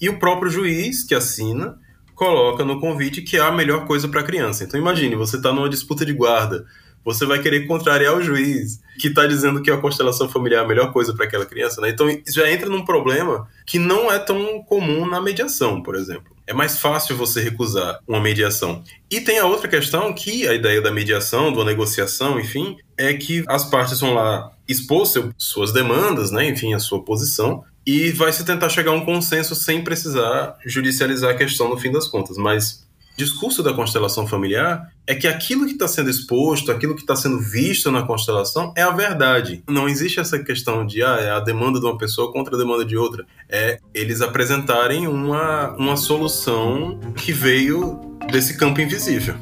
e 0.00 0.08
o 0.08 0.18
próprio 0.18 0.50
juiz 0.50 1.04
que 1.04 1.14
assina 1.14 1.78
coloca 2.14 2.64
no 2.64 2.80
convite 2.80 3.22
que 3.22 3.36
é 3.36 3.40
a 3.40 3.52
melhor 3.52 3.86
coisa 3.86 4.08
para 4.08 4.20
a 4.20 4.24
criança. 4.24 4.64
Então 4.64 4.78
imagine, 4.78 5.14
você 5.14 5.36
está 5.36 5.52
numa 5.52 5.68
disputa 5.68 6.04
de 6.04 6.12
guarda, 6.12 6.66
você 7.04 7.24
vai 7.24 7.40
querer 7.40 7.66
contrariar 7.66 8.16
o 8.16 8.22
juiz 8.22 8.80
que 8.98 9.08
está 9.08 9.26
dizendo 9.26 9.62
que 9.62 9.70
a 9.70 9.78
constelação 9.78 10.28
familiar 10.28 10.62
é 10.62 10.64
a 10.64 10.68
melhor 10.68 10.92
coisa 10.92 11.14
para 11.14 11.24
aquela 11.24 11.46
criança, 11.46 11.80
né? 11.80 11.90
Então 11.90 12.06
já 12.28 12.50
entra 12.50 12.68
num 12.68 12.84
problema 12.84 13.48
que 13.66 13.78
não 13.78 14.10
é 14.10 14.18
tão 14.18 14.62
comum 14.62 15.06
na 15.06 15.20
mediação, 15.20 15.82
por 15.82 15.94
exemplo. 15.94 16.31
É 16.46 16.52
mais 16.52 16.78
fácil 16.78 17.16
você 17.16 17.40
recusar 17.40 18.00
uma 18.06 18.20
mediação. 18.20 18.82
E 19.10 19.20
tem 19.20 19.38
a 19.38 19.46
outra 19.46 19.68
questão 19.68 20.12
que 20.12 20.46
a 20.48 20.54
ideia 20.54 20.80
da 20.80 20.90
mediação, 20.90 21.52
da 21.52 21.64
negociação, 21.64 22.40
enfim, 22.40 22.76
é 22.96 23.14
que 23.14 23.44
as 23.46 23.64
partes 23.64 24.00
vão 24.00 24.14
lá 24.14 24.50
expor 24.68 25.06
seu, 25.06 25.32
suas 25.36 25.72
demandas, 25.72 26.30
né, 26.30 26.48
enfim, 26.48 26.74
a 26.74 26.78
sua 26.78 27.04
posição, 27.04 27.64
e 27.86 28.10
vai 28.12 28.32
se 28.32 28.44
tentar 28.44 28.68
chegar 28.68 28.92
a 28.92 28.94
um 28.94 29.04
consenso 29.04 29.54
sem 29.54 29.82
precisar 29.82 30.56
judicializar 30.64 31.30
a 31.30 31.36
questão 31.36 31.68
no 31.68 31.76
fim 31.76 31.90
das 31.90 32.06
contas. 32.06 32.36
Mas 32.36 32.86
discurso 33.16 33.62
da 33.62 33.72
constelação 33.72 34.26
familiar 34.26 34.90
é 35.06 35.14
que 35.14 35.26
aquilo 35.26 35.66
que 35.66 35.72
está 35.72 35.86
sendo 35.86 36.10
exposto, 36.10 36.70
aquilo 36.70 36.94
que 36.94 37.02
está 37.02 37.14
sendo 37.14 37.38
visto 37.38 37.90
na 37.90 38.02
constelação 38.02 38.72
é 38.76 38.82
a 38.82 38.90
verdade. 38.90 39.62
Não 39.68 39.88
existe 39.88 40.20
essa 40.20 40.38
questão 40.38 40.86
de 40.86 41.02
ah, 41.02 41.18
é 41.20 41.30
a 41.30 41.40
demanda 41.40 41.78
de 41.78 41.86
uma 41.86 41.98
pessoa 41.98 42.32
contra 42.32 42.54
a 42.54 42.58
demanda 42.58 42.84
de 42.84 42.96
outra. 42.96 43.26
É 43.48 43.78
eles 43.92 44.20
apresentarem 44.20 45.06
uma, 45.06 45.70
uma 45.76 45.96
solução 45.96 46.98
que 47.16 47.32
veio 47.32 48.00
desse 48.30 48.56
campo 48.56 48.80
invisível. 48.80 49.34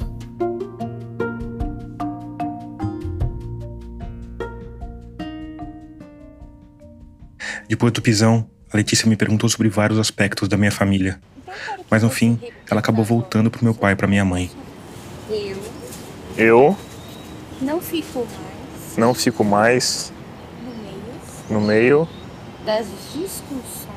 Depois 7.68 7.92
do 7.92 8.02
pisão, 8.02 8.50
a 8.72 8.76
Letícia 8.76 9.08
me 9.08 9.16
perguntou 9.16 9.48
sobre 9.48 9.68
vários 9.68 9.98
aspectos 9.98 10.48
da 10.48 10.56
minha 10.56 10.72
família. 10.72 11.20
Mas 11.90 12.02
no 12.02 12.10
fim, 12.10 12.38
ela 12.70 12.80
acabou 12.80 13.04
voltando 13.04 13.50
pro 13.50 13.64
meu 13.64 13.74
pai 13.74 13.92
e 13.92 13.96
pra 13.96 14.06
minha 14.06 14.24
mãe. 14.24 14.50
Eu, 15.28 15.56
Eu, 16.36 16.76
Não 17.60 17.80
fico 17.80 18.26
mais 18.26 18.96
Não 18.96 19.14
fico 19.14 19.44
mais 19.44 20.12
no 20.64 20.70
meio 20.82 20.98
no 21.48 21.60
meio 21.60 22.08
das 22.64 22.86
discussões 23.14 23.90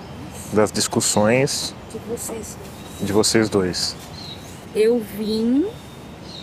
das 0.53 0.71
discussões 0.71 1.75
de 1.91 1.97
vocês. 2.07 2.57
de 3.01 3.11
vocês 3.11 3.49
dois. 3.49 3.95
Eu 4.75 4.99
vim 5.17 5.65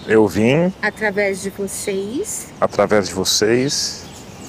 Eu 0.07 0.27
vim 0.27 0.73
através 0.83 1.43
de 1.43 1.51
vocês, 1.51 2.49
através 2.61 3.09
de 3.09 3.15
vocês, 3.15 4.05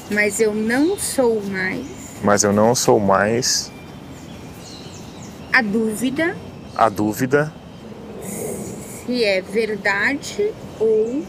mas 0.10 0.40
eu 0.40 0.54
não 0.56 0.98
sou 0.98 1.42
mais 1.44 1.86
mas 2.24 2.44
eu 2.44 2.54
não 2.54 2.74
sou 2.76 3.00
mais 3.00 3.72
a 5.54 5.62
dúvida 5.62 6.36
a 6.76 6.90
dúvida 6.90 7.54
se 9.06 9.24
é 9.24 9.42
verdade 9.42 10.52
ou 10.80 11.24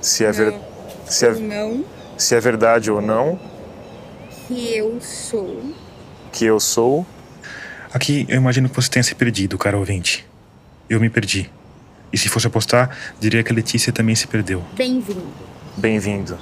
se 0.00 0.24
é, 0.24 0.32
ver, 0.32 0.54
se 1.06 1.26
ou 1.26 1.32
é, 1.32 1.38
não 1.38 1.84
se 2.16 2.34
é 2.34 2.40
verdade 2.40 2.90
ou 2.90 3.00
não 3.00 3.38
que 4.46 4.74
eu 4.74 5.00
sou 5.00 5.62
que 6.32 6.44
eu 6.44 6.60
sou. 6.60 7.06
Aqui 7.92 8.24
eu 8.28 8.36
imagino 8.36 8.68
que 8.68 8.76
você 8.76 8.88
tenha 8.88 9.02
se 9.02 9.14
perdido, 9.14 9.58
cara 9.58 9.76
ouvinte. 9.76 10.26
Eu 10.88 11.00
me 11.00 11.10
perdi. 11.10 11.50
E 12.12 12.18
se 12.18 12.28
fosse 12.28 12.46
apostar, 12.46 12.96
diria 13.18 13.42
que 13.42 13.52
a 13.52 13.54
Letícia 13.54 13.92
também 13.92 14.14
se 14.14 14.26
perdeu. 14.26 14.62
bem-vindo. 14.76 15.26
Bem-vindo. 15.76 16.38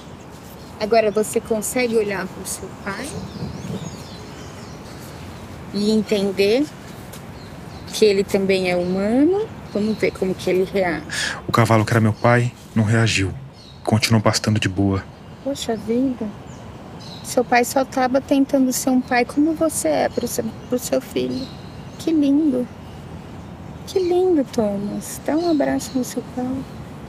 Agora 0.81 1.11
você 1.11 1.41
consegue 1.41 1.97
olhar 1.97 2.27
para 2.27 2.43
o 2.43 2.47
seu 2.47 2.69
pai 2.85 3.07
e 5.75 5.91
entender 5.91 6.65
que 7.93 8.05
ele 8.05 8.25
também 8.25 8.71
é 8.71 8.77
humano. 8.77 9.47
Vamos 9.73 9.99
ver 9.99 10.13
como 10.13 10.35
que 10.35 10.49
ele 10.49 10.65
reage. 10.65 11.05
O 11.47 11.53
cavalo 11.53 11.85
que 11.85 11.93
era 11.93 12.01
meu 12.01 12.13
pai 12.13 12.53
não 12.75 12.85
reagiu. 12.85 13.33
Continuou 13.85 14.23
pastando 14.23 14.59
de 14.59 14.69
boa. 14.69 15.05
Poxa 15.45 15.77
vida. 15.77 16.27
Seu 17.23 17.45
pai 17.45 17.65
só 17.65 17.83
estava 17.83 18.21
tentando 18.21 18.73
ser 18.73 18.91
um 18.91 19.01
pai 19.01 19.25
como 19.25 19.53
você 19.53 19.89
é 19.89 20.09
pro 20.09 20.27
seu, 20.27 20.45
pro 20.69 20.79
seu 20.79 21.01
filho. 21.01 21.47
Que 21.99 22.11
lindo. 22.11 22.67
Que 23.87 23.99
lindo, 23.99 24.45
Thomas. 24.45 25.21
Dá 25.27 25.37
um 25.37 25.51
abraço 25.51 25.97
no 25.97 26.05
seu 26.05 26.23
pai. 26.35 26.47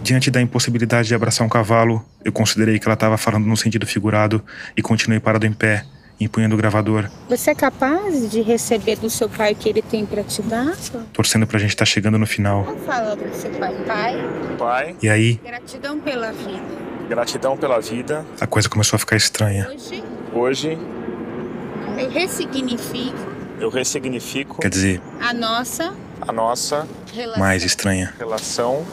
Diante 0.01 0.31
da 0.31 0.41
impossibilidade 0.41 1.09
de 1.09 1.15
abraçar 1.15 1.45
um 1.45 1.49
cavalo, 1.49 2.03
eu 2.23 2.31
considerei 2.31 2.79
que 2.79 2.85
ela 2.85 2.93
estava 2.93 3.17
falando 3.17 3.45
no 3.45 3.57
sentido 3.57 3.85
figurado 3.85 4.43
e 4.75 4.81
continuei 4.81 5.19
parado 5.19 5.45
em 5.45 5.51
pé, 5.51 5.85
empunhando 6.19 6.55
o 6.55 6.57
gravador, 6.57 7.09
Você 7.29 7.51
é 7.51 7.55
capaz 7.55 8.29
de 8.29 8.41
receber 8.41 8.97
do 8.97 9.09
seu 9.09 9.29
pai 9.29 9.53
o 9.53 9.55
que 9.55 9.69
ele 9.69 9.81
tem 9.81 10.05
para 10.05 10.23
te 10.23 10.41
dar? 10.41 10.75
torcendo 11.13 11.47
pra 11.47 11.57
gente 11.59 11.69
estar 11.71 11.85
chegando 11.85 12.17
no 12.17 12.27
final. 12.27 12.65
Não 12.65 12.77
fala 12.77 13.15
do 13.15 13.33
seu 13.35 13.51
pai. 13.51 13.75
Pai, 13.85 14.15
Pai, 14.57 14.95
E 15.01 15.09
aí, 15.09 15.39
gratidão 15.43 15.99
pela 15.99 16.31
vida. 16.31 16.61
gratidão 17.07 17.57
pela 17.57 17.79
vida. 17.79 18.25
a 18.39 18.45
coisa 18.47 18.67
começou 18.69 18.97
a 18.97 18.99
ficar 18.99 19.15
estranha. 19.15 19.67
Hoje 19.71 20.03
Hoje 20.33 20.77
eu 21.97 22.09
ressignifico 22.09 23.17
eu 23.59 23.69
ressignifico 23.69 24.61
Quer 24.61 24.69
dizer, 24.69 25.01
a 25.19 25.33
nossa 25.33 25.93
a 26.21 26.31
nossa 26.31 26.87
relação. 27.13 27.39
mais 27.39 27.63
estranha. 27.63 28.13
relação. 28.17 28.85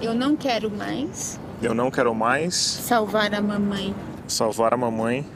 Eu 0.00 0.14
não 0.14 0.36
quero 0.36 0.70
mais 0.70 1.38
Eu 1.60 1.74
não 1.74 1.90
quero 1.90 2.14
mais 2.14 2.54
salvar 2.54 3.34
a 3.34 3.40
mamãe. 3.40 3.94
salvar 4.26 4.72
a 4.72 4.76
mamãe. 4.76 5.26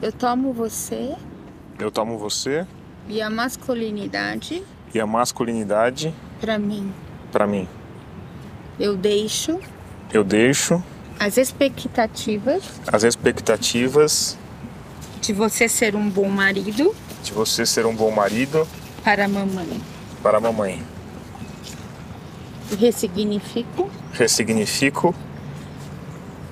Eu 0.00 0.12
tomo 0.12 0.52
você 0.52 1.14
Eu 1.78 1.90
tomo 1.90 2.18
você 2.18 2.66
e 3.08 3.20
a 3.22 3.28
masculinidade 3.30 4.62
e 4.94 5.00
a 5.00 5.06
masculinidade 5.06 6.14
para 6.40 6.58
mim. 6.58 6.92
para 7.32 7.46
mim. 7.46 7.68
Eu 8.78 8.96
deixo 8.96 9.58
Eu 10.12 10.22
deixo 10.22 10.82
as 11.18 11.36
expectativas 11.36 12.62
as 12.86 13.02
expectativas 13.02 14.38
de 15.20 15.32
você 15.32 15.68
ser 15.68 15.96
um 15.96 16.08
bom 16.08 16.28
marido 16.28 16.94
de 17.22 17.32
você 17.32 17.66
ser 17.66 17.84
um 17.84 17.94
bom 17.94 18.10
marido 18.10 18.66
para 19.02 19.24
a 19.24 19.28
mamãe. 19.28 19.80
para 20.22 20.38
a 20.38 20.40
mamãe. 20.40 20.82
E 22.70 22.76
ressignifico 22.76 23.90
Ressignifico 24.12 25.14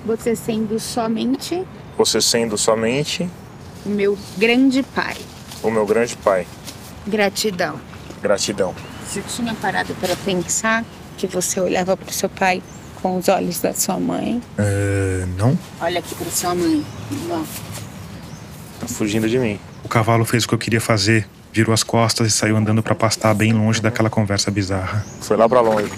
você 0.05 0.35
sendo 0.35 0.79
somente 0.79 1.65
você 1.97 2.21
sendo 2.21 2.57
somente 2.57 3.29
o 3.85 3.89
meu 3.89 4.17
grande 4.37 4.83
pai. 4.83 5.15
o 5.63 5.71
meu 5.71 5.85
grande 5.85 6.15
pai. 6.17 6.45
Gratidão. 7.05 7.79
Gratidão. 8.21 8.73
Você 9.05 9.21
tinha 9.21 9.53
parado 9.55 9.93
para 9.95 10.15
pensar 10.17 10.83
que 11.17 11.25
você 11.27 11.59
olhava 11.59 11.95
para 11.95 12.09
o 12.09 12.13
seu 12.13 12.29
pai 12.29 12.61
com 13.01 13.17
os 13.17 13.27
olhos 13.29 13.59
da 13.61 13.73
sua 13.73 13.99
mãe? 13.99 14.41
Ah, 14.57 15.25
não? 15.37 15.57
Olha 15.79 15.99
aqui 15.99 16.13
para 16.15 16.29
sua 16.29 16.53
mãe. 16.53 16.85
Não. 17.27 17.45
Tá 18.79 18.87
fugindo 18.87 19.27
de 19.29 19.39
mim. 19.39 19.59
O 19.83 19.87
cavalo 19.87 20.25
fez 20.25 20.43
o 20.43 20.47
que 20.47 20.53
eu 20.53 20.59
queria 20.59 20.81
fazer, 20.81 21.27
virou 21.53 21.73
as 21.73 21.83
costas 21.83 22.27
e 22.27 22.31
saiu 22.31 22.57
andando 22.57 22.83
pra 22.83 22.93
pastar 22.93 23.33
bem 23.33 23.53
longe 23.53 23.81
daquela 23.81 24.09
conversa 24.09 24.51
bizarra. 24.51 25.05
Foi 25.21 25.37
lá 25.37 25.47
pra 25.47 25.61
longe. 25.61 25.91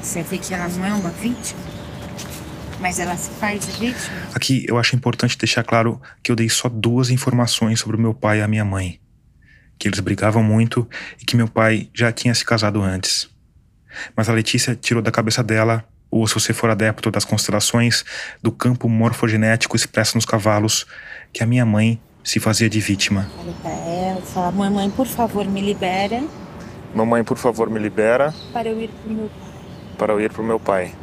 Você 0.00 0.22
vê 0.22 0.38
que 0.38 0.52
ela 0.54 0.68
não 0.68 0.84
é 0.86 0.94
uma 0.94 1.10
vítima? 1.10 1.60
Mas 2.82 2.98
ela 2.98 3.16
se 3.16 3.30
faz 3.30 3.64
de 3.64 3.72
vítima? 3.78 4.16
Aqui 4.34 4.66
eu 4.68 4.76
acho 4.76 4.96
importante 4.96 5.38
deixar 5.38 5.62
claro 5.62 6.02
que 6.20 6.32
eu 6.32 6.36
dei 6.36 6.48
só 6.48 6.68
duas 6.68 7.10
informações 7.10 7.78
sobre 7.78 7.96
o 7.96 8.00
meu 8.00 8.12
pai 8.12 8.40
e 8.40 8.42
a 8.42 8.48
minha 8.48 8.64
mãe. 8.64 8.98
Que 9.78 9.86
eles 9.86 10.00
brigavam 10.00 10.42
muito 10.42 10.88
e 11.20 11.24
que 11.24 11.36
meu 11.36 11.46
pai 11.46 11.88
já 11.94 12.10
tinha 12.10 12.34
se 12.34 12.44
casado 12.44 12.82
antes. 12.82 13.30
Mas 14.16 14.28
a 14.28 14.32
Letícia 14.32 14.74
tirou 14.74 15.00
da 15.00 15.12
cabeça 15.12 15.44
dela, 15.44 15.84
ou 16.10 16.26
se 16.26 16.34
você 16.34 16.52
for 16.52 16.70
adepto 16.70 17.08
das 17.08 17.24
constelações, 17.24 18.04
do 18.42 18.50
campo 18.50 18.88
morfogenético 18.88 19.76
expresso 19.76 20.16
nos 20.16 20.26
cavalos, 20.26 20.84
que 21.32 21.42
a 21.42 21.46
minha 21.46 21.64
mãe 21.64 22.00
se 22.24 22.40
fazia 22.40 22.68
de 22.68 22.80
vítima. 22.80 23.30
Ela 23.64 24.20
fala: 24.22 24.50
Mamãe, 24.50 24.90
por 24.90 25.06
favor, 25.06 25.46
me 25.46 25.60
libera 25.60 26.22
Mamãe, 26.94 27.22
por 27.22 27.38
favor, 27.38 27.70
me 27.70 27.78
libera 27.78 28.34
para 28.52 28.68
eu 28.68 28.80
ir 28.80 28.90
pro 28.90 29.10
meu 29.12 29.28
pai. 29.28 29.52
para 29.98 30.12
eu 30.12 30.20
ir 30.20 30.32
pro 30.32 30.42
meu 30.42 30.60
pai. 30.60 30.94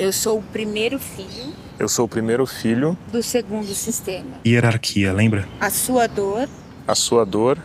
Eu 0.00 0.14
sou 0.14 0.38
o 0.38 0.42
primeiro 0.42 0.98
filho 0.98 1.52
Eu 1.78 1.86
sou 1.86 2.06
o 2.06 2.08
primeiro 2.08 2.46
filho. 2.46 2.96
do 3.12 3.22
segundo 3.22 3.66
sistema. 3.74 4.40
Hierarquia, 4.46 5.12
lembra? 5.12 5.46
A 5.60 5.68
sua 5.68 6.06
dor 6.06 6.48
A 6.88 6.94
sua 6.94 7.26
dor 7.26 7.58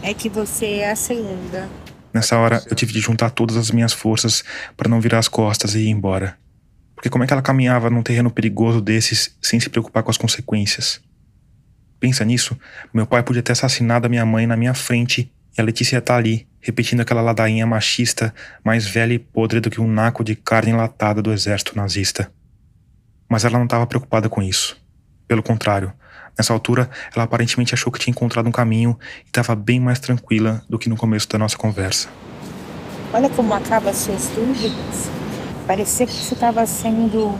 é 0.00 0.14
que 0.14 0.28
você 0.28 0.76
é 0.76 0.92
a 0.92 0.94
segunda. 0.94 1.68
Nessa 2.14 2.38
hora 2.38 2.62
eu 2.70 2.76
tive 2.76 2.92
de 2.92 3.00
juntar 3.00 3.30
todas 3.30 3.56
as 3.56 3.72
minhas 3.72 3.92
forças 3.92 4.44
para 4.76 4.88
não 4.88 5.00
virar 5.00 5.18
as 5.18 5.26
costas 5.26 5.74
e 5.74 5.80
ir 5.80 5.88
embora. 5.88 6.38
Porque 6.94 7.10
como 7.10 7.24
é 7.24 7.26
que 7.26 7.32
ela 7.32 7.42
caminhava 7.42 7.90
num 7.90 8.00
terreno 8.04 8.30
perigoso 8.30 8.80
desses 8.80 9.36
sem 9.42 9.58
se 9.58 9.68
preocupar 9.68 10.04
com 10.04 10.10
as 10.12 10.16
consequências? 10.16 11.00
Pensa 11.98 12.24
nisso, 12.24 12.56
meu 12.94 13.08
pai 13.08 13.24
podia 13.24 13.42
ter 13.42 13.52
assassinado 13.52 14.06
a 14.06 14.08
minha 14.08 14.24
mãe 14.24 14.46
na 14.46 14.56
minha 14.56 14.72
frente 14.72 15.32
e 15.56 15.60
a 15.60 15.64
Letícia 15.64 16.00
tá 16.00 16.16
ali, 16.16 16.46
repetindo 16.60 17.00
aquela 17.00 17.20
ladainha 17.20 17.66
machista, 17.66 18.34
mais 18.64 18.86
velha 18.86 19.12
e 19.12 19.18
podre 19.18 19.60
do 19.60 19.70
que 19.70 19.80
um 19.80 19.86
naco 19.86 20.24
de 20.24 20.34
carne 20.34 20.70
enlatada 20.72 21.20
do 21.20 21.32
exército 21.32 21.76
nazista. 21.76 22.32
Mas 23.28 23.44
ela 23.44 23.58
não 23.58 23.64
estava 23.64 23.86
preocupada 23.86 24.28
com 24.28 24.42
isso. 24.42 24.80
Pelo 25.28 25.42
contrário, 25.42 25.92
nessa 26.36 26.52
altura, 26.52 26.88
ela 27.14 27.24
aparentemente 27.24 27.74
achou 27.74 27.92
que 27.92 27.98
tinha 27.98 28.12
encontrado 28.12 28.46
um 28.46 28.52
caminho 28.52 28.98
e 29.24 29.26
estava 29.26 29.54
bem 29.54 29.80
mais 29.80 29.98
tranquila 29.98 30.62
do 30.68 30.78
que 30.78 30.88
no 30.88 30.96
começo 30.96 31.28
da 31.28 31.38
nossa 31.38 31.56
conversa. 31.56 32.08
Olha 33.12 33.28
como 33.28 33.52
acaba 33.52 33.90
as 33.90 33.96
suas 33.96 34.28
dúvidas. 34.28 35.10
Parecia 35.66 36.06
que 36.06 36.12
você 36.12 36.34
estava 36.34 36.64
sendo. 36.66 37.38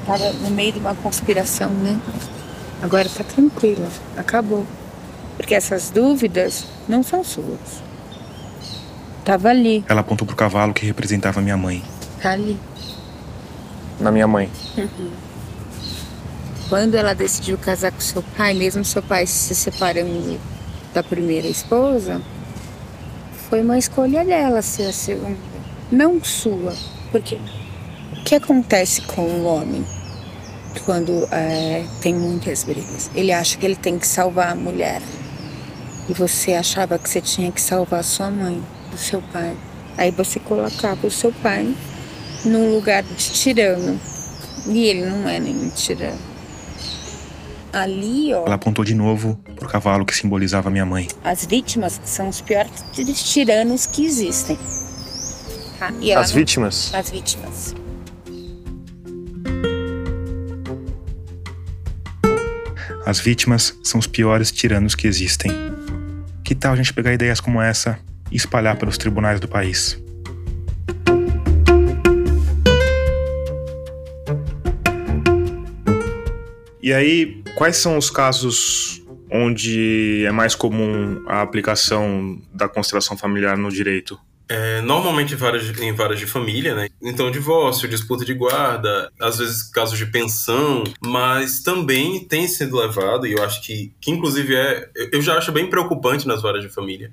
Estava 0.00 0.32
no 0.34 0.50
meio 0.50 0.72
de 0.72 0.78
uma 0.78 0.94
conspiração, 0.94 1.70
né? 1.70 1.98
Agora 2.82 3.08
tá 3.08 3.24
tranquila. 3.24 3.88
Acabou. 4.16 4.66
Porque 5.36 5.54
essas 5.54 5.90
dúvidas 5.90 6.64
não 6.88 7.02
são 7.02 7.22
suas. 7.22 7.84
Tava 9.24 9.48
ali, 9.48 9.84
Ela 9.88 10.00
apontou 10.00 10.26
pro 10.26 10.36
cavalo 10.36 10.72
que 10.72 10.86
representava 10.86 11.40
minha 11.40 11.56
mãe. 11.56 11.82
tá 12.22 12.30
ali. 12.32 12.58
na 13.98 14.10
minha 14.12 14.26
mãe. 14.26 14.50
Quando 16.68 16.94
ela 16.96 17.14
decidiu 17.14 17.56
casar 17.58 17.92
com 17.92 18.00
seu 18.00 18.22
pai, 18.36 18.52
mesmo 18.54 18.84
seu 18.84 19.02
pai 19.02 19.26
se 19.26 19.54
separando 19.54 20.38
da 20.92 21.02
primeira 21.02 21.46
esposa, 21.46 22.20
foi 23.48 23.62
uma 23.62 23.78
escolha 23.78 24.24
dela 24.24 24.60
ser 24.62 24.88
a 24.88 24.92
segunda, 24.92 25.36
não 25.90 26.22
sua. 26.22 26.74
Porque 27.12 27.36
o 28.12 28.24
que 28.24 28.34
acontece 28.34 29.00
com 29.02 29.22
o 29.22 29.44
homem 29.44 29.84
quando 30.84 31.26
é, 31.30 31.84
tem 32.00 32.14
muitas 32.14 32.64
brigas? 32.64 33.10
Ele 33.14 33.32
acha 33.32 33.56
que 33.56 33.64
ele 33.64 33.76
tem 33.76 33.98
que 33.98 34.06
salvar 34.06 34.48
a 34.50 34.54
mulher 34.54 35.00
e 36.08 36.12
você 36.12 36.54
achava 36.54 36.98
que 36.98 37.08
você 37.08 37.20
tinha 37.20 37.50
que 37.50 37.60
salvar 37.60 38.04
sua 38.04 38.30
mãe, 38.30 38.62
do 38.90 38.96
seu 38.96 39.20
pai. 39.32 39.56
Aí 39.96 40.10
você 40.10 40.38
colocava 40.38 41.06
o 41.06 41.10
seu 41.10 41.32
pai 41.32 41.74
num 42.44 42.74
lugar 42.74 43.02
de 43.02 43.14
tirano. 43.14 43.98
E 44.66 44.86
ele 44.86 45.06
não 45.06 45.28
é 45.28 45.38
nenhum 45.38 45.70
tirano. 45.70 46.18
Ali, 47.72 48.32
ó. 48.32 48.46
Ela 48.46 48.54
apontou 48.54 48.84
de 48.84 48.94
novo 48.94 49.38
pro 49.56 49.68
cavalo 49.68 50.04
que 50.04 50.14
simbolizava 50.14 50.70
minha 50.70 50.86
mãe. 50.86 51.08
As 51.22 51.44
vítimas 51.44 52.00
são 52.04 52.28
os 52.28 52.40
piores 52.40 52.72
tiranos 53.32 53.86
que 53.86 54.04
existem. 54.04 54.58
Tá? 55.78 55.88
as 55.88 56.30
não... 56.30 56.38
vítimas? 56.38 56.94
As 56.94 57.10
vítimas. 57.10 57.74
As 63.04 63.20
vítimas 63.20 63.78
são 63.84 64.00
os 64.00 64.06
piores 64.06 64.50
tiranos 64.50 64.94
que 64.94 65.06
existem. 65.06 65.75
Que 66.46 66.54
tal 66.54 66.74
a 66.74 66.76
gente 66.76 66.94
pegar 66.94 67.12
ideias 67.12 67.40
como 67.40 67.60
essa 67.60 67.98
e 68.30 68.36
espalhar 68.36 68.76
pelos 68.76 68.96
tribunais 68.96 69.40
do 69.40 69.48
país? 69.48 70.00
E 76.80 76.92
aí, 76.92 77.42
quais 77.56 77.78
são 77.78 77.98
os 77.98 78.10
casos 78.10 79.02
onde 79.28 80.24
é 80.24 80.30
mais 80.30 80.54
comum 80.54 81.20
a 81.26 81.42
aplicação 81.42 82.40
da 82.54 82.68
constelação 82.68 83.16
familiar 83.16 83.58
no 83.58 83.68
direito? 83.68 84.16
É, 84.48 84.80
normalmente 84.80 85.34
em 85.34 85.36
várias, 85.36 85.76
em 85.80 85.92
várias 85.92 86.20
de 86.20 86.26
família, 86.26 86.74
né? 86.74 86.88
Então, 87.02 87.30
divórcio, 87.30 87.88
disputa 87.88 88.24
de 88.24 88.32
guarda, 88.32 89.10
às 89.20 89.38
vezes 89.38 89.64
casos 89.64 89.98
de 89.98 90.06
pensão, 90.06 90.84
mas 91.00 91.60
também 91.62 92.24
tem 92.24 92.46
sido 92.46 92.76
levado, 92.76 93.26
e 93.26 93.32
eu 93.32 93.42
acho 93.42 93.60
que, 93.62 93.92
que 94.00 94.10
inclusive 94.10 94.54
é. 94.54 94.88
Eu 95.12 95.20
já 95.20 95.36
acho 95.36 95.50
bem 95.50 95.68
preocupante 95.68 96.28
nas 96.28 96.42
várias 96.42 96.62
de 96.62 96.70
família, 96.70 97.12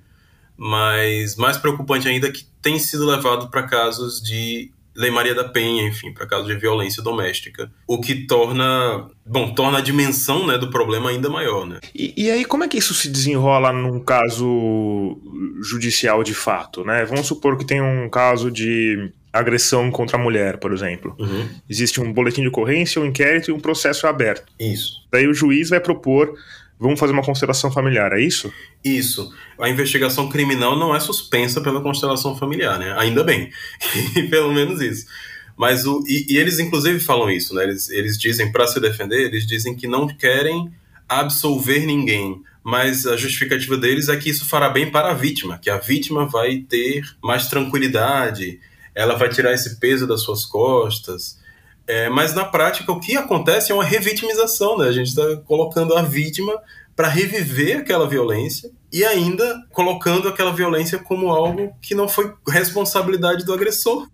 mas 0.55 1.35
mais 1.35 1.57
preocupante 1.57 2.07
ainda 2.07 2.27
é 2.27 2.31
que 2.31 2.45
tem 2.61 2.77
sido 2.77 3.05
levado 3.05 3.49
para 3.49 3.63
casos 3.63 4.21
de 4.21 4.71
Lei 4.95 5.09
Maria 5.09 5.33
da 5.33 5.43
Penha, 5.43 5.87
enfim, 5.87 6.13
para 6.13 6.27
casos 6.27 6.47
de 6.47 6.55
violência 6.55 7.01
doméstica, 7.01 7.71
o 7.87 7.99
que 7.99 8.27
torna, 8.27 9.07
bom, 9.25 9.53
torna 9.53 9.79
a 9.79 9.81
dimensão, 9.81 10.45
né, 10.45 10.57
do 10.57 10.69
problema 10.69 11.09
ainda 11.09 11.29
maior, 11.29 11.65
né? 11.65 11.79
E, 11.93 12.13
e, 12.15 12.31
aí 12.31 12.45
como 12.45 12.63
é 12.63 12.67
que 12.67 12.77
isso 12.77 12.93
se 12.93 13.09
desenrola 13.09 13.73
num 13.73 13.99
caso 13.99 15.17
judicial 15.61 16.23
de 16.23 16.33
fato, 16.33 16.83
né? 16.83 17.05
Vamos 17.05 17.27
supor 17.27 17.57
que 17.57 17.65
tem 17.65 17.81
um 17.81 18.09
caso 18.09 18.51
de 18.51 19.11
agressão 19.31 19.89
contra 19.89 20.15
a 20.15 20.21
mulher, 20.21 20.57
por 20.57 20.71
exemplo. 20.71 21.15
Uhum. 21.19 21.49
Existe 21.67 21.99
um 21.99 22.13
boletim 22.13 22.41
de 22.41 22.49
ocorrência, 22.49 23.01
um 23.01 23.05
inquérito 23.05 23.49
e 23.49 23.53
um 23.53 23.59
processo 23.59 24.05
aberto. 24.05 24.45
Isso. 24.59 25.07
Daí 25.11 25.27
o 25.27 25.33
juiz 25.33 25.69
vai 25.69 25.79
propor 25.79 26.35
Vamos 26.83 26.99
fazer 26.99 27.13
uma 27.13 27.23
constelação 27.23 27.71
familiar, 27.71 28.11
é 28.11 28.19
isso? 28.19 28.51
Isso. 28.83 29.33
A 29.57 29.69
investigação 29.69 30.27
criminal 30.27 30.77
não 30.77 30.93
é 30.93 30.99
suspensa 30.99 31.61
pela 31.61 31.79
constelação 31.79 32.35
familiar, 32.35 32.77
né? 32.77 32.93
Ainda 32.97 33.23
bem. 33.23 33.49
Pelo 34.29 34.53
menos 34.53 34.81
isso. 34.81 35.05
Mas 35.55 35.85
o, 35.85 36.03
e, 36.05 36.25
e, 36.29 36.37
eles 36.37 36.59
inclusive 36.59 36.99
falam 36.99 37.29
isso, 37.29 37.55
né? 37.55 37.63
Eles, 37.63 37.89
eles 37.89 38.17
dizem, 38.17 38.51
para 38.51 38.67
se 38.67 38.81
defender, 38.81 39.27
eles 39.27 39.47
dizem 39.47 39.73
que 39.73 39.87
não 39.87 40.07
querem 40.07 40.73
absolver 41.07 41.85
ninguém. 41.85 42.41
Mas 42.61 43.07
a 43.07 43.15
justificativa 43.15 43.77
deles 43.77 44.09
é 44.09 44.17
que 44.17 44.29
isso 44.29 44.45
fará 44.45 44.67
bem 44.67 44.91
para 44.91 45.11
a 45.11 45.13
vítima, 45.13 45.57
que 45.57 45.69
a 45.69 45.77
vítima 45.77 46.25
vai 46.25 46.57
ter 46.67 47.01
mais 47.23 47.47
tranquilidade, 47.47 48.59
ela 48.93 49.15
vai 49.15 49.29
tirar 49.29 49.53
esse 49.53 49.79
peso 49.79 50.05
das 50.05 50.21
suas 50.21 50.43
costas. 50.43 51.39
É, 51.85 52.09
mas 52.09 52.33
na 52.33 52.45
prática 52.45 52.91
o 52.91 52.99
que 52.99 53.17
acontece 53.17 53.71
é 53.71 53.75
uma 53.75 53.83
revitimização, 53.83 54.77
né? 54.77 54.87
A 54.87 54.91
gente 54.91 55.07
está 55.07 55.35
colocando 55.45 55.95
a 55.95 56.01
vítima 56.01 56.53
para 56.95 57.07
reviver 57.07 57.79
aquela 57.79 58.07
violência 58.07 58.71
e 58.91 59.03
ainda 59.03 59.65
colocando 59.71 60.27
aquela 60.27 60.53
violência 60.53 60.99
como 60.99 61.29
algo 61.29 61.75
que 61.81 61.95
não 61.95 62.07
foi 62.07 62.33
responsabilidade 62.47 63.43
do 63.43 63.53
agressor. 63.53 64.07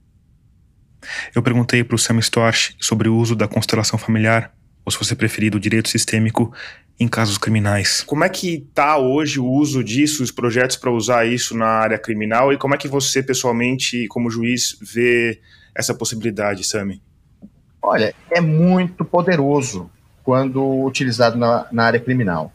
Eu 1.36 1.44
perguntei 1.44 1.84
para 1.84 1.96
o 1.96 2.00
Sam 2.00 2.20
Storch 2.20 2.76
sobre 2.80 3.08
o 3.08 3.16
uso 3.16 3.36
da 3.36 3.48
constelação 3.48 4.00
familiar, 4.00 4.54
ou 4.86 4.92
se 4.92 4.98
você 4.98 5.16
preferir, 5.16 5.52
do 5.52 5.60
direito 5.60 5.90
sistêmico 5.90 6.54
em 7.00 7.08
casos 7.08 7.38
criminais. 7.38 8.04
Como 8.06 8.24
é 8.24 8.30
que 8.30 8.66
está 8.70 8.98
hoje 8.98 9.40
o 9.40 9.46
uso 9.46 9.84
disso, 9.84 10.24
os 10.24 10.32
projetos 10.32 10.76
para 10.76 10.92
usar 10.92 11.26
isso 11.26 11.56
na 11.56 11.68
área 11.68 11.98
criminal 11.98 12.52
e 12.52 12.58
como 12.58 12.76
é 12.76 12.78
que 12.78 12.88
você 12.88 13.24
pessoalmente, 13.24 14.08
como 14.08 14.30
juiz, 14.30 14.78
vê 14.82 15.40
essa 15.74 15.94
possibilidade, 15.94 16.66
Sami? 16.66 17.02
Olha, 17.82 18.14
é 18.30 18.42
muito 18.42 19.06
poderoso 19.06 19.90
quando 20.24 20.84
utilizado 20.84 21.38
na, 21.38 21.66
na 21.72 21.86
área 21.86 22.00
criminal. 22.00 22.52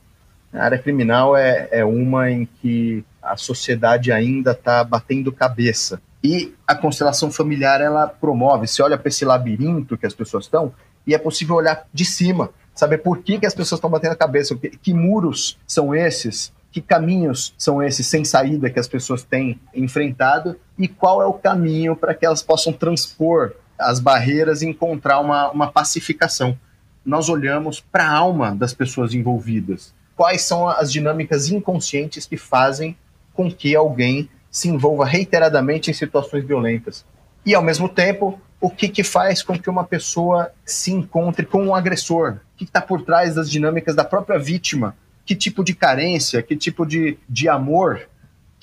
A 0.53 0.65
área 0.65 0.79
criminal 0.79 1.37
é, 1.37 1.69
é 1.73 1.85
uma 1.85 2.31
em 2.31 2.47
que 2.61 3.05
a 3.21 3.37
sociedade 3.37 4.13
ainda 4.13 4.53
está 4.53 4.85
batendo 4.85 5.33
cabeça. 5.33 6.01
E 6.23 6.55
a 6.67 6.75
constelação 6.75 7.31
familiar, 7.31 7.81
ela 7.81 8.07
promove, 8.07 8.67
você 8.67 8.83
olha 8.83 8.97
para 8.97 9.09
esse 9.09 9.25
labirinto 9.25 9.99
que 9.99 10.07
as 10.07 10.15
pessoas 10.15 10.45
estão, 10.45 10.73
e 11.07 11.15
é 11.15 11.19
possível 11.19 11.57
olhar 11.57 11.87
de 11.93 12.05
cima, 12.05 12.51
saber 12.75 12.99
por 12.99 13.19
que, 13.19 13.39
que 13.39 13.47
as 13.47 13.55
pessoas 13.55 13.79
estão 13.79 13.91
batendo 13.91 14.13
a 14.13 14.17
cabeça, 14.17 14.55
que, 14.55 14.71
que 14.71 14.95
muros 14.95 15.59
são 15.67 15.95
esses, 15.95 16.53
que 16.73 16.81
caminhos 16.81 17.55
são 17.59 17.83
esses 17.83 18.07
sem 18.07 18.25
saída 18.25 18.71
que 18.71 18.81
as 18.81 18.89
pessoas 18.89 19.23
têm 19.23 19.61
enfrentado, 19.75 20.57
e 20.79 20.89
qual 20.89 21.21
é 21.21 21.27
o 21.27 21.35
caminho 21.35 21.95
para 21.95 22.15
que 22.15 22.25
elas 22.25 22.43
possam 22.43 22.73
transpor 22.73 23.53
as 23.79 24.01
barreiras 24.01 24.63
e 24.63 24.67
encontrar 24.67 25.21
uma, 25.21 25.51
uma 25.51 25.71
pacificação. 25.71 26.59
Nós 27.05 27.29
olhamos 27.29 27.81
para 27.81 28.07
a 28.07 28.13
alma 28.13 28.55
das 28.55 28.73
pessoas 28.73 29.15
envolvidas. 29.15 29.95
Quais 30.17 30.43
são 30.43 30.69
as 30.69 30.93
dinâmicas 30.93 31.49
inconscientes 31.49 32.27
que 32.27 32.37
fazem 32.37 32.97
com 33.33 33.51
que 33.51 33.75
alguém 33.75 34.29
se 34.51 34.69
envolva 34.69 35.05
reiteradamente 35.05 35.91
em 35.91 35.95
situações 35.95 36.45
violentas? 36.45 37.05
E, 37.45 37.55
ao 37.55 37.63
mesmo 37.63 37.89
tempo, 37.89 38.41
o 38.61 38.71
que, 38.71 38.89
que 38.89 39.05
faz 39.05 39.43
com 39.43 39.59
que 39.59 39.69
uma 39.69 39.85
pessoa 39.85 40.51
se 40.65 40.93
encontre 40.93 41.45
com 41.45 41.67
um 41.67 41.75
agressor? 41.75 42.39
O 42.55 42.57
que 42.57 42.65
está 42.65 42.81
por 42.81 43.03
trás 43.03 43.35
das 43.35 43.51
dinâmicas 43.51 43.95
da 43.95 44.05
própria 44.05 44.39
vítima? 44.39 44.97
Que 45.27 45.35
tipo 45.35 45.63
de 45.63 45.75
carência, 45.75 46.43
que 46.43 46.57
tipo 46.57 46.87
de, 46.87 47.19
de 47.29 47.49
amor 47.49 48.09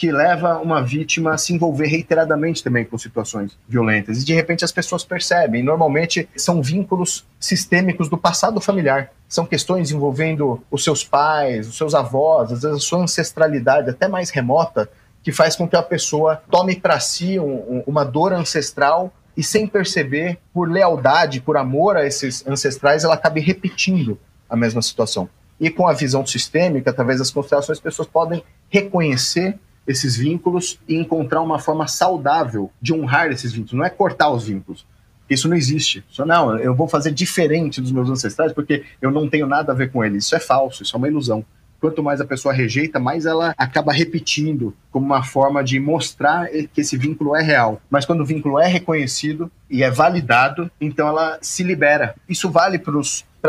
que 0.01 0.11
leva 0.11 0.57
uma 0.57 0.81
vítima 0.81 1.35
a 1.35 1.37
se 1.37 1.53
envolver 1.53 1.85
reiteradamente 1.85 2.63
também 2.63 2.83
com 2.83 2.97
situações 2.97 3.55
violentas. 3.69 4.19
E 4.19 4.25
de 4.25 4.33
repente 4.33 4.65
as 4.65 4.71
pessoas 4.71 5.03
percebem. 5.05 5.61
Normalmente 5.61 6.27
são 6.35 6.59
vínculos 6.59 7.23
sistêmicos 7.39 8.09
do 8.09 8.17
passado 8.17 8.59
familiar. 8.59 9.11
São 9.29 9.45
questões 9.45 9.91
envolvendo 9.91 10.59
os 10.71 10.83
seus 10.83 11.03
pais, 11.03 11.67
os 11.67 11.77
seus 11.77 11.93
avós, 11.93 12.51
às 12.51 12.63
vezes 12.63 12.77
a 12.77 12.79
sua 12.79 13.03
ancestralidade 13.03 13.91
até 13.91 14.07
mais 14.07 14.31
remota, 14.31 14.89
que 15.21 15.31
faz 15.31 15.55
com 15.55 15.67
que 15.67 15.75
a 15.75 15.83
pessoa 15.83 16.41
tome 16.49 16.75
para 16.75 16.99
si 16.99 17.37
um, 17.37 17.83
uma 17.85 18.03
dor 18.03 18.33
ancestral 18.33 19.13
e 19.37 19.43
sem 19.43 19.67
perceber, 19.67 20.39
por 20.51 20.67
lealdade, 20.67 21.41
por 21.41 21.57
amor 21.57 21.95
a 21.95 22.07
esses 22.07 22.43
ancestrais, 22.47 23.03
ela 23.03 23.13
acabe 23.13 23.39
repetindo 23.39 24.17
a 24.49 24.55
mesma 24.55 24.81
situação. 24.81 25.29
E 25.59 25.69
com 25.69 25.87
a 25.87 25.93
visão 25.93 26.25
sistêmica, 26.25 26.89
através 26.89 27.19
das 27.19 27.29
constelações, 27.29 27.77
as 27.77 27.83
pessoas 27.83 28.07
podem 28.07 28.43
reconhecer 28.67 29.59
esses 29.91 30.15
vínculos 30.15 30.79
e 30.87 30.95
encontrar 30.95 31.41
uma 31.41 31.59
forma 31.59 31.87
saudável 31.87 32.71
de 32.81 32.93
honrar 32.93 33.31
esses 33.31 33.51
vínculos. 33.51 33.73
Não 33.73 33.85
é 33.85 33.89
cortar 33.89 34.29
os 34.29 34.45
vínculos. 34.45 34.85
Isso 35.29 35.47
não 35.47 35.55
existe. 35.55 36.03
Só 36.09 36.25
não, 36.25 36.57
eu 36.57 36.75
vou 36.75 36.87
fazer 36.87 37.11
diferente 37.11 37.79
dos 37.79 37.91
meus 37.91 38.09
ancestrais 38.09 38.51
porque 38.51 38.83
eu 39.01 39.11
não 39.11 39.29
tenho 39.29 39.47
nada 39.47 39.71
a 39.71 39.75
ver 39.75 39.91
com 39.91 40.03
eles. 40.03 40.25
Isso 40.25 40.35
é 40.35 40.39
falso, 40.39 40.83
isso 40.83 40.95
é 40.95 40.97
uma 40.97 41.07
ilusão. 41.07 41.45
Quanto 41.79 42.03
mais 42.03 42.21
a 42.21 42.25
pessoa 42.25 42.53
rejeita, 42.53 42.99
mais 42.99 43.25
ela 43.25 43.55
acaba 43.57 43.91
repetindo 43.91 44.75
como 44.91 45.05
uma 45.05 45.23
forma 45.23 45.63
de 45.63 45.79
mostrar 45.79 46.47
que 46.73 46.81
esse 46.81 46.95
vínculo 46.95 47.35
é 47.35 47.41
real. 47.41 47.81
Mas 47.89 48.05
quando 48.05 48.21
o 48.21 48.25
vínculo 48.25 48.59
é 48.59 48.67
reconhecido 48.67 49.49
e 49.69 49.81
é 49.81 49.89
validado, 49.89 50.69
então 50.79 51.07
ela 51.07 51.39
se 51.41 51.63
libera. 51.63 52.13
Isso 52.29 52.51
vale 52.51 52.77
para 52.77 52.99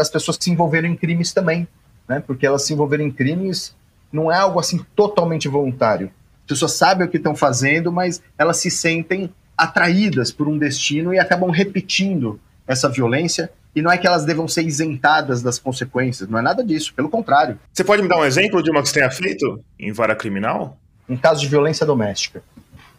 as 0.00 0.10
pessoas 0.10 0.38
que 0.38 0.44
se 0.44 0.50
envolveram 0.50 0.88
em 0.88 0.96
crimes 0.96 1.32
também, 1.32 1.68
né? 2.08 2.22
Porque 2.26 2.46
elas 2.46 2.62
se 2.64 2.72
envolveram 2.72 3.04
em 3.04 3.10
crimes 3.10 3.74
não 4.12 4.30
é 4.30 4.36
algo 4.36 4.60
assim 4.60 4.84
totalmente 4.94 5.48
voluntário 5.48 6.10
pessoas 6.46 6.72
sabem 6.72 7.06
o 7.06 7.10
que 7.10 7.16
estão 7.16 7.34
fazendo, 7.34 7.92
mas 7.92 8.22
elas 8.36 8.58
se 8.58 8.70
sentem 8.70 9.30
atraídas 9.56 10.30
por 10.30 10.48
um 10.48 10.58
destino 10.58 11.12
e 11.12 11.18
acabam 11.18 11.50
repetindo 11.50 12.40
essa 12.66 12.88
violência. 12.88 13.50
E 13.74 13.80
não 13.80 13.90
é 13.90 13.96
que 13.96 14.06
elas 14.06 14.24
devam 14.24 14.46
ser 14.46 14.66
isentadas 14.66 15.42
das 15.42 15.58
consequências, 15.58 16.28
não 16.28 16.38
é 16.38 16.42
nada 16.42 16.62
disso, 16.62 16.92
pelo 16.94 17.08
contrário. 17.08 17.58
Você 17.72 17.82
pode 17.82 18.02
me 18.02 18.08
dar 18.08 18.18
um 18.18 18.24
exemplo 18.24 18.62
de 18.62 18.70
uma 18.70 18.82
que 18.82 18.88
você 18.88 18.94
tenha 18.94 19.10
feito 19.10 19.64
em 19.78 19.92
vara 19.92 20.14
criminal? 20.14 20.76
Um 21.08 21.16
caso 21.16 21.40
de 21.40 21.48
violência 21.48 21.86
doméstica. 21.86 22.42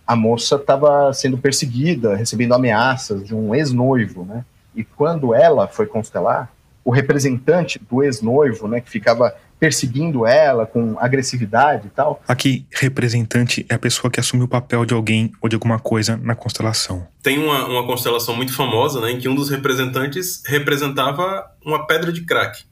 A 0.05 0.15
moça 0.15 0.55
estava 0.55 1.13
sendo 1.13 1.37
perseguida, 1.37 2.15
recebendo 2.15 2.53
ameaças 2.53 3.23
de 3.23 3.35
um 3.35 3.53
ex-noivo, 3.53 4.25
né? 4.25 4.43
E 4.75 4.83
quando 4.83 5.33
ela 5.33 5.67
foi 5.67 5.85
constelar, 5.85 6.51
o 6.83 6.91
representante 6.91 7.79
do 7.79 8.03
ex-noivo, 8.03 8.67
né, 8.67 8.81
que 8.81 8.89
ficava 8.89 9.33
perseguindo 9.63 10.27
ela 10.27 10.65
com 10.65 10.97
agressividade 10.99 11.87
e 11.87 11.89
tal. 11.89 12.21
Aqui, 12.27 12.65
representante 12.69 13.65
é 13.69 13.75
a 13.75 13.79
pessoa 13.79 14.11
que 14.11 14.19
assume 14.19 14.43
o 14.43 14.47
papel 14.47 14.85
de 14.85 14.93
alguém 14.93 15.31
ou 15.41 15.47
de 15.47 15.55
alguma 15.55 15.79
coisa 15.79 16.17
na 16.17 16.35
constelação. 16.35 17.07
Tem 17.21 17.39
uma, 17.39 17.65
uma 17.67 17.87
constelação 17.87 18.35
muito 18.35 18.53
famosa, 18.53 18.99
né, 18.99 19.11
em 19.11 19.19
que 19.19 19.29
um 19.29 19.33
dos 19.33 19.49
representantes 19.49 20.43
representava 20.45 21.49
uma 21.65 21.87
pedra 21.87 22.11
de 22.11 22.25
crack. 22.25 22.65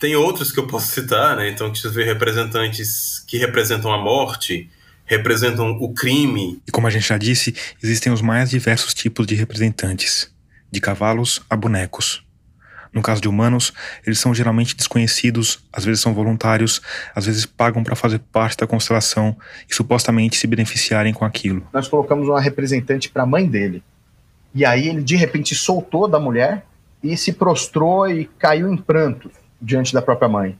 Tem 0.00 0.14
outros 0.14 0.52
que 0.52 0.60
eu 0.60 0.68
posso 0.68 0.86
citar, 0.86 1.34
né? 1.36 1.48
Então, 1.48 1.72
que 1.72 1.80
você 1.80 1.88
vê 1.88 2.04
representantes 2.04 3.24
que 3.26 3.38
representam 3.38 3.92
a 3.92 3.98
morte, 3.98 4.70
representam 5.04 5.72
o 5.72 5.92
crime. 5.94 6.62
E 6.64 6.70
como 6.70 6.86
a 6.86 6.90
gente 6.90 7.08
já 7.08 7.18
disse, 7.18 7.56
existem 7.82 8.12
os 8.12 8.22
mais 8.22 8.50
diversos 8.50 8.94
tipos 8.94 9.26
de 9.26 9.34
representantes, 9.34 10.30
de 10.70 10.80
cavalos 10.80 11.40
a 11.50 11.56
bonecos. 11.56 12.25
No 12.96 13.02
caso 13.02 13.20
de 13.20 13.28
humanos, 13.28 13.74
eles 14.06 14.18
são 14.18 14.34
geralmente 14.34 14.74
desconhecidos, 14.74 15.62
às 15.70 15.84
vezes 15.84 16.00
são 16.00 16.14
voluntários, 16.14 16.80
às 17.14 17.26
vezes 17.26 17.44
pagam 17.44 17.84
para 17.84 17.94
fazer 17.94 18.20
parte 18.32 18.56
da 18.56 18.66
constelação 18.66 19.36
e 19.68 19.74
supostamente 19.74 20.38
se 20.38 20.46
beneficiarem 20.46 21.12
com 21.12 21.22
aquilo. 21.22 21.62
Nós 21.74 21.88
colocamos 21.88 22.26
uma 22.26 22.40
representante 22.40 23.10
para 23.10 23.24
a 23.24 23.26
mãe 23.26 23.46
dele. 23.46 23.82
E 24.54 24.64
aí 24.64 24.88
ele 24.88 25.02
de 25.02 25.14
repente 25.14 25.54
soltou 25.54 26.08
da 26.08 26.18
mulher 26.18 26.64
e 27.02 27.14
se 27.18 27.34
prostrou 27.34 28.08
e 28.08 28.24
caiu 28.38 28.72
em 28.72 28.78
prantos 28.78 29.32
diante 29.60 29.92
da 29.92 30.00
própria 30.00 30.26
mãe. 30.26 30.58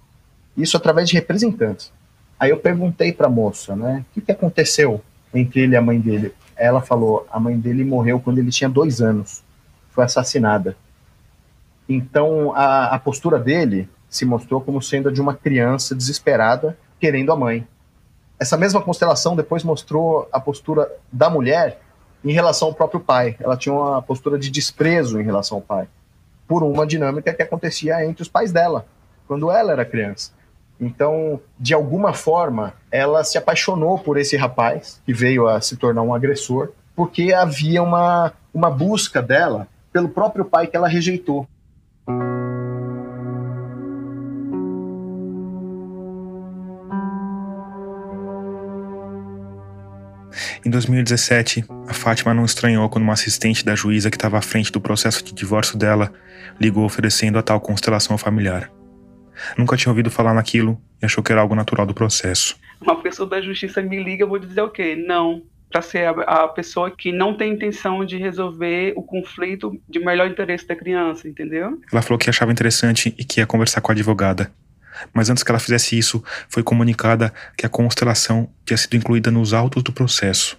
Isso 0.55 0.76
através 0.76 1.09
de 1.09 1.14
representantes. 1.14 1.91
Aí 2.39 2.51
eu 2.51 2.59
perguntei 2.59 3.14
para 3.14 3.28
a 3.28 3.30
moça, 3.30 3.74
né, 3.74 4.05
o 4.11 4.14
que, 4.14 4.20
que 4.20 4.32
aconteceu 4.32 5.03
entre 5.32 5.61
ele 5.61 5.72
e 5.72 5.76
a 5.76 5.80
mãe 5.80 5.99
dele? 5.99 6.34
Ela 6.55 6.82
falou, 6.82 7.26
a 7.32 7.41
mãe 7.41 7.59
dele 7.59 7.82
morreu 7.82 8.20
quando 8.20 8.37
ele 8.37 8.51
tinha 8.51 8.68
dois 8.68 9.01
anos, 9.01 9.43
foi 9.91 10.05
assassinada. 10.05 10.76
Então 11.89 12.53
a, 12.55 12.95
a 12.95 12.99
postura 12.99 13.39
dele 13.39 13.89
se 14.09 14.24
mostrou 14.24 14.61
como 14.61 14.80
sendo 14.80 15.09
a 15.09 15.12
de 15.12 15.20
uma 15.20 15.34
criança 15.34 15.95
desesperada 15.95 16.76
querendo 16.99 17.32
a 17.32 17.37
mãe. 17.37 17.66
Essa 18.39 18.57
mesma 18.57 18.82
constelação 18.82 19.34
depois 19.34 19.64
mostrou 19.64 20.28
a 20.32 20.41
postura 20.41 20.91
da 21.11 21.30
mulher 21.30 21.80
em 22.24 22.32
relação 22.32 22.68
ao 22.68 22.74
próprio 22.74 23.01
pai. 23.01 23.37
Ela 23.41 23.57
tinha 23.57 23.74
uma 23.74 24.03
postura 24.03 24.39
de 24.39 24.51
desprezo 24.51 25.20
em 25.20 25.24
relação 25.24 25.59
ao 25.59 25.62
pai, 25.62 25.89
por 26.47 26.62
uma 26.62 26.87
dinâmica 26.87 27.32
que 27.32 27.43
acontecia 27.43 28.05
entre 28.05 28.22
os 28.22 28.28
pais 28.28 28.53
dela, 28.53 28.87
quando 29.26 29.51
ela 29.51 29.72
era 29.72 29.84
criança. 29.84 30.32
Então, 30.78 31.41
de 31.59 31.72
alguma 31.72 32.12
forma, 32.12 32.74
ela 32.91 33.24
se 33.24 33.39
apaixonou 33.39 33.99
por 33.99 34.18
esse 34.18 34.37
rapaz, 34.37 35.01
que 35.07 35.12
veio 35.12 35.49
a 35.49 35.61
se 35.61 35.76
tornar 35.76 36.03
um 36.03 36.14
agressor, 36.14 36.72
porque 36.95 37.32
havia 37.32 37.82
uma, 37.82 38.32
uma 38.53 38.70
busca 38.70 39.22
dela 39.22 39.68
pelo 39.93 40.09
próprio 40.09 40.45
pai 40.45 40.66
que 40.66 40.76
ela 40.76 40.89
rejeitou. 40.89 41.49
Em 50.64 50.70
2017, 50.70 51.64
a 51.88 51.94
Fátima 51.94 52.34
não 52.34 52.44
estranhou 52.44 52.88
quando 52.88 53.04
uma 53.04 53.12
assistente 53.12 53.64
da 53.64 53.74
juíza 53.74 54.11
que 54.11 54.16
estava 54.16 54.38
à 54.38 54.42
frente 54.42 54.72
do 54.72 54.80
processo 54.80 55.24
de 55.24 55.32
divórcio 55.32 55.78
dela 55.78 56.12
ligou 56.61 56.84
oferecendo 56.84 57.38
a 57.38 57.42
tal 57.42 57.61
constelação 57.61 58.18
familiar. 58.18 58.70
Nunca 59.57 59.76
tinha 59.76 59.90
ouvido 59.90 60.11
falar 60.11 60.34
naquilo 60.34 60.80
e 61.00 61.07
achou 61.07 61.22
que 61.22 61.30
era 61.30 61.40
algo 61.40 61.54
natural 61.54 61.86
do 61.86 61.94
processo. 61.94 62.57
Uma 62.80 63.00
pessoa 63.00 63.28
da 63.28 63.40
justiça 63.40 63.82
me 63.82 64.02
liga, 64.02 64.24
eu 64.24 64.28
vou 64.28 64.38
dizer 64.38 64.61
o 64.61 64.70
quê? 64.70 64.96
Não. 64.96 65.42
Para 65.70 65.82
ser 65.82 66.06
a, 66.06 66.10
a, 66.10 66.48
pessoa 66.48 66.90
que 66.90 67.12
não 67.12 67.36
tem 67.36 67.52
intenção 67.52 68.04
de 68.04 68.16
resolver 68.16 68.92
o 68.96 69.02
conflito 69.02 69.78
de 69.88 69.98
melhor 69.98 70.28
interesse 70.28 70.66
da 70.66 70.76
criança, 70.76 71.28
entendeu? 71.28 71.80
Ela 71.92 72.02
falou 72.02 72.18
que 72.18 72.30
achava 72.30 72.52
interessante 72.52 73.14
e 73.18 73.24
que 73.24 73.40
ia 73.40 73.46
conversar 73.46 73.80
com 73.80 73.90
a 73.90 73.94
advogada. 73.94 74.50
Mas 75.12 75.30
antes 75.30 75.42
que 75.42 75.50
ela 75.50 75.58
fizesse 75.58 75.98
isso, 75.98 76.22
foi 76.48 76.62
comunicada 76.62 77.32
que 77.56 77.66
a 77.66 77.68
constelação 77.68 78.48
tinha 78.64 78.76
sido 78.76 78.96
incluída 78.96 79.30
nos 79.30 79.52
autos 79.52 79.82
do 79.82 79.92
processo, 79.92 80.58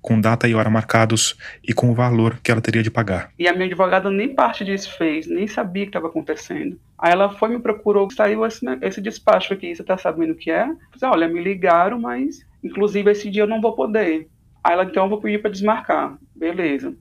com 0.00 0.20
data 0.20 0.46
e 0.46 0.54
hora 0.54 0.70
marcados 0.70 1.36
e 1.66 1.72
com 1.72 1.90
o 1.90 1.94
valor 1.94 2.38
que 2.42 2.50
ela 2.50 2.60
teria 2.60 2.82
de 2.82 2.90
pagar. 2.90 3.30
E 3.38 3.48
a 3.48 3.52
minha 3.52 3.66
advogada 3.66 4.10
nem 4.10 4.34
parte 4.34 4.64
disso 4.64 4.96
fez, 4.96 5.26
nem 5.26 5.46
sabia 5.46 5.84
o 5.84 5.86
que 5.86 5.90
estava 5.90 6.08
acontecendo. 6.08 6.78
Aí 6.98 7.12
ela 7.12 7.30
foi 7.30 7.48
me 7.48 7.58
procurou, 7.58 8.10
saiu 8.10 8.44
esse, 8.46 8.64
esse 8.82 9.00
despacho 9.00 9.52
aqui, 9.52 9.74
você 9.74 9.82
está 9.82 9.96
sabendo 9.96 10.32
o 10.32 10.36
que 10.36 10.50
é? 10.50 10.64
Eu 10.64 10.76
disse, 10.92 11.04
olha, 11.04 11.28
me 11.28 11.42
ligaram, 11.42 11.98
mas 11.98 12.46
inclusive 12.62 13.10
esse 13.10 13.30
dia 13.30 13.42
eu 13.42 13.46
não 13.46 13.60
vou 13.60 13.74
poder. 13.74 14.28
Aí 14.64 14.72
ela, 14.72 14.84
então 14.84 15.04
eu 15.04 15.10
vou 15.10 15.20
pedir 15.20 15.42
para 15.42 15.50
desmarcar. 15.50 16.16
Beleza. 16.34 16.94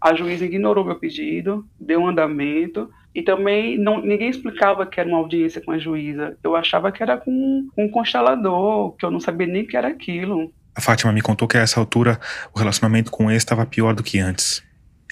A 0.00 0.14
juíza 0.14 0.46
ignorou 0.46 0.84
meu 0.84 0.98
pedido, 0.98 1.66
deu 1.78 2.00
um 2.00 2.08
andamento, 2.08 2.90
e 3.14 3.22
também 3.22 3.78
não, 3.78 4.00
ninguém 4.00 4.30
explicava 4.30 4.86
que 4.86 4.98
era 4.98 5.08
uma 5.08 5.18
audiência 5.18 5.60
com 5.60 5.72
a 5.72 5.78
juíza. 5.78 6.36
Eu 6.42 6.56
achava 6.56 6.90
que 6.90 7.02
era 7.02 7.16
com, 7.16 7.68
com 7.74 7.84
um 7.84 7.90
constelador, 7.90 8.92
que 8.92 9.04
eu 9.04 9.10
não 9.10 9.20
sabia 9.20 9.46
nem 9.46 9.66
que 9.66 9.76
era 9.76 9.88
aquilo. 9.88 10.52
A 10.74 10.80
Fátima 10.80 11.12
me 11.12 11.22
contou 11.22 11.48
que 11.48 11.56
a 11.56 11.62
essa 11.62 11.80
altura 11.80 12.20
o 12.54 12.58
relacionamento 12.58 13.10
com 13.10 13.30
ele 13.30 13.38
estava 13.38 13.64
pior 13.64 13.94
do 13.94 14.02
que 14.02 14.18
antes. 14.18 14.62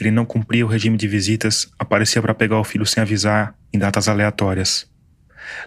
Ele 0.01 0.11
não 0.11 0.25
cumpria 0.25 0.67
o 0.67 0.69
regime 0.69 0.97
de 0.97 1.07
visitas, 1.07 1.73
aparecia 1.79 2.21
para 2.21 2.35
pegar 2.35 2.59
o 2.59 2.65
filho 2.65 2.85
sem 2.85 3.03
avisar, 3.03 3.55
em 3.73 3.79
datas 3.79 4.09
aleatórias. 4.09 4.91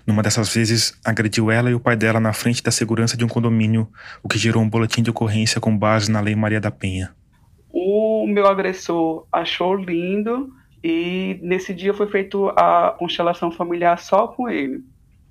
Numa 0.05 0.23
dessas 0.23 0.53
vezes, 0.53 0.97
agrediu 1.03 1.51
ela 1.51 1.69
e 1.69 1.73
o 1.73 1.79
pai 1.79 1.95
dela 1.95 2.19
na 2.19 2.33
frente 2.33 2.63
da 2.63 2.71
segurança 2.71 3.17
de 3.17 3.25
um 3.25 3.27
condomínio, 3.27 3.87
o 4.23 4.27
que 4.27 4.37
gerou 4.37 4.61
um 4.61 4.69
boletim 4.69 5.01
de 5.01 5.09
ocorrência 5.09 5.61
com 5.61 5.77
base 5.77 6.11
na 6.11 6.21
Lei 6.21 6.35
Maria 6.35 6.61
da 6.61 6.71
Penha. 6.71 7.13
O 7.71 8.25
meu 8.27 8.47
agressor 8.47 9.25
achou 9.31 9.75
lindo 9.75 10.51
e 10.83 11.39
nesse 11.41 11.73
dia 11.73 11.93
foi 11.93 12.07
feita 12.07 12.37
a 12.55 12.95
constelação 12.97 13.51
familiar 13.51 13.99
só 13.99 14.27
com 14.27 14.49
ele. 14.49 14.83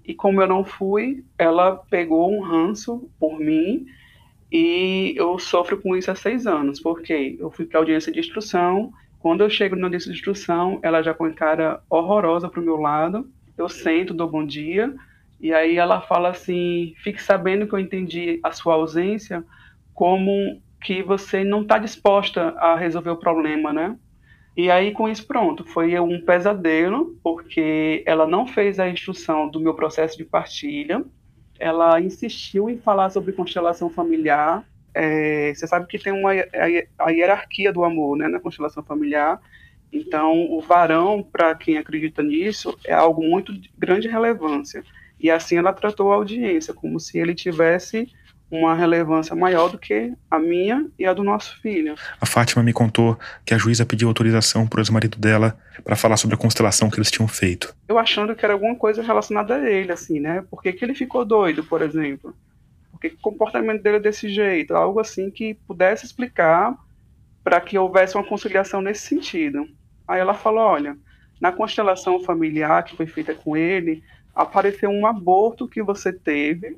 E 0.05 0.15
como 0.15 0.41
eu 0.41 0.47
não 0.47 0.65
fui, 0.65 1.25
ela 1.37 1.77
pegou 1.91 2.33
um 2.33 2.41
ranço 2.41 3.11
por 3.19 3.41
mim 3.41 3.87
e 4.51 5.15
eu 5.17 5.39
sofro 5.39 5.81
com 5.81 5.97
isso 5.97 6.11
há 6.11 6.15
seis 6.15 6.47
anos, 6.47 6.81
porque 6.81 7.37
eu 7.39 7.51
fui 7.51 7.67
para 7.67 7.81
audiência 7.81 8.13
de 8.13 8.21
instrução. 8.21 8.93
Quando 9.19 9.41
eu 9.41 9.51
chego 9.51 9.75
na 9.75 9.87
audiência 9.87 10.11
de 10.11 10.17
instrução, 10.17 10.79
ela 10.83 11.03
já 11.03 11.13
com 11.13 11.33
cara 11.35 11.83
horrorosa 11.91 12.49
para 12.49 12.61
o 12.61 12.65
meu 12.65 12.77
lado. 12.77 13.29
Eu 13.57 13.69
sento, 13.69 14.15
dou 14.15 14.29
bom 14.29 14.45
dia, 14.45 14.95
e 15.41 15.53
aí 15.53 15.77
ela 15.77 16.01
fala 16.01 16.31
assim: 16.31 16.95
fique 17.03 17.23
sabendo 17.23 17.67
que 17.67 17.75
eu 17.75 17.79
entendi 17.79 18.41
a 18.43 18.53
sua 18.53 18.75
ausência 18.75 19.45
como 19.95 20.61
que 20.83 21.03
você 21.03 21.43
não 21.43 21.63
está 21.63 21.79
disposta 21.79 22.51
a 22.59 22.77
resolver 22.77 23.11
o 23.11 23.17
problema, 23.17 23.73
né? 23.73 23.97
E 24.57 24.71
aí, 24.71 24.93
com 24.93 25.07
isso, 25.07 25.27
pronto, 25.27 25.65
foi 25.65 25.99
um 26.01 26.21
pesadelo, 26.21 27.19
porque 27.23 28.03
ela 28.07 28.27
não 28.27 28.47
fez 28.47 28.79
a 28.79 28.89
instrução 28.89 29.49
do 29.49 29.61
meu 29.61 29.75
processo 29.75 30.17
de 30.17 30.25
partilha, 30.25 31.05
ela 31.59 32.01
insistiu 32.01 32.71
em 32.71 32.79
falar 32.79 33.11
sobre 33.11 33.33
constelação 33.33 33.91
familiar. 33.91 34.65
É, 34.95 35.53
você 35.55 35.67
sabe 35.67 35.87
que 35.87 35.99
tem 35.99 36.13
uma, 36.13 36.31
a, 36.99 37.11
hierarquia 37.11 37.71
do 37.71 37.85
amor 37.85 38.17
né, 38.17 38.29
na 38.29 38.41
constelação 38.41 38.83
familiar. 38.83 39.41
Então, 39.93 40.51
o 40.51 40.61
varão, 40.61 41.23
para 41.23 41.55
quem 41.55 41.79
acredita 41.79 42.23
nisso, 42.23 42.77
é 42.85 42.93
algo 42.93 43.23
muito 43.23 43.53
de 43.53 43.71
grande 43.79 44.09
relevância. 44.09 44.85
E 45.19 45.31
assim 45.31 45.57
ela 45.57 45.73
tratou 45.73 46.13
a 46.13 46.17
audiência, 46.17 46.75
como 46.75 47.01
se 47.01 47.19
ele 47.19 47.35
tivesse 47.35 48.09
uma 48.51 48.75
relevância 48.75 49.35
maior 49.35 49.69
do 49.69 49.79
que 49.79 50.13
a 50.31 50.39
minha 50.39 50.87
e 50.99 51.05
a 51.05 51.13
do 51.13 51.25
nosso 51.25 51.61
filho. 51.61 51.95
A 52.21 52.27
Fátima 52.27 52.63
me 52.63 52.73
contou 52.73 53.19
que 53.45 53.53
a 53.53 53.59
juíza 53.59 53.85
pediu 53.85 54.09
autorização 54.09 54.67
para 54.67 54.79
o 54.79 54.81
ex-marido 54.81 55.19
dela 55.19 55.59
para 55.83 55.97
falar 55.97 56.17
sobre 56.17 56.35
a 56.37 56.39
constelação 56.39 56.89
que 56.89 56.97
eles 56.97 57.11
tinham 57.11 57.27
feito. 57.27 57.75
Eu 57.89 57.99
achando 57.99 58.35
que 58.37 58.45
era 58.45 58.55
alguma 58.55 58.77
coisa 58.77 59.03
relacionada 59.03 59.57
a 59.57 59.71
ele, 59.71 59.91
assim, 59.91 60.21
né? 60.21 60.45
Por 60.49 60.63
que, 60.63 60.73
que 60.73 60.85
ele 60.85 60.95
ficou 60.95 61.25
doido, 61.25 61.65
por 61.65 61.83
exemplo? 61.83 62.35
Por 62.93 63.01
que, 63.01 63.11
que 63.11 63.17
o 63.17 63.21
comportamento 63.21 63.83
dele 63.83 63.97
é 63.97 64.01
desse 64.01 64.29
jeito? 64.29 64.75
Algo 64.75 65.01
assim 65.01 65.31
que 65.31 65.55
pudesse 65.67 66.07
explicar 66.07 66.75
para 67.47 67.61
que 67.61 67.79
houvesse 67.79 68.17
uma 68.17 68.25
conciliação 68.25 68.83
nesse 68.83 69.07
sentido. 69.07 69.69
Aí 70.09 70.19
ela 70.19 70.35
falou: 70.35 70.65
olha, 70.65 70.99
na 71.41 71.53
constelação 71.53 72.19
familiar 72.19 72.83
que 72.83 72.97
foi 72.97 73.07
feita 73.07 73.33
com 73.33 73.57
ele, 73.57 74.03
apareceu 74.35 74.91
um 74.91 75.07
aborto 75.07 75.69
que 75.69 75.81
você 75.81 76.13
teve 76.13 76.77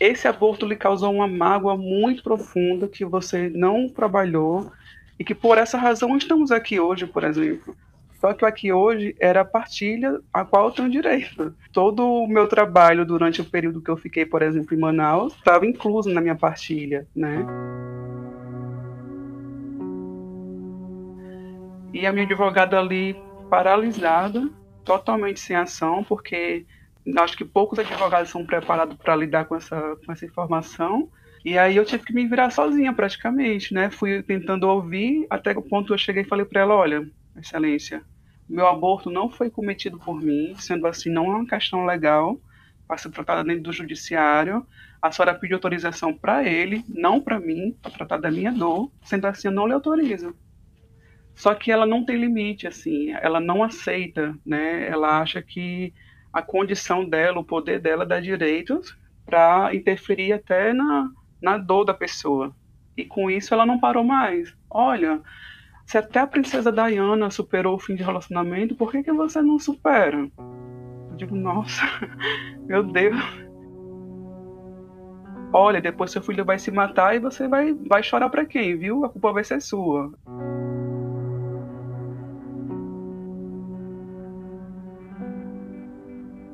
esse 0.00 0.26
aborto 0.26 0.66
lhe 0.66 0.76
causou 0.76 1.12
uma 1.12 1.28
mágoa 1.28 1.76
muito 1.76 2.22
profunda 2.22 2.88
que 2.88 3.04
você 3.04 3.50
não 3.50 3.86
trabalhou 3.86 4.72
e 5.18 5.22
que 5.22 5.34
por 5.34 5.58
essa 5.58 5.76
razão 5.76 6.16
estamos 6.16 6.50
aqui 6.50 6.80
hoje, 6.80 7.06
por 7.06 7.22
exemplo. 7.22 7.76
Só 8.18 8.32
que 8.32 8.44
aqui 8.46 8.72
hoje 8.72 9.14
era 9.20 9.42
a 9.42 9.44
partilha 9.44 10.18
a 10.32 10.42
qual 10.42 10.68
eu 10.68 10.72
tenho 10.72 10.90
direito. 10.90 11.54
Todo 11.70 12.02
o 12.02 12.26
meu 12.26 12.48
trabalho 12.48 13.04
durante 13.04 13.42
o 13.42 13.44
período 13.44 13.82
que 13.82 13.90
eu 13.90 13.96
fiquei, 13.96 14.24
por 14.24 14.40
exemplo, 14.40 14.74
em 14.74 14.80
Manaus, 14.80 15.34
estava 15.34 15.66
incluso 15.66 16.08
na 16.08 16.20
minha 16.22 16.36
partilha, 16.36 17.06
né? 17.14 17.44
E 21.92 22.06
a 22.06 22.12
minha 22.12 22.24
advogada 22.24 22.78
ali 22.78 23.16
paralisada, 23.48 24.48
totalmente 24.84 25.40
sem 25.40 25.56
ação, 25.56 26.04
porque 26.04 26.66
acho 27.18 27.36
que 27.36 27.44
poucos 27.44 27.78
advogados 27.78 28.30
são 28.30 28.44
preparados 28.46 28.96
para 28.96 29.16
lidar 29.16 29.46
com 29.46 29.56
essa, 29.56 29.96
com 30.04 30.12
essa 30.12 30.24
informação. 30.24 31.10
E 31.44 31.58
aí 31.58 31.76
eu 31.76 31.84
tive 31.84 32.04
que 32.04 32.12
me 32.12 32.26
virar 32.26 32.50
sozinha 32.50 32.92
praticamente, 32.92 33.72
né? 33.72 33.90
Fui 33.90 34.22
tentando 34.22 34.68
ouvir 34.68 35.26
até 35.30 35.52
o 35.52 35.62
ponto 35.62 35.92
eu 35.92 35.98
cheguei 35.98 36.22
e 36.22 36.26
falei 36.28 36.44
para 36.44 36.60
ela, 36.60 36.74
olha, 36.74 37.10
excelência, 37.36 38.02
meu 38.48 38.66
aborto 38.66 39.10
não 39.10 39.30
foi 39.30 39.48
cometido 39.48 39.98
por 39.98 40.20
mim, 40.20 40.54
sendo 40.58 40.86
assim 40.86 41.10
não 41.10 41.32
é 41.32 41.36
uma 41.36 41.46
questão 41.46 41.84
legal 41.86 42.40
para 42.86 42.98
ser 42.98 43.10
tratada 43.10 43.44
dentro 43.44 43.62
do 43.62 43.72
judiciário. 43.72 44.66
A 45.00 45.10
senhora 45.10 45.34
pediu 45.34 45.56
autorização 45.56 46.12
para 46.12 46.44
ele, 46.44 46.84
não 46.88 47.20
para 47.20 47.40
mim, 47.40 47.76
para 47.80 47.92
tratar 47.92 48.18
da 48.18 48.30
minha 48.30 48.52
dor, 48.52 48.92
sendo 49.04 49.26
assim 49.26 49.48
eu 49.48 49.52
não 49.52 49.66
lhe 49.66 49.72
autorizo. 49.72 50.34
Só 51.40 51.54
que 51.54 51.72
ela 51.72 51.86
não 51.86 52.04
tem 52.04 52.16
limite, 52.16 52.66
assim, 52.66 53.12
ela 53.12 53.40
não 53.40 53.62
aceita, 53.62 54.34
né? 54.44 54.86
Ela 54.86 55.22
acha 55.22 55.40
que 55.40 55.90
a 56.30 56.42
condição 56.42 57.02
dela, 57.02 57.40
o 57.40 57.44
poder 57.44 57.80
dela 57.80 58.04
dá 58.04 58.20
direitos 58.20 58.94
para 59.24 59.74
interferir 59.74 60.34
até 60.34 60.74
na, 60.74 61.08
na 61.40 61.56
dor 61.56 61.86
da 61.86 61.94
pessoa. 61.94 62.54
E 62.94 63.06
com 63.06 63.30
isso 63.30 63.54
ela 63.54 63.64
não 63.64 63.80
parou 63.80 64.04
mais. 64.04 64.54
Olha, 64.68 65.22
se 65.86 65.96
até 65.96 66.20
a 66.20 66.26
princesa 66.26 66.70
Diana 66.70 67.30
superou 67.30 67.76
o 67.76 67.80
fim 67.80 67.94
de 67.94 68.02
relacionamento, 68.02 68.74
por 68.76 68.92
que, 68.92 69.02
que 69.02 69.10
você 69.10 69.40
não 69.40 69.58
supera? 69.58 70.30
Eu 71.10 71.16
digo, 71.16 71.34
nossa, 71.34 71.80
meu 72.68 72.82
Deus. 72.82 73.16
Olha, 75.54 75.80
depois 75.80 76.10
seu 76.10 76.20
filho 76.20 76.44
vai 76.44 76.58
se 76.58 76.70
matar 76.70 77.16
e 77.16 77.18
você 77.18 77.48
vai, 77.48 77.72
vai 77.72 78.02
chorar 78.02 78.28
para 78.28 78.44
quem, 78.44 78.76
viu? 78.76 79.06
A 79.06 79.08
culpa 79.08 79.32
vai 79.32 79.42
ser 79.42 79.62
sua. 79.62 80.12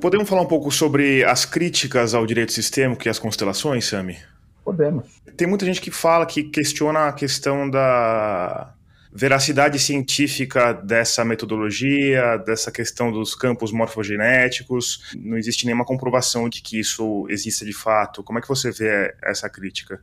Podemos 0.07 0.29
falar 0.29 0.43
um 0.43 0.47
pouco 0.47 0.71
sobre 0.71 1.25
as 1.25 1.45
críticas 1.45 2.15
ao 2.15 2.25
direito 2.25 2.53
sistêmico 2.53 3.03
e 3.05 3.09
as 3.09 3.19
constelações, 3.19 3.87
Sami? 3.87 4.17
Podemos. 4.65 5.21
Tem 5.37 5.49
muita 5.49 5.67
gente 5.67 5.81
que 5.81 5.91
fala, 5.91 6.25
que 6.25 6.45
questiona 6.45 7.09
a 7.09 7.13
questão 7.13 7.69
da 7.69 8.73
veracidade 9.13 9.81
científica 9.81 10.73
dessa 10.73 11.25
metodologia, 11.25 12.37
dessa 12.37 12.71
questão 12.71 13.11
dos 13.11 13.35
campos 13.35 13.73
morfogenéticos. 13.73 15.13
Não 15.19 15.37
existe 15.37 15.67
nenhuma 15.67 15.85
comprovação 15.85 16.49
de 16.49 16.63
que 16.63 16.79
isso 16.79 17.27
exista 17.29 17.65
de 17.65 17.73
fato. 17.73 18.23
Como 18.23 18.39
é 18.39 18.43
que 18.43 18.47
você 18.47 18.71
vê 18.71 19.13
essa 19.25 19.51
crítica? 19.51 20.01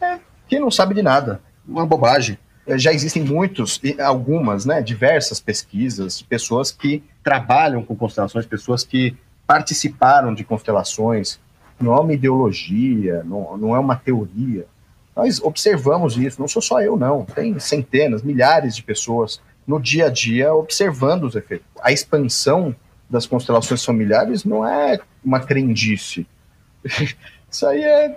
É, 0.00 0.18
quem 0.48 0.58
não 0.58 0.68
sabe 0.68 0.96
de 0.96 1.02
nada. 1.02 1.40
Uma 1.64 1.86
bobagem. 1.86 2.36
É, 2.66 2.76
já 2.76 2.92
existem 2.92 3.22
muitos, 3.22 3.80
algumas, 4.00 4.66
né, 4.66 4.82
diversas 4.82 5.38
pesquisas 5.38 6.18
de 6.18 6.24
pessoas 6.24 6.72
que 6.72 7.04
trabalham 7.22 7.84
com 7.84 7.94
constelações, 7.94 8.44
pessoas 8.44 8.82
que 8.82 9.16
participaram 9.48 10.32
de 10.32 10.44
constelações. 10.44 11.40
Não 11.80 11.92
é 11.92 12.00
uma 12.00 12.12
ideologia, 12.12 13.24
não, 13.24 13.56
não 13.56 13.74
é 13.74 13.78
uma 13.80 13.96
teoria 13.96 14.64
nós 15.18 15.42
observamos 15.42 16.16
isso, 16.16 16.40
não 16.40 16.46
sou 16.46 16.62
só 16.62 16.80
eu, 16.80 16.96
não. 16.96 17.24
Tem 17.24 17.58
centenas, 17.58 18.22
milhares 18.22 18.76
de 18.76 18.84
pessoas 18.84 19.40
no 19.66 19.80
dia 19.80 20.06
a 20.06 20.08
dia 20.08 20.54
observando 20.54 21.24
os 21.24 21.34
efeitos. 21.34 21.66
A 21.82 21.90
expansão 21.90 22.72
das 23.10 23.26
constelações 23.26 23.84
familiares 23.84 24.44
não 24.44 24.64
é 24.64 25.00
uma 25.24 25.40
crendice. 25.40 26.24
Isso 27.50 27.66
aí 27.66 27.82
é, 27.82 28.16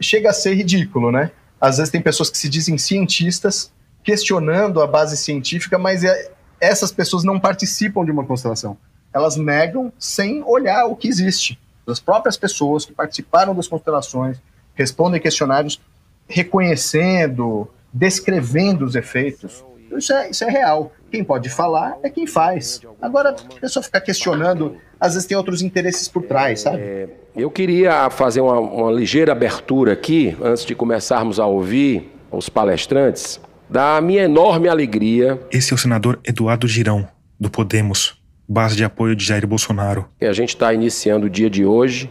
chega 0.00 0.30
a 0.30 0.32
ser 0.32 0.54
ridículo, 0.54 1.12
né? 1.12 1.30
Às 1.60 1.76
vezes 1.76 1.92
tem 1.92 2.00
pessoas 2.00 2.30
que 2.30 2.38
se 2.38 2.48
dizem 2.48 2.78
cientistas 2.78 3.70
questionando 4.02 4.80
a 4.80 4.86
base 4.86 5.18
científica, 5.18 5.78
mas 5.78 6.02
é, 6.02 6.32
essas 6.58 6.90
pessoas 6.90 7.24
não 7.24 7.38
participam 7.38 8.06
de 8.06 8.10
uma 8.10 8.24
constelação. 8.24 8.78
Elas 9.12 9.36
negam 9.36 9.92
sem 9.98 10.42
olhar 10.44 10.86
o 10.86 10.96
que 10.96 11.08
existe. 11.08 11.58
As 11.86 12.00
próprias 12.00 12.36
pessoas 12.36 12.84
que 12.84 12.92
participaram 12.92 13.54
das 13.54 13.68
constelações 13.68 14.38
respondem 14.74 15.20
questionários 15.20 15.80
reconhecendo, 16.28 17.68
descrevendo 17.92 18.84
os 18.84 18.94
efeitos. 18.94 19.64
Isso 19.96 20.12
é, 20.12 20.30
isso 20.30 20.44
é 20.44 20.50
real. 20.50 20.92
Quem 21.10 21.22
pode 21.22 21.50
falar 21.50 21.98
é 22.02 22.08
quem 22.08 22.26
faz. 22.26 22.80
Agora, 23.00 23.30
a 23.30 23.60
pessoa 23.60 23.82
ficar 23.82 24.00
questionando, 24.00 24.76
às 24.98 25.12
vezes 25.12 25.28
tem 25.28 25.36
outros 25.36 25.60
interesses 25.60 26.08
por 26.08 26.22
trás, 26.22 26.60
sabe? 26.60 26.78
É, 26.80 27.08
eu 27.36 27.50
queria 27.50 28.08
fazer 28.08 28.40
uma, 28.40 28.58
uma 28.58 28.90
ligeira 28.90 29.32
abertura 29.32 29.92
aqui, 29.92 30.34
antes 30.42 30.64
de 30.64 30.74
começarmos 30.74 31.38
a 31.38 31.44
ouvir 31.44 32.10
os 32.30 32.48
palestrantes, 32.48 33.38
da 33.68 34.00
minha 34.00 34.22
enorme 34.22 34.68
alegria. 34.68 35.38
Esse 35.50 35.72
é 35.72 35.74
o 35.74 35.78
senador 35.78 36.18
Eduardo 36.24 36.66
Girão, 36.66 37.06
do 37.38 37.50
Podemos, 37.50 38.21
base 38.52 38.76
de 38.76 38.84
apoio 38.84 39.16
de 39.16 39.24
Jair 39.24 39.46
Bolsonaro. 39.46 40.06
A 40.20 40.32
gente 40.32 40.50
está 40.50 40.72
iniciando 40.72 41.26
o 41.26 41.30
dia 41.30 41.48
de 41.48 41.64
hoje 41.64 42.10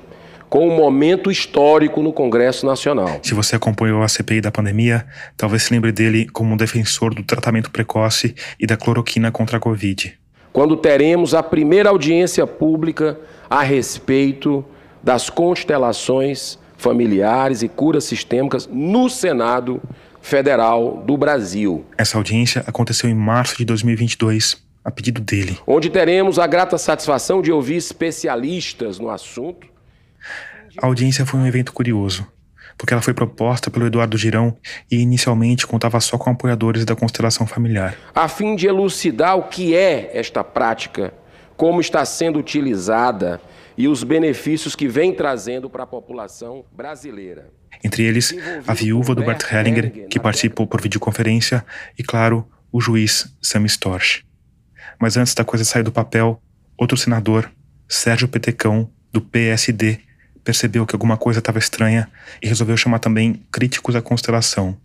com 0.50 0.68
um 0.68 0.76
momento 0.76 1.32
histórico 1.32 2.02
no 2.02 2.12
Congresso 2.12 2.66
Nacional. 2.66 3.22
Se 3.24 3.34
você 3.34 3.56
acompanhou 3.56 4.04
a 4.04 4.08
CPI 4.10 4.42
da 4.42 4.52
pandemia, 4.52 5.06
talvez 5.38 5.64
se 5.64 5.74
lembre 5.74 5.94
dele 5.94 6.28
como 6.28 6.54
um 6.54 6.58
defensor 6.58 7.14
do 7.14 7.24
tratamento 7.24 7.72
precoce 7.72 8.36
e 8.60 8.68
da 8.68 8.76
cloroquina 8.76 9.32
contra 9.32 9.58
a 9.58 9.60
Covid. 9.62 10.14
Quando 10.52 10.76
teremos 10.76 11.34
a 11.34 11.42
primeira 11.42 11.89
audiência 11.89 12.46
pública 12.46 13.18
a 13.50 13.64
respeito 13.64 14.66
das 15.02 15.30
constelações 15.30 16.60
familiares 16.76 17.62
e 17.62 17.70
curas 17.70 18.04
sistêmicas 18.04 18.68
no 18.70 19.10
Senado 19.10 19.82
Federal 20.22 21.02
do 21.06 21.16
Brasil. 21.16 21.86
Essa 21.98 22.18
audiência 22.18 22.64
aconteceu 22.68 23.10
em 23.10 23.16
março 23.16 23.58
de 23.58 23.64
2022 23.64 24.70
a 24.84 24.91
pedido 24.91 25.21
dele. 25.21 25.59
Onde 25.65 25.89
teremos 25.89 26.39
a 26.39 26.47
grata 26.47 26.77
satisfação 26.77 27.41
de 27.41 27.51
ouvir 27.51 27.75
especialistas 27.75 28.99
no 28.99 29.09
assunto 29.09 29.71
a 30.77 30.86
audiência 30.86 31.25
foi 31.25 31.39
um 31.39 31.45
evento 31.45 31.73
curioso, 31.73 32.25
porque 32.77 32.93
ela 32.93 33.01
foi 33.01 33.13
proposta 33.13 33.69
pelo 33.69 33.88
Eduardo 33.88 34.17
Girão 34.17 34.57
e 34.89 34.97
inicialmente 34.97 35.67
contava 35.67 35.99
só 35.99 36.17
com 36.17 36.29
apoiadores 36.29 36.86
da 36.86 36.95
constelação 36.95 37.45
familiar. 37.45 37.95
A 38.15 38.27
fim 38.27 38.55
de 38.55 38.67
elucidar 38.67 39.38
o 39.38 39.43
que 39.43 39.75
é 39.75 40.11
esta 40.13 40.43
prática, 40.43 41.13
como 41.57 41.82
está 41.82 42.05
sendo 42.05 42.39
utilizada 42.39 43.41
e 43.77 43.88
os 43.88 44.03
benefícios 44.03 44.75
que 44.75 44.88
vem 44.88 45.13
trazendo 45.13 45.69
para 45.69 45.84
a 45.84 45.88
população 45.88 46.65
brasileira. 46.71 47.49
Entre 47.84 48.03
eles, 48.03 48.34
a 48.67 48.73
viúva 48.73 49.15
do 49.15 49.23
Bert 49.23 49.43
Hellinger, 49.51 50.07
que 50.07 50.19
participou 50.19 50.67
por 50.67 50.82
videoconferência, 50.82 51.65
e, 51.97 52.03
claro, 52.03 52.47
o 52.71 52.79
juiz 52.79 53.36
Sam 53.41 53.65
Storch. 53.65 54.23
Mas 55.02 55.18
antes 55.18 55.34
da 55.34 55.43
coisa 55.43 55.66
sair 55.66 55.82
do 55.82 55.91
papel, 55.91 56.39
outro 56.78 56.95
senador, 56.95 57.52
Sérgio 57.89 58.28
Petecão, 58.28 58.88
do 59.12 59.20
PSD, 59.20 59.99
percebeu 60.43 60.86
que 60.86 60.93
alguma 60.93 61.18
coisa 61.18 61.39
estava 61.39 61.58
estranha 61.58 62.08
e 62.39 62.47
resolveu 62.47 62.78
chamar 62.78 62.99
também 62.99 63.43
críticos 63.52 63.95
à 63.95 64.02
constelação. 64.02 64.78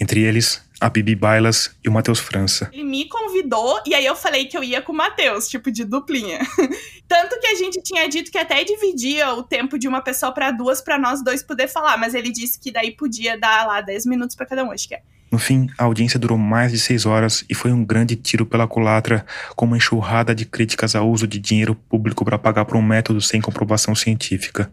Entre 0.00 0.20
eles, 0.20 0.64
a 0.80 0.88
Bibi 0.88 1.16
Bailas 1.16 1.76
e 1.84 1.88
o 1.88 1.92
Matheus 1.92 2.20
França. 2.20 2.70
Ele 2.72 2.84
me 2.84 3.08
convidou 3.08 3.80
e 3.84 3.92
aí 3.92 4.06
eu 4.06 4.14
falei 4.14 4.46
que 4.46 4.56
eu 4.56 4.62
ia 4.62 4.80
com 4.80 4.92
o 4.92 4.96
Matheus, 4.96 5.48
tipo 5.48 5.68
de 5.72 5.84
duplinha. 5.84 6.38
Tanto 7.08 7.40
que 7.40 7.48
a 7.48 7.54
gente 7.56 7.82
tinha 7.82 8.08
dito 8.08 8.30
que 8.30 8.38
até 8.38 8.62
dividia 8.62 9.32
o 9.32 9.42
tempo 9.42 9.76
de 9.80 9.88
uma 9.88 10.00
pessoa 10.00 10.30
para 10.30 10.52
duas 10.52 10.80
para 10.80 10.96
nós 10.96 11.24
dois 11.24 11.42
poder 11.42 11.66
falar, 11.66 11.96
mas 11.96 12.14
ele 12.14 12.30
disse 12.30 12.60
que 12.60 12.70
daí 12.70 12.92
podia 12.92 13.36
dar 13.36 13.66
lá 13.66 13.80
10 13.80 14.06
minutos 14.06 14.36
para 14.36 14.46
cada 14.46 14.62
um, 14.62 14.70
acho 14.70 14.86
que 14.86 14.94
é. 14.94 15.02
No 15.30 15.38
fim, 15.38 15.68
a 15.76 15.84
audiência 15.84 16.20
durou 16.20 16.38
mais 16.38 16.70
de 16.70 16.78
seis 16.78 17.04
horas 17.04 17.44
e 17.50 17.54
foi 17.54 17.72
um 17.72 17.84
grande 17.84 18.14
tiro 18.14 18.46
pela 18.46 18.66
culatra, 18.66 19.26
com 19.56 19.64
uma 19.64 19.76
enxurrada 19.76 20.34
de 20.34 20.44
críticas 20.44 20.94
ao 20.94 21.10
uso 21.10 21.26
de 21.26 21.38
dinheiro 21.38 21.74
público 21.74 22.24
para 22.24 22.38
pagar 22.38 22.64
por 22.64 22.76
um 22.76 22.82
método 22.82 23.20
sem 23.20 23.40
comprovação 23.40 23.94
científica. 23.94 24.70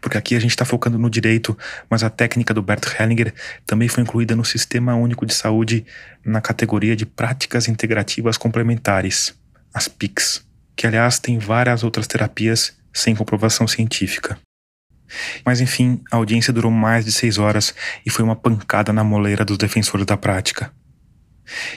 Porque 0.00 0.18
aqui 0.18 0.34
a 0.34 0.40
gente 0.40 0.50
está 0.50 0.64
focando 0.64 0.98
no 0.98 1.08
direito, 1.08 1.56
mas 1.88 2.02
a 2.02 2.10
técnica 2.10 2.52
do 2.52 2.62
Bert 2.62 2.84
Hellinger 2.98 3.32
também 3.64 3.88
foi 3.88 4.02
incluída 4.02 4.34
no 4.34 4.44
Sistema 4.44 4.94
Único 4.94 5.24
de 5.24 5.34
Saúde 5.34 5.86
na 6.24 6.40
categoria 6.40 6.96
de 6.96 7.06
Práticas 7.06 7.68
Integrativas 7.68 8.36
Complementares, 8.36 9.34
as 9.72 9.86
PICs, 9.86 10.44
que 10.74 10.86
aliás 10.86 11.20
tem 11.20 11.38
várias 11.38 11.84
outras 11.84 12.06
terapias 12.08 12.76
sem 12.92 13.14
comprovação 13.14 13.68
científica. 13.68 14.38
Mas 15.44 15.60
enfim, 15.60 16.00
a 16.10 16.16
audiência 16.16 16.52
durou 16.52 16.70
mais 16.70 17.04
de 17.04 17.12
seis 17.12 17.38
horas 17.38 17.74
e 18.04 18.10
foi 18.10 18.24
uma 18.24 18.36
pancada 18.36 18.92
na 18.92 19.04
moleira 19.04 19.44
dos 19.44 19.58
defensores 19.58 20.06
da 20.06 20.16
prática. 20.16 20.72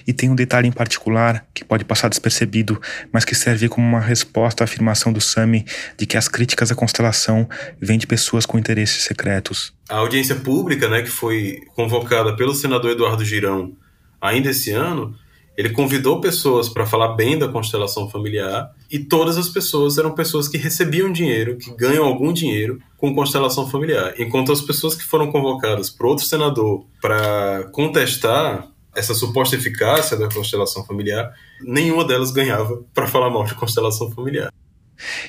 E 0.05 0.13
tem 0.13 0.29
um 0.29 0.35
detalhe 0.35 0.67
em 0.67 0.71
particular 0.71 1.45
que 1.53 1.63
pode 1.63 1.83
passar 1.83 2.07
despercebido, 2.07 2.79
mas 3.11 3.25
que 3.25 3.35
serve 3.35 3.67
como 3.67 3.85
uma 3.85 3.99
resposta 3.99 4.63
à 4.63 4.65
afirmação 4.65 5.11
do 5.11 5.19
Sami 5.19 5.65
de 5.97 6.05
que 6.05 6.17
as 6.17 6.27
críticas 6.27 6.71
à 6.71 6.75
constelação 6.75 7.47
vêm 7.81 7.97
de 7.97 8.07
pessoas 8.07 8.45
com 8.45 8.57
interesses 8.57 9.03
secretos. 9.03 9.73
A 9.89 9.97
audiência 9.97 10.35
pública, 10.35 10.87
né, 10.87 11.01
que 11.01 11.09
foi 11.09 11.59
convocada 11.75 12.35
pelo 12.35 12.53
senador 12.53 12.91
Eduardo 12.91 13.25
Girão 13.25 13.75
ainda 14.21 14.49
esse 14.49 14.71
ano, 14.71 15.15
ele 15.57 15.69
convidou 15.69 16.19
pessoas 16.19 16.67
para 16.67 16.85
falar 16.85 17.09
bem 17.15 17.37
da 17.37 17.47
constelação 17.47 18.09
familiar 18.09 18.71
e 18.91 18.99
todas 18.99 19.37
as 19.37 19.49
pessoas 19.49 19.97
eram 19.97 20.11
pessoas 20.11 20.47
que 20.47 20.57
recebiam 20.57 21.11
dinheiro, 21.11 21.57
que 21.57 21.71
ganham 21.75 22.05
algum 22.05 22.33
dinheiro 22.33 22.79
com 22.97 23.15
constelação 23.15 23.67
familiar. 23.67 24.13
Enquanto 24.19 24.51
as 24.51 24.61
pessoas 24.61 24.95
que 24.95 25.03
foram 25.03 25.31
convocadas 25.31 25.89
por 25.89 26.07
outro 26.07 26.25
senador 26.25 26.85
para 27.01 27.69
contestar 27.71 28.67
essa 28.95 29.13
suposta 29.13 29.55
eficácia 29.55 30.17
da 30.17 30.29
constelação 30.29 30.85
familiar, 30.85 31.33
nenhuma 31.61 32.05
delas 32.05 32.31
ganhava 32.31 32.81
para 32.93 33.07
falar 33.07 33.29
mal 33.29 33.43
de 33.43 33.53
constelação 33.55 34.09
familiar. 34.11 34.51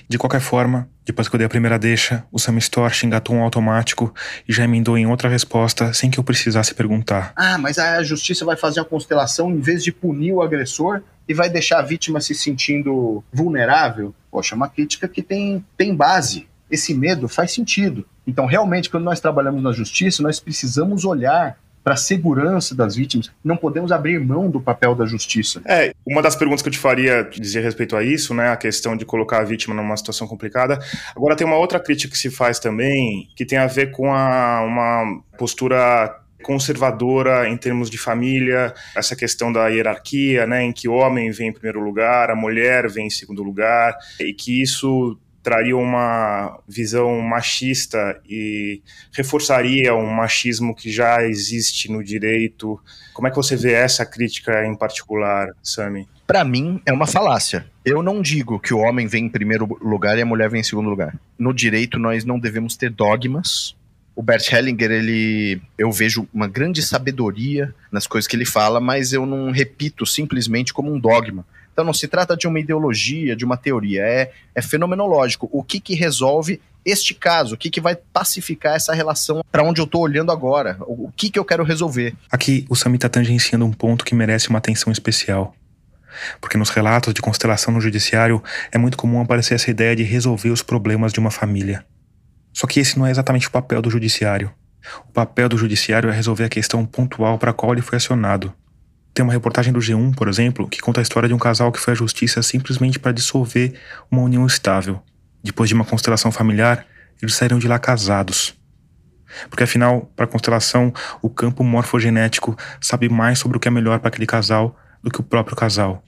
De 0.09 0.19
qualquer 0.19 0.41
forma, 0.41 0.89
depois 1.05 1.29
que 1.29 1.35
eu 1.35 1.39
dei 1.39 1.47
a 1.47 1.49
primeira 1.49 1.79
deixa, 1.79 2.25
o 2.33 2.39
Sam 2.39 2.59
Storch 2.59 3.07
engatou 3.07 3.35
um 3.35 3.43
automático 3.43 4.13
e 4.49 4.53
já 4.53 4.65
emendou 4.65 4.99
em 4.99 5.07
outra 5.07 5.29
resposta 5.29 5.93
sem 5.93 6.11
que 6.11 6.19
eu 6.19 6.25
precisasse 6.25 6.75
perguntar. 6.75 7.33
Ah, 7.37 7.59
mas 7.59 7.79
a 7.79 8.03
justiça 8.03 8.45
vai 8.45 8.57
fazer 8.57 8.81
a 8.81 8.85
constelação 8.85 9.51
em 9.51 9.61
vez 9.61 9.85
de 9.85 9.93
punir 9.93 10.33
o 10.33 10.43
agressor 10.43 11.03
e 11.29 11.35
vai 11.35 11.49
deixar 11.49 11.79
a 11.79 11.83
vítima 11.83 12.21
se 12.21 12.35
sentindo 12.35 13.23
vulnerável? 13.33 14.15
Poxa, 14.31 14.55
é 14.55 14.57
uma 14.57 14.69
crítica 14.69 15.09
que 15.09 15.23
tem, 15.23 15.65
tem 15.77 15.95
base. 15.95 16.49
Esse 16.71 16.95
medo 16.95 17.29
faz 17.29 17.53
sentido. 17.53 18.07
Então, 18.27 18.47
realmente, 18.47 18.91
quando 18.91 19.05
nós 19.05 19.21
trabalhamos 19.21 19.63
na 19.63 19.73
justiça, 19.73 20.23
nós 20.23 20.41
precisamos 20.41 21.05
olhar 21.05 21.57
para 21.87 21.95
a 21.95 21.97
segurança 21.97 22.75
das 22.75 22.97
vítimas. 22.97 23.31
Não 23.45 23.57
podemos 23.57 23.93
abrir 23.93 24.19
mão 24.19 24.51
do 24.51 24.61
papel 24.61 24.93
da 24.93 25.07
justiça. 25.07 25.63
É, 25.65 25.95
uma 26.05 26.21
das 26.21 26.35
perguntas 26.35 26.61
que 26.61 26.69
eu 26.69 26.73
te 26.73 26.81
faria 26.81 27.23
dizer 27.23 27.63
respeito 27.63 27.95
a 27.95 28.03
isso, 28.03 28.35
né, 28.35 28.49
a 28.49 28.57
questão 28.57 28.97
de 28.97 29.05
colocar 29.05 29.39
a 29.39 29.45
vítima 29.45 29.73
numa 29.73 29.97
situação 29.97 30.27
complicada. 30.27 30.81
Agora 31.15 31.37
tem 31.37 31.47
uma 31.47 31.57
outra 31.57 31.79
crítica 31.79 32.11
que 32.11 32.19
se 32.19 32.29
faz 32.29 32.59
também, 32.59 33.29
que 33.37 33.45
tem 33.45 33.57
a 33.57 33.69
ver 33.69 33.93
com 33.93 34.13
a, 34.13 34.63
uma 34.63 35.23
postura 35.39 36.13
conservadora 36.43 37.49
em 37.49 37.57
termos 37.57 37.89
de 37.89 37.99
família, 37.99 38.75
essa 38.97 39.15
questão 39.15 39.53
da 39.53 39.69
hierarquia, 39.69 40.45
né, 40.45 40.65
em 40.65 40.73
que 40.73 40.89
o 40.89 40.93
homem 40.93 41.31
vem 41.31 41.51
em 41.51 41.53
primeiro 41.53 41.79
lugar, 41.79 42.33
a 42.33 42.37
mulher 42.37 42.91
vem 42.91 43.07
em 43.07 43.11
segundo 43.11 43.45
lugar, 43.45 43.97
e 44.19 44.33
que 44.33 44.61
isso 44.61 45.17
traria 45.47 45.77
uma 45.77 46.59
visão 46.67 47.21
machista 47.21 48.21
e 48.29 48.83
reforçaria 49.13 49.95
um 49.95 50.11
machismo 50.11 50.75
que 50.75 50.91
já 50.91 51.23
existe 51.23 51.89
no 51.89 52.03
direito. 52.03 52.81
Como 53.15 53.29
é 53.29 53.31
que 53.31 53.37
você 53.37 53.55
vê 53.55 53.71
essa 53.71 54.05
crítica 54.05 54.67
em 54.67 54.75
particular, 54.75 55.51
Sami? 55.63 56.09
Para 56.27 56.45
mim, 56.45 56.83
é 56.85 56.93
uma 56.93 57.07
falácia. 57.07 57.65
Eu 57.85 58.03
não 58.03 58.21
digo 58.21 58.59
que 58.59 58.75
o 58.75 58.79
homem 58.79 59.07
vem 59.07 59.27
em 59.27 59.29
primeiro 59.29 59.69
lugar 59.81 60.19
e 60.19 60.23
a 60.23 60.27
mulher 60.27 60.51
vem 60.51 60.63
em 60.63 60.65
segundo 60.65 60.91
lugar. 60.91 61.17
No 61.39 61.55
direito, 61.55 61.97
nós 61.97 62.25
não 62.25 62.41
devemos 62.41 62.77
ter 62.77 62.91
dogmas. 62.91 63.77
O 64.17 64.25
Bert 64.25 64.53
Hellinger, 64.53 64.91
ele, 64.91 65.63
eu 65.79 65.93
vejo 65.93 66.27
uma 66.35 66.49
grande 66.49 66.83
sabedoria 66.83 67.73
nas 67.93 68.09
coisas 68.09 68.27
que 68.27 68.35
ele 68.35 68.45
fala, 68.45 68.81
mas 68.81 69.13
eu 69.13 69.25
não 69.25 69.53
repito 69.53 70.05
simplesmente 70.05 70.75
como 70.75 70.93
um 70.93 70.99
dogma. 70.99 71.47
Então 71.77 71.85
não 71.85 71.93
se 71.93 72.09
trata 72.09 72.35
de 72.35 72.49
uma 72.49 72.59
ideologia, 72.59 73.37
de 73.37 73.45
uma 73.45 73.55
teoria, 73.55 74.01
é, 74.01 74.33
é 74.55 74.63
fenomenológico. 74.63 75.47
O 75.53 75.63
que 75.63 75.79
que 75.79 75.95
resolve 75.95 76.59
este 76.87 77.13
caso? 77.13 77.55
O 77.55 77.59
que 77.59 77.69
que 77.69 77.83
vai 77.83 77.95
pacificar 77.95 78.77
essa 78.77 78.95
relação 78.95 79.45
para 79.53 79.63
onde 79.63 79.79
eu 79.79 79.85
estou 79.85 80.01
olhando 80.01 80.33
agora? 80.33 80.79
O, 80.81 81.13
que 81.15 81.29
que 81.29 81.39
eu 81.39 81.45
quero 81.45 81.63
resolver? 81.63 82.15
Aqui, 82.33 82.65
o 82.71 82.75
Sami 82.75 82.95
está 82.97 83.11
tangenciando 83.11 83.67
um 83.67 83.73
ponto 83.73 84.07
que 84.07 84.15
merece 84.15 84.49
uma 84.49 84.59
atenção 84.59 84.91
especial. 84.91 85.55
Porque 86.41 86.57
nos 86.57 86.71
relatos 86.71 87.13
de 87.13 87.21
constelação 87.21 87.75
no 87.75 87.81
judiciário 87.83 88.43
é 88.73 88.79
muito 88.79 88.97
comum 88.97 89.21
aparecer 89.21 89.53
essa 89.53 89.71
ideia 89.71 89.95
de 89.95 90.03
resolver 90.03 90.49
os 90.49 90.63
problemas 90.63 91.13
de 91.13 91.21
uma 91.21 91.31
família. 91.31 91.85
Só 92.55 92.67
que 92.67 92.81
esse 92.81 92.99
não 92.99 93.07
é 93.07 93.11
exatamente 93.11 93.49
o 93.49 93.51
papel 93.51 93.83
do 93.83 93.91
judiciário. 93.91 94.51
O 95.07 95.13
papel 95.13 95.47
do 95.47 95.59
judiciário 95.59 96.09
é 96.09 96.13
resolver 96.15 96.45
a 96.45 96.49
questão 96.49 96.87
pontual 96.87 97.37
para 97.37 97.51
a 97.51 97.55
qual 97.55 97.75
ele 97.75 97.83
foi 97.83 97.97
acionado. 97.99 98.55
Tem 99.17 99.25
uma 99.25 99.33
reportagem 99.33 99.73
do 99.73 99.81
G1, 99.81 100.15
por 100.15 100.29
exemplo, 100.29 100.69
que 100.69 100.79
conta 100.79 101.01
a 101.01 101.03
história 101.03 101.27
de 101.27 101.33
um 101.33 101.39
casal 101.39 101.73
que 101.73 101.81
foi 101.81 101.95
à 101.95 101.97
justiça 101.97 102.43
simplesmente 102.43 102.99
para 102.99 103.13
dissolver 103.13 103.73
uma 104.11 104.21
união 104.21 104.45
estável. 104.45 105.01
Depois 105.43 105.71
de 105.71 105.75
uma 105.75 105.87
constelação 105.87 106.31
familiar, 106.31 106.85
eles 107.23 107.35
saíram 107.35 107.59
de 107.59 107.67
lá 107.67 107.79
casados. 107.79 108.55
Porque 109.49 109.65
afinal, 109.65 110.03
para 110.15 110.27
a 110.27 110.29
constelação, 110.29 110.93
o 111.23 111.31
campo 111.31 111.65
morfogenético 111.65 112.59
sabe 112.79 113.09
mais 113.09 113.39
sobre 113.39 113.57
o 113.57 113.61
que 113.61 113.69
é 113.69 113.71
melhor 113.71 114.01
para 114.01 114.09
aquele 114.09 114.27
casal 114.27 114.79
do 115.03 115.11
que 115.11 115.21
o 115.21 115.25
próprio 115.25 115.57
casal. 115.57 116.05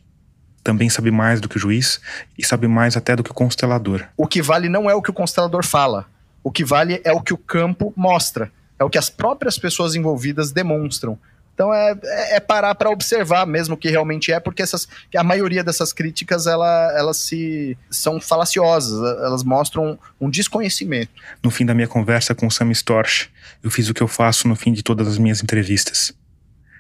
Também 0.63 0.91
sabe 0.91 1.11
mais 1.11 1.41
do 1.41 1.49
que 1.49 1.57
o 1.57 1.61
juiz 1.61 2.03
e 2.37 2.45
sabe 2.45 2.69
mais 2.69 2.95
até 2.95 3.17
do 3.17 3.25
que 3.25 3.31
o 3.31 3.35
constelador. 3.35 4.05
O 4.19 4.27
que 4.27 4.43
vale 4.43 4.69
não 4.69 4.91
é 4.91 4.95
o 4.95 5.01
que 5.01 5.09
o 5.09 5.15
constelador 5.15 5.65
fala. 5.65 6.05
O 6.45 6.53
que 6.53 6.63
vale 6.63 7.01
é 7.03 7.13
o 7.13 7.23
que 7.23 7.33
o 7.33 7.39
campo 7.39 7.91
mostra. 7.97 8.53
É 8.79 8.85
o 8.85 8.91
que 8.91 8.99
as 8.99 9.09
próprias 9.09 9.59
pessoas 9.59 9.95
envolvidas 9.95 10.53
demonstram. 10.53 11.19
Então 11.59 11.75
é, 11.75 11.99
é, 12.05 12.37
é 12.37 12.41
parar 12.41 12.73
para 12.77 12.89
observar 12.89 13.45
mesmo 13.45 13.77
que 13.77 13.89
realmente 13.89 14.31
é, 14.31 14.39
porque 14.39 14.63
essas, 14.63 14.87
a 15.17 15.25
maioria 15.25 15.65
dessas 15.65 15.93
críticas 15.93 16.47
ela, 16.47 16.95
elas 16.97 17.17
se 17.17 17.77
são 17.91 18.21
falaciosas, 18.21 18.97
elas 19.25 19.43
mostram 19.43 19.99
um 20.21 20.31
desconhecimento. 20.31 21.11
No 21.43 21.51
fim 21.51 21.67
da 21.67 21.75
minha 21.75 21.89
conversa 21.89 22.33
com 22.33 22.47
o 22.47 22.51
Sam 22.51 22.71
Storch, 22.71 23.29
eu 23.61 23.73
fiz 23.73 23.89
o 23.89 23.95
que 23.95 24.01
eu 24.01 24.07
faço 24.07 24.47
no 24.47 24.55
fim 24.55 24.73
de 24.73 24.85
todas 24.85 25.09
as 25.09 25.19
minhas 25.19 25.43
entrevistas. 25.43 26.13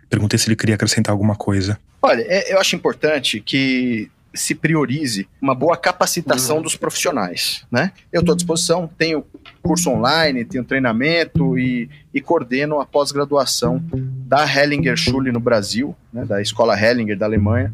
Perguntei 0.08 0.38
se 0.38 0.46
ele 0.46 0.54
queria 0.54 0.76
acrescentar 0.76 1.10
alguma 1.10 1.34
coisa. 1.34 1.76
Olha, 2.00 2.24
é, 2.28 2.54
eu 2.54 2.60
acho 2.60 2.76
importante 2.76 3.40
que 3.40 4.08
se 4.32 4.54
priorize 4.54 5.28
uma 5.40 5.54
boa 5.54 5.76
capacitação 5.76 6.56
uhum. 6.56 6.62
dos 6.62 6.76
profissionais, 6.76 7.64
né? 7.70 7.92
Eu 8.12 8.20
estou 8.20 8.34
à 8.34 8.36
disposição, 8.36 8.88
tenho 8.98 9.24
curso 9.60 9.90
online, 9.90 10.44
tenho 10.44 10.64
treinamento 10.64 11.58
e, 11.58 11.90
e 12.14 12.20
coordeno 12.20 12.80
a 12.80 12.86
pós-graduação 12.86 13.82
da 14.28 14.44
Hellinger 14.44 14.94
Schule 14.94 15.32
no 15.32 15.40
Brasil, 15.40 15.96
né, 16.12 16.22
da 16.22 16.42
Escola 16.42 16.78
Hellinger 16.78 17.16
da 17.16 17.24
Alemanha, 17.24 17.72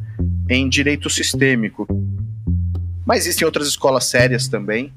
em 0.49 0.69
Direito 0.69 1.11
Sistêmico. 1.11 1.85
Mas 3.05 3.27
existem 3.27 3.45
outras 3.45 3.67
escolas 3.67 4.05
sérias 4.05 4.47
também, 4.47 4.93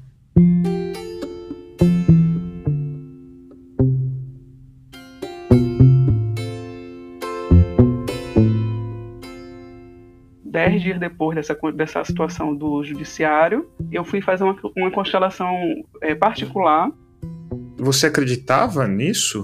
10 10.44 10.82
dias 10.82 11.00
depois 11.00 11.34
dessa, 11.34 11.56
dessa 11.74 12.04
situação 12.04 12.54
do 12.54 12.84
judiciário, 12.84 13.68
eu 13.90 14.04
fui 14.04 14.20
fazer 14.20 14.44
uma, 14.44 14.56
uma 14.76 14.90
constelação 14.92 15.56
é, 16.00 16.14
particular. 16.14 16.90
Você 17.76 18.06
acreditava 18.06 18.86
nisso? 18.86 19.42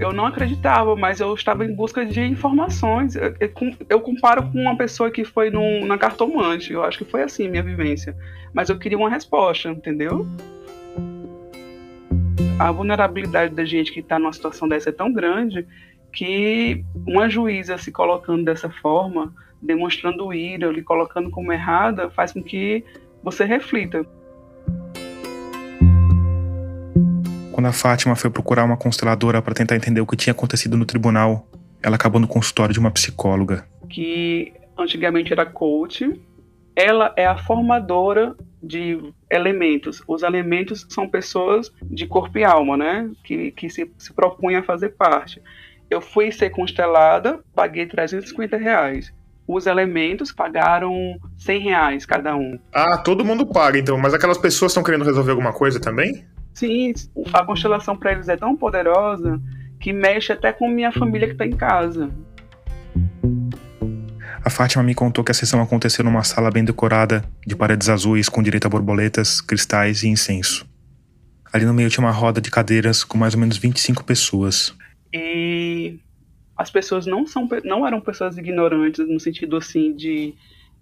Eu 0.00 0.14
não 0.14 0.24
acreditava, 0.24 0.96
mas 0.96 1.20
eu 1.20 1.34
estava 1.34 1.62
em 1.62 1.74
busca 1.74 2.06
de 2.06 2.22
informações. 2.22 3.14
Eu, 3.14 3.34
eu 3.86 4.00
comparo 4.00 4.50
com 4.50 4.58
uma 4.58 4.74
pessoa 4.74 5.10
que 5.10 5.26
foi 5.26 5.50
num, 5.50 5.84
na 5.84 5.98
cartomante. 5.98 6.72
Eu 6.72 6.82
acho 6.82 6.96
que 6.96 7.04
foi 7.04 7.22
assim 7.22 7.50
minha 7.50 7.62
vivência. 7.62 8.16
Mas 8.54 8.70
eu 8.70 8.78
queria 8.78 8.96
uma 8.96 9.10
resposta, 9.10 9.68
entendeu? 9.68 10.26
A 12.58 12.72
vulnerabilidade 12.72 13.54
da 13.54 13.64
gente 13.64 13.92
que 13.92 14.00
está 14.00 14.18
numa 14.18 14.32
situação 14.32 14.66
dessa 14.66 14.88
é 14.88 14.92
tão 14.92 15.12
grande 15.12 15.66
que 16.10 16.82
uma 17.06 17.28
juíza 17.28 17.76
se 17.76 17.92
colocando 17.92 18.42
dessa 18.42 18.70
forma 18.70 19.34
demonstrando 19.60 20.32
ira, 20.32 20.72
lhe 20.72 20.82
colocando 20.82 21.30
como 21.30 21.52
errada, 21.52 22.08
faz 22.08 22.32
com 22.32 22.42
que 22.42 22.82
você 23.22 23.44
reflita. 23.44 24.06
Quando 27.60 27.68
a 27.68 27.72
Fátima 27.74 28.16
foi 28.16 28.30
procurar 28.30 28.64
uma 28.64 28.78
consteladora 28.78 29.42
para 29.42 29.52
tentar 29.52 29.76
entender 29.76 30.00
o 30.00 30.06
que 30.06 30.16
tinha 30.16 30.32
acontecido 30.32 30.78
no 30.78 30.86
tribunal, 30.86 31.46
ela 31.82 31.96
acabou 31.96 32.18
no 32.18 32.26
consultório 32.26 32.72
de 32.72 32.80
uma 32.80 32.90
psicóloga. 32.90 33.66
Que 33.86 34.54
antigamente 34.78 35.30
era 35.30 35.44
coach. 35.44 36.10
Ela 36.74 37.12
é 37.18 37.26
a 37.26 37.36
formadora 37.36 38.34
de 38.62 38.98
elementos. 39.28 40.02
Os 40.08 40.22
elementos 40.22 40.86
são 40.88 41.06
pessoas 41.06 41.70
de 41.82 42.06
corpo 42.06 42.38
e 42.38 42.44
alma, 42.44 42.78
né? 42.78 43.10
Que, 43.22 43.50
que 43.50 43.68
se, 43.68 43.92
se 43.98 44.10
propunham 44.14 44.62
a 44.62 44.64
fazer 44.64 44.96
parte. 44.96 45.42
Eu 45.90 46.00
fui 46.00 46.32
ser 46.32 46.48
constelada, 46.48 47.40
paguei 47.54 47.84
350 47.84 48.56
reais 48.56 49.12
os 49.52 49.66
elementos 49.66 50.30
pagaram 50.30 51.18
100 51.36 51.60
reais 51.60 52.06
cada 52.06 52.36
um. 52.36 52.56
Ah, 52.72 52.96
todo 52.98 53.24
mundo 53.24 53.44
paga 53.44 53.80
então, 53.80 53.98
mas 53.98 54.14
aquelas 54.14 54.38
pessoas 54.38 54.70
estão 54.70 54.82
querendo 54.84 55.04
resolver 55.04 55.32
alguma 55.32 55.52
coisa 55.52 55.80
também? 55.80 56.24
Sim, 56.54 56.92
a 57.32 57.44
constelação 57.44 57.96
para 57.96 58.12
eles 58.12 58.28
é 58.28 58.36
tão 58.36 58.56
poderosa 58.56 59.40
que 59.78 59.92
mexe 59.92 60.32
até 60.32 60.52
com 60.52 60.68
minha 60.68 60.92
família 60.92 61.26
que 61.26 61.34
está 61.34 61.46
em 61.46 61.56
casa. 61.56 62.10
A 64.42 64.48
Fátima 64.48 64.82
me 64.82 64.94
contou 64.94 65.22
que 65.22 65.30
a 65.30 65.34
sessão 65.34 65.60
aconteceu 65.60 66.04
numa 66.04 66.24
sala 66.24 66.50
bem 66.50 66.64
decorada, 66.64 67.24
de 67.46 67.54
paredes 67.54 67.88
azuis 67.88 68.28
com 68.28 68.42
direito 68.42 68.66
a 68.66 68.70
borboletas, 68.70 69.40
cristais 69.40 70.02
e 70.02 70.08
incenso. 70.08 70.66
Ali 71.52 71.64
no 71.64 71.74
meio 71.74 71.90
tinha 71.90 72.04
uma 72.04 72.12
roda 72.12 72.40
de 72.40 72.50
cadeiras 72.50 73.04
com 73.04 73.18
mais 73.18 73.34
ou 73.34 73.40
menos 73.40 73.56
25 73.56 74.04
pessoas. 74.04 74.74
E 75.12 75.98
as 76.56 76.70
pessoas 76.70 77.06
não, 77.06 77.26
são, 77.26 77.48
não 77.64 77.86
eram 77.86 78.00
pessoas 78.00 78.38
ignorantes 78.38 79.06
no 79.06 79.18
sentido 79.18 79.56
assim 79.56 79.94
de, 79.94 80.34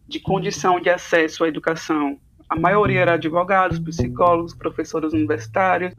de 0.07 0.21
condição 0.21 0.81
de 0.81 0.91
acesso 0.91 1.43
à 1.43 1.49
educação. 1.49 2.19
A 2.49 2.59
maioria 2.59 3.01
era 3.01 3.15
advogados, 3.15 3.79
psicólogos, 3.79 4.55
professores 4.55 5.13
universitários. 5.13 5.95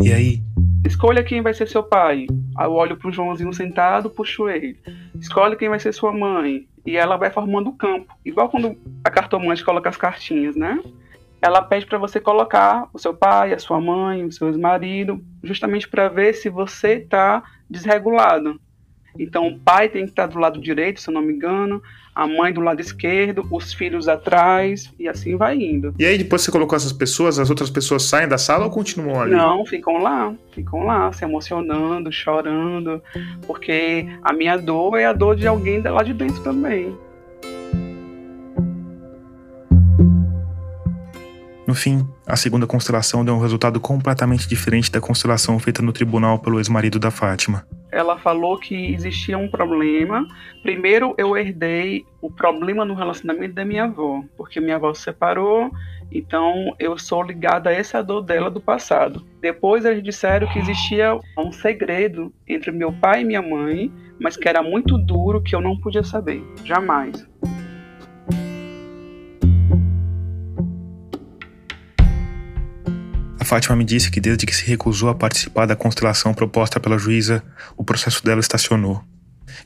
E 0.00 0.12
aí? 0.12 0.42
Escolha 0.84 1.22
quem 1.22 1.42
vai 1.42 1.54
ser 1.54 1.68
seu 1.68 1.82
pai. 1.82 2.26
Eu 2.58 2.72
olho 2.72 2.96
para 2.96 3.08
o 3.08 3.12
Joãozinho 3.12 3.52
sentado, 3.52 4.10
puxo 4.10 4.48
ele. 4.48 4.78
Escolhe 5.20 5.56
quem 5.56 5.68
vai 5.68 5.78
ser 5.78 5.92
sua 5.92 6.12
mãe. 6.12 6.66
E 6.84 6.96
ela 6.96 7.16
vai 7.16 7.30
formando 7.30 7.70
o 7.70 7.76
campo. 7.76 8.12
Igual 8.24 8.48
quando 8.48 8.76
a 9.04 9.10
cartomante 9.10 9.64
coloca 9.64 9.88
as 9.88 9.96
cartinhas, 9.96 10.56
né? 10.56 10.80
ela 11.42 11.60
pede 11.60 11.84
para 11.86 11.98
você 11.98 12.20
colocar 12.20 12.88
o 12.94 12.98
seu 13.00 13.12
pai, 13.12 13.52
a 13.52 13.58
sua 13.58 13.80
mãe, 13.80 14.24
o 14.24 14.30
seu 14.30 14.46
ex-marido, 14.46 15.20
justamente 15.42 15.88
para 15.88 16.08
ver 16.08 16.34
se 16.34 16.48
você 16.48 16.94
está 16.94 17.42
desregulado. 17.68 18.60
Então, 19.18 19.48
o 19.48 19.58
pai 19.58 19.88
tem 19.88 20.04
que 20.04 20.10
estar 20.10 20.26
do 20.26 20.38
lado 20.38 20.60
direito, 20.60 21.00
se 21.00 21.08
eu 21.08 21.14
não 21.14 21.22
me 21.22 21.32
engano, 21.32 21.82
a 22.14 22.26
mãe 22.26 22.52
do 22.52 22.60
lado 22.60 22.80
esquerdo, 22.80 23.46
os 23.50 23.72
filhos 23.72 24.08
atrás, 24.08 24.92
e 24.98 25.08
assim 25.08 25.36
vai 25.36 25.56
indo. 25.56 25.94
E 25.98 26.04
aí, 26.04 26.18
depois 26.18 26.42
que 26.42 26.46
você 26.46 26.52
colocou 26.52 26.76
essas 26.76 26.92
pessoas, 26.92 27.38
as 27.38 27.48
outras 27.48 27.70
pessoas 27.70 28.02
saem 28.02 28.28
da 28.28 28.38
sala 28.38 28.64
ou 28.64 28.70
continuam 28.70 29.20
ali? 29.20 29.32
Não, 29.32 29.64
ficam 29.64 29.98
lá, 29.98 30.34
ficam 30.52 30.84
lá, 30.84 31.12
se 31.12 31.24
emocionando, 31.24 32.12
chorando, 32.12 33.02
porque 33.46 34.06
a 34.22 34.32
minha 34.32 34.56
dor 34.56 34.96
é 34.96 35.06
a 35.06 35.12
dor 35.12 35.36
de 35.36 35.46
alguém 35.46 35.80
lá 35.80 36.02
de 36.02 36.12
dentro 36.12 36.42
também. 36.42 36.94
No 41.72 41.76
fim, 41.76 42.06
a 42.26 42.36
segunda 42.36 42.66
constelação 42.66 43.24
deu 43.24 43.32
um 43.34 43.40
resultado 43.40 43.80
completamente 43.80 44.46
diferente 44.46 44.92
da 44.92 45.00
constelação 45.00 45.58
feita 45.58 45.80
no 45.80 45.90
tribunal 45.90 46.38
pelo 46.38 46.60
ex-marido 46.60 46.98
da 46.98 47.10
Fátima. 47.10 47.66
Ela 47.90 48.18
falou 48.18 48.58
que 48.58 48.92
existia 48.92 49.38
um 49.38 49.48
problema. 49.48 50.28
Primeiro, 50.62 51.14
eu 51.16 51.34
herdei 51.34 52.04
o 52.20 52.30
problema 52.30 52.84
no 52.84 52.92
relacionamento 52.92 53.54
da 53.54 53.64
minha 53.64 53.84
avó, 53.84 54.22
porque 54.36 54.60
minha 54.60 54.76
avó 54.76 54.92
se 54.92 55.00
separou, 55.00 55.70
então 56.12 56.76
eu 56.78 56.98
sou 56.98 57.22
ligada 57.22 57.70
a 57.70 57.72
essa 57.72 58.02
dor 58.02 58.20
dela 58.20 58.50
do 58.50 58.60
passado. 58.60 59.24
Depois, 59.40 59.86
eles 59.86 60.02
disseram 60.02 60.46
que 60.48 60.58
existia 60.58 61.18
um 61.38 61.50
segredo 61.50 62.30
entre 62.46 62.70
meu 62.70 62.92
pai 62.92 63.22
e 63.22 63.24
minha 63.24 63.40
mãe, 63.40 63.90
mas 64.20 64.36
que 64.36 64.46
era 64.46 64.62
muito 64.62 64.98
duro 64.98 65.42
que 65.42 65.56
eu 65.56 65.60
não 65.62 65.80
podia 65.80 66.04
saber, 66.04 66.44
jamais. 66.66 67.26
Fátima 73.52 73.76
me 73.76 73.84
disse 73.84 74.10
que 74.10 74.18
desde 74.18 74.46
que 74.46 74.56
se 74.56 74.64
recusou 74.64 75.10
a 75.10 75.14
participar 75.14 75.66
da 75.66 75.76
constelação 75.76 76.32
proposta 76.32 76.80
pela 76.80 76.96
juíza, 76.96 77.44
o 77.76 77.84
processo 77.84 78.24
dela 78.24 78.40
estacionou. 78.40 79.02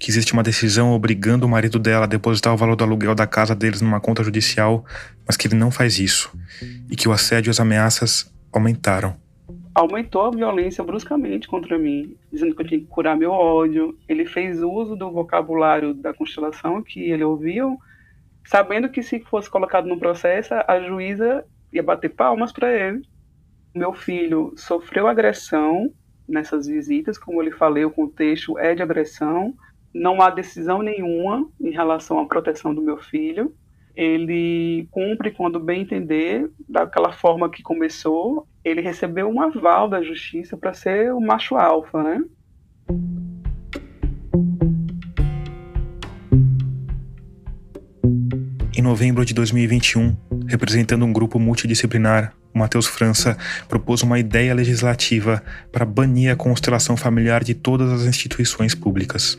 que 0.01 0.11
existe 0.11 0.33
uma 0.33 0.43
decisão 0.43 0.91
obrigando 0.91 1.47
o 1.47 1.49
marido 1.49 1.79
dela 1.79 2.03
a 2.03 2.09
depositar 2.09 2.53
o 2.53 2.57
valor 2.57 2.75
do 2.75 2.83
aluguel 2.83 3.15
da 3.15 3.29
casa 3.29 3.55
deles 3.55 3.81
numa 3.81 4.01
conta 4.01 4.25
judicial, 4.25 4.85
mas 5.25 5.37
que 5.37 5.47
ele 5.47 5.55
não 5.55 5.71
faz 5.71 6.01
isso, 6.01 6.37
e 6.91 6.97
que 6.97 7.09
o 7.09 7.13
assédio 7.13 7.49
e 7.49 7.53
as 7.53 7.61
ameaças 7.61 8.29
aumentaram. 8.53 9.15
Aumentou 9.73 10.23
a 10.23 10.31
violência 10.33 10.83
bruscamente 10.83 11.47
contra 11.47 11.79
mim, 11.79 12.17
dizendo 12.33 12.57
que 12.57 12.63
eu 12.63 12.67
tinha 12.67 12.81
que 12.81 12.87
curar 12.87 13.17
meu 13.17 13.31
ódio. 13.31 13.97
Ele 14.09 14.27
fez 14.27 14.61
uso 14.61 14.97
do 14.97 15.13
vocabulário 15.13 15.95
da 15.95 16.13
constelação 16.13 16.83
que 16.83 17.09
ele 17.09 17.23
ouviu, 17.23 17.79
sabendo 18.47 18.89
que 18.89 19.01
se 19.01 19.21
fosse 19.21 19.49
colocado 19.49 19.87
no 19.87 19.97
processo, 19.97 20.55
a 20.67 20.81
juíza 20.81 21.45
ia 21.73 21.85
bater 21.85 22.09
palmas 22.09 22.51
para 22.51 22.77
ele. 22.77 23.03
Meu 23.77 23.93
filho 23.93 24.55
sofreu 24.57 25.07
agressão 25.07 25.93
nessas 26.27 26.67
visitas, 26.67 27.19
como 27.19 27.43
eu 27.43 27.45
lhe 27.45 27.53
falei, 27.53 27.85
o 27.85 27.91
contexto 27.91 28.59
é 28.59 28.75
de 28.75 28.83
agressão. 28.83 29.53
Não 29.93 30.23
há 30.23 30.31
decisão 30.31 30.81
nenhuma 30.81 31.47
em 31.61 31.73
relação 31.73 32.19
à 32.19 32.25
proteção 32.25 32.75
do 32.75 32.81
meu 32.81 32.97
filho. 32.97 33.55
Ele 33.95 34.89
cumpre 34.91 35.31
quando 35.31 35.61
bem 35.61 35.83
entender, 35.83 36.51
daquela 36.67 37.13
forma 37.13 37.51
que 37.51 37.63
começou. 37.63 38.49
Ele 38.65 38.81
recebeu 38.81 39.29
um 39.29 39.43
aval 39.43 39.91
da 39.91 40.01
justiça 40.01 40.57
para 40.57 40.73
ser 40.73 41.13
o 41.13 41.21
macho 41.21 41.55
alfa, 41.55 42.03
né? 42.03 42.25
Em 48.79 48.83
novembro 48.83 49.25
de 49.25 49.33
2021, 49.33 50.15
representando 50.47 51.07
um 51.07 51.11
grupo 51.11 51.39
multidisciplinar, 51.39 52.35
o 52.53 52.59
Matheus 52.59 52.85
França 52.87 53.35
propôs 53.67 54.03
uma 54.03 54.19
ideia 54.19 54.53
legislativa 54.53 55.43
para 55.73 55.87
banir 55.87 56.31
a 56.31 56.37
constelação 56.37 56.95
familiar 56.95 57.43
de 57.43 57.55
todas 57.55 57.91
as 57.91 58.03
instituições 58.03 58.75
públicas. 58.75 59.39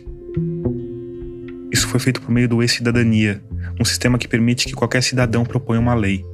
Isso 1.71 1.87
foi 1.87 1.99
feito 1.99 2.19
por 2.19 2.31
meio 2.31 2.49
do 2.49 2.63
E-Cidadania, 2.63 3.39
um 3.79 3.85
sistema 3.85 4.17
que 4.17 4.27
permite 4.27 4.65
que 4.65 4.73
qualquer 4.73 5.03
cidadão 5.03 5.45
proponha 5.45 5.79
uma 5.79 5.93
lei. 5.93 6.25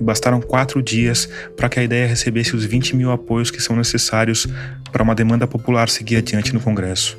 Bastaram 0.00 0.40
quatro 0.40 0.80
dias 0.80 1.28
para 1.56 1.68
que 1.68 1.80
a 1.80 1.82
ideia 1.82 2.06
recebesse 2.06 2.54
os 2.54 2.64
20 2.64 2.94
mil 2.94 3.10
apoios 3.10 3.50
que 3.50 3.60
são 3.60 3.74
necessários 3.74 4.46
para 4.92 5.02
uma 5.02 5.14
demanda 5.14 5.44
popular 5.44 5.88
seguir 5.88 6.18
adiante 6.18 6.54
no 6.54 6.60
Congresso. 6.60 7.18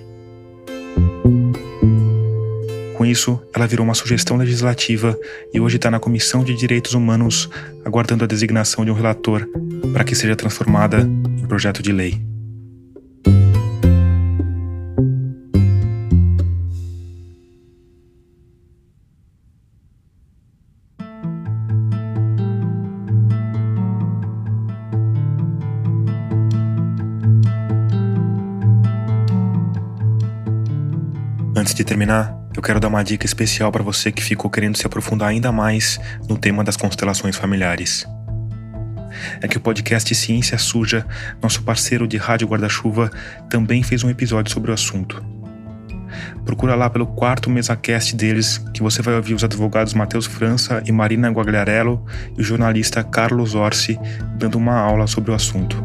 Com 3.05 3.09
isso, 3.11 3.39
ela 3.53 3.67
virou 3.67 3.85
uma 3.85 3.93
sugestão 3.93 4.35
legislativa 4.35 5.15
e 5.53 5.59
hoje 5.59 5.75
está 5.75 5.91
na 5.91 5.99
Comissão 5.99 6.43
de 6.43 6.55
Direitos 6.55 6.95
Humanos, 6.95 7.47
aguardando 7.85 8.23
a 8.23 8.27
designação 8.27 8.83
de 8.83 8.89
um 8.89 8.95
relator 8.95 9.47
para 9.93 10.03
que 10.03 10.15
seja 10.15 10.35
transformada 10.35 11.01
em 11.01 11.45
projeto 11.45 11.83
de 11.83 11.91
lei. 11.91 12.19
Antes 31.55 31.75
de 31.75 31.83
terminar, 31.83 32.44
quero 32.65 32.79
dar 32.79 32.87
uma 32.87 33.03
dica 33.03 33.27
especial 33.27 33.71
para 33.71 33.83
você 33.83 34.11
que 34.11 34.23
ficou 34.23 34.49
querendo 34.49 34.75
se 34.75 34.87
aprofundar 34.87 35.29
ainda 35.29 35.51
mais 35.51 35.99
no 36.27 36.35
tema 36.35 36.63
das 36.63 36.75
constelações 36.75 37.35
familiares. 37.35 38.07
É 39.39 39.47
que 39.47 39.55
o 39.55 39.61
podcast 39.61 40.13
Ciência 40.15 40.57
Suja, 40.57 41.05
nosso 41.39 41.61
parceiro 41.61 42.07
de 42.07 42.17
Rádio 42.17 42.47
Guarda-Chuva, 42.47 43.11
também 43.51 43.83
fez 43.83 44.03
um 44.03 44.09
episódio 44.09 44.51
sobre 44.51 44.71
o 44.71 44.73
assunto. 44.73 45.23
Procura 46.43 46.73
lá 46.73 46.89
pelo 46.89 47.05
quarto 47.05 47.51
mesacast 47.51 48.15
deles, 48.15 48.57
que 48.73 48.81
você 48.81 48.99
vai 48.99 49.13
ouvir 49.13 49.35
os 49.35 49.43
advogados 49.43 49.93
Matheus 49.93 50.25
França 50.25 50.81
e 50.87 50.91
Marina 50.91 51.29
Guagliarello 51.29 52.03
e 52.35 52.41
o 52.41 52.43
jornalista 52.43 53.03
Carlos 53.03 53.53
Orsi 53.53 53.99
dando 54.37 54.55
uma 54.55 54.75
aula 54.75 55.05
sobre 55.05 55.29
o 55.29 55.35
assunto. 55.35 55.83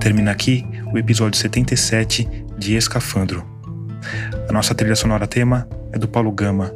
Termina 0.00 0.32
aqui 0.32 0.66
o 0.92 0.98
episódio 0.98 1.38
77 1.38 2.28
de 2.58 2.74
Escafandro. 2.74 3.44
A 4.48 4.52
nossa 4.52 4.74
trilha 4.74 4.96
sonora 4.96 5.26
tema 5.26 5.68
é 5.92 5.98
do 5.98 6.08
Paulo 6.08 6.32
Gama. 6.32 6.72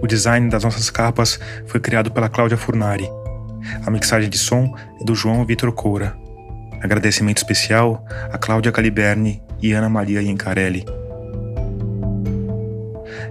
O 0.00 0.06
design 0.06 0.48
das 0.48 0.64
nossas 0.64 0.88
capas 0.88 1.38
foi 1.66 1.78
criado 1.78 2.10
pela 2.10 2.28
Cláudia 2.28 2.56
Furnari. 2.56 3.08
A 3.84 3.90
mixagem 3.90 4.30
de 4.30 4.38
som 4.38 4.74
é 5.00 5.04
do 5.04 5.14
João 5.14 5.44
Vitor 5.44 5.70
Coura. 5.72 6.16
Agradecimento 6.80 7.38
especial 7.38 8.04
a 8.32 8.38
Cláudia 8.38 8.72
Caliberni 8.72 9.42
e 9.60 9.72
Ana 9.72 9.88
Maria 9.88 10.22
Iancarelli. 10.22 10.86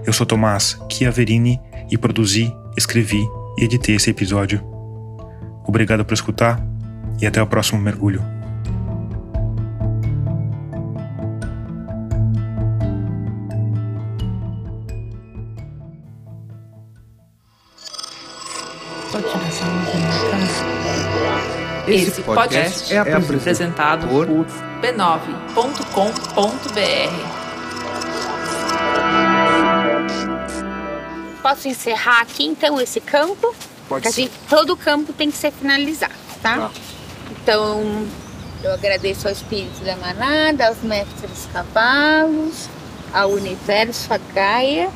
Eu 0.06 0.12
sou 0.12 0.24
Tomás 0.24 0.78
Chiaverini 0.90 1.60
e 1.90 1.98
produzi, 1.98 2.54
escrevi 2.76 3.22
e 3.58 3.64
editei 3.64 3.96
esse 3.96 4.10
episódio. 4.10 4.62
Obrigado 5.66 6.04
por 6.04 6.14
escutar 6.14 6.64
e 7.20 7.26
até 7.26 7.42
o 7.42 7.46
próximo 7.46 7.80
mergulho. 7.80 8.39
Esse 21.92 22.22
podcast 22.22 22.94
é 22.94 23.00
apresentado 23.00 24.06
por 24.06 24.26
b9.com.br. 24.28 25.40
Posso 31.42 31.66
encerrar 31.66 32.20
aqui 32.20 32.46
então 32.46 32.80
esse 32.80 33.00
campo? 33.00 33.52
Pode 33.88 34.04
Porque 34.04 34.08
assim, 34.08 34.30
todo 34.48 34.76
campo 34.76 35.12
tem 35.12 35.32
que 35.32 35.36
ser 35.36 35.50
finalizado, 35.50 36.14
tá? 36.40 36.58
Tá. 36.58 36.70
Então, 37.32 38.06
eu 38.62 38.72
agradeço 38.72 39.26
ao 39.26 39.32
espírito 39.32 39.82
da 39.82 39.96
manada, 39.96 40.68
aos 40.68 40.80
mestres 40.82 41.48
cavalos, 41.52 42.68
ao 43.12 43.30
universo, 43.30 44.14
à 44.14 44.18
Gaia. 44.32 44.90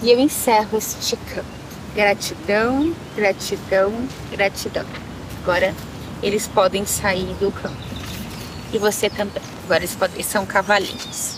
E 0.00 0.12
eu 0.12 0.20
encerro 0.20 0.78
este 0.78 1.16
campo. 1.16 1.48
Gratidão, 1.92 2.94
gratidão, 3.16 3.92
gratidão. 4.30 5.07
Agora 5.42 5.74
eles 6.22 6.46
podem 6.46 6.84
sair 6.86 7.34
do 7.40 7.50
campo. 7.52 7.76
E 8.72 8.78
você 8.78 9.08
também. 9.10 9.42
Agora 9.64 9.80
eles 9.80 9.94
podem, 9.94 10.22
são 10.22 10.46
cavalinhos. 10.46 11.36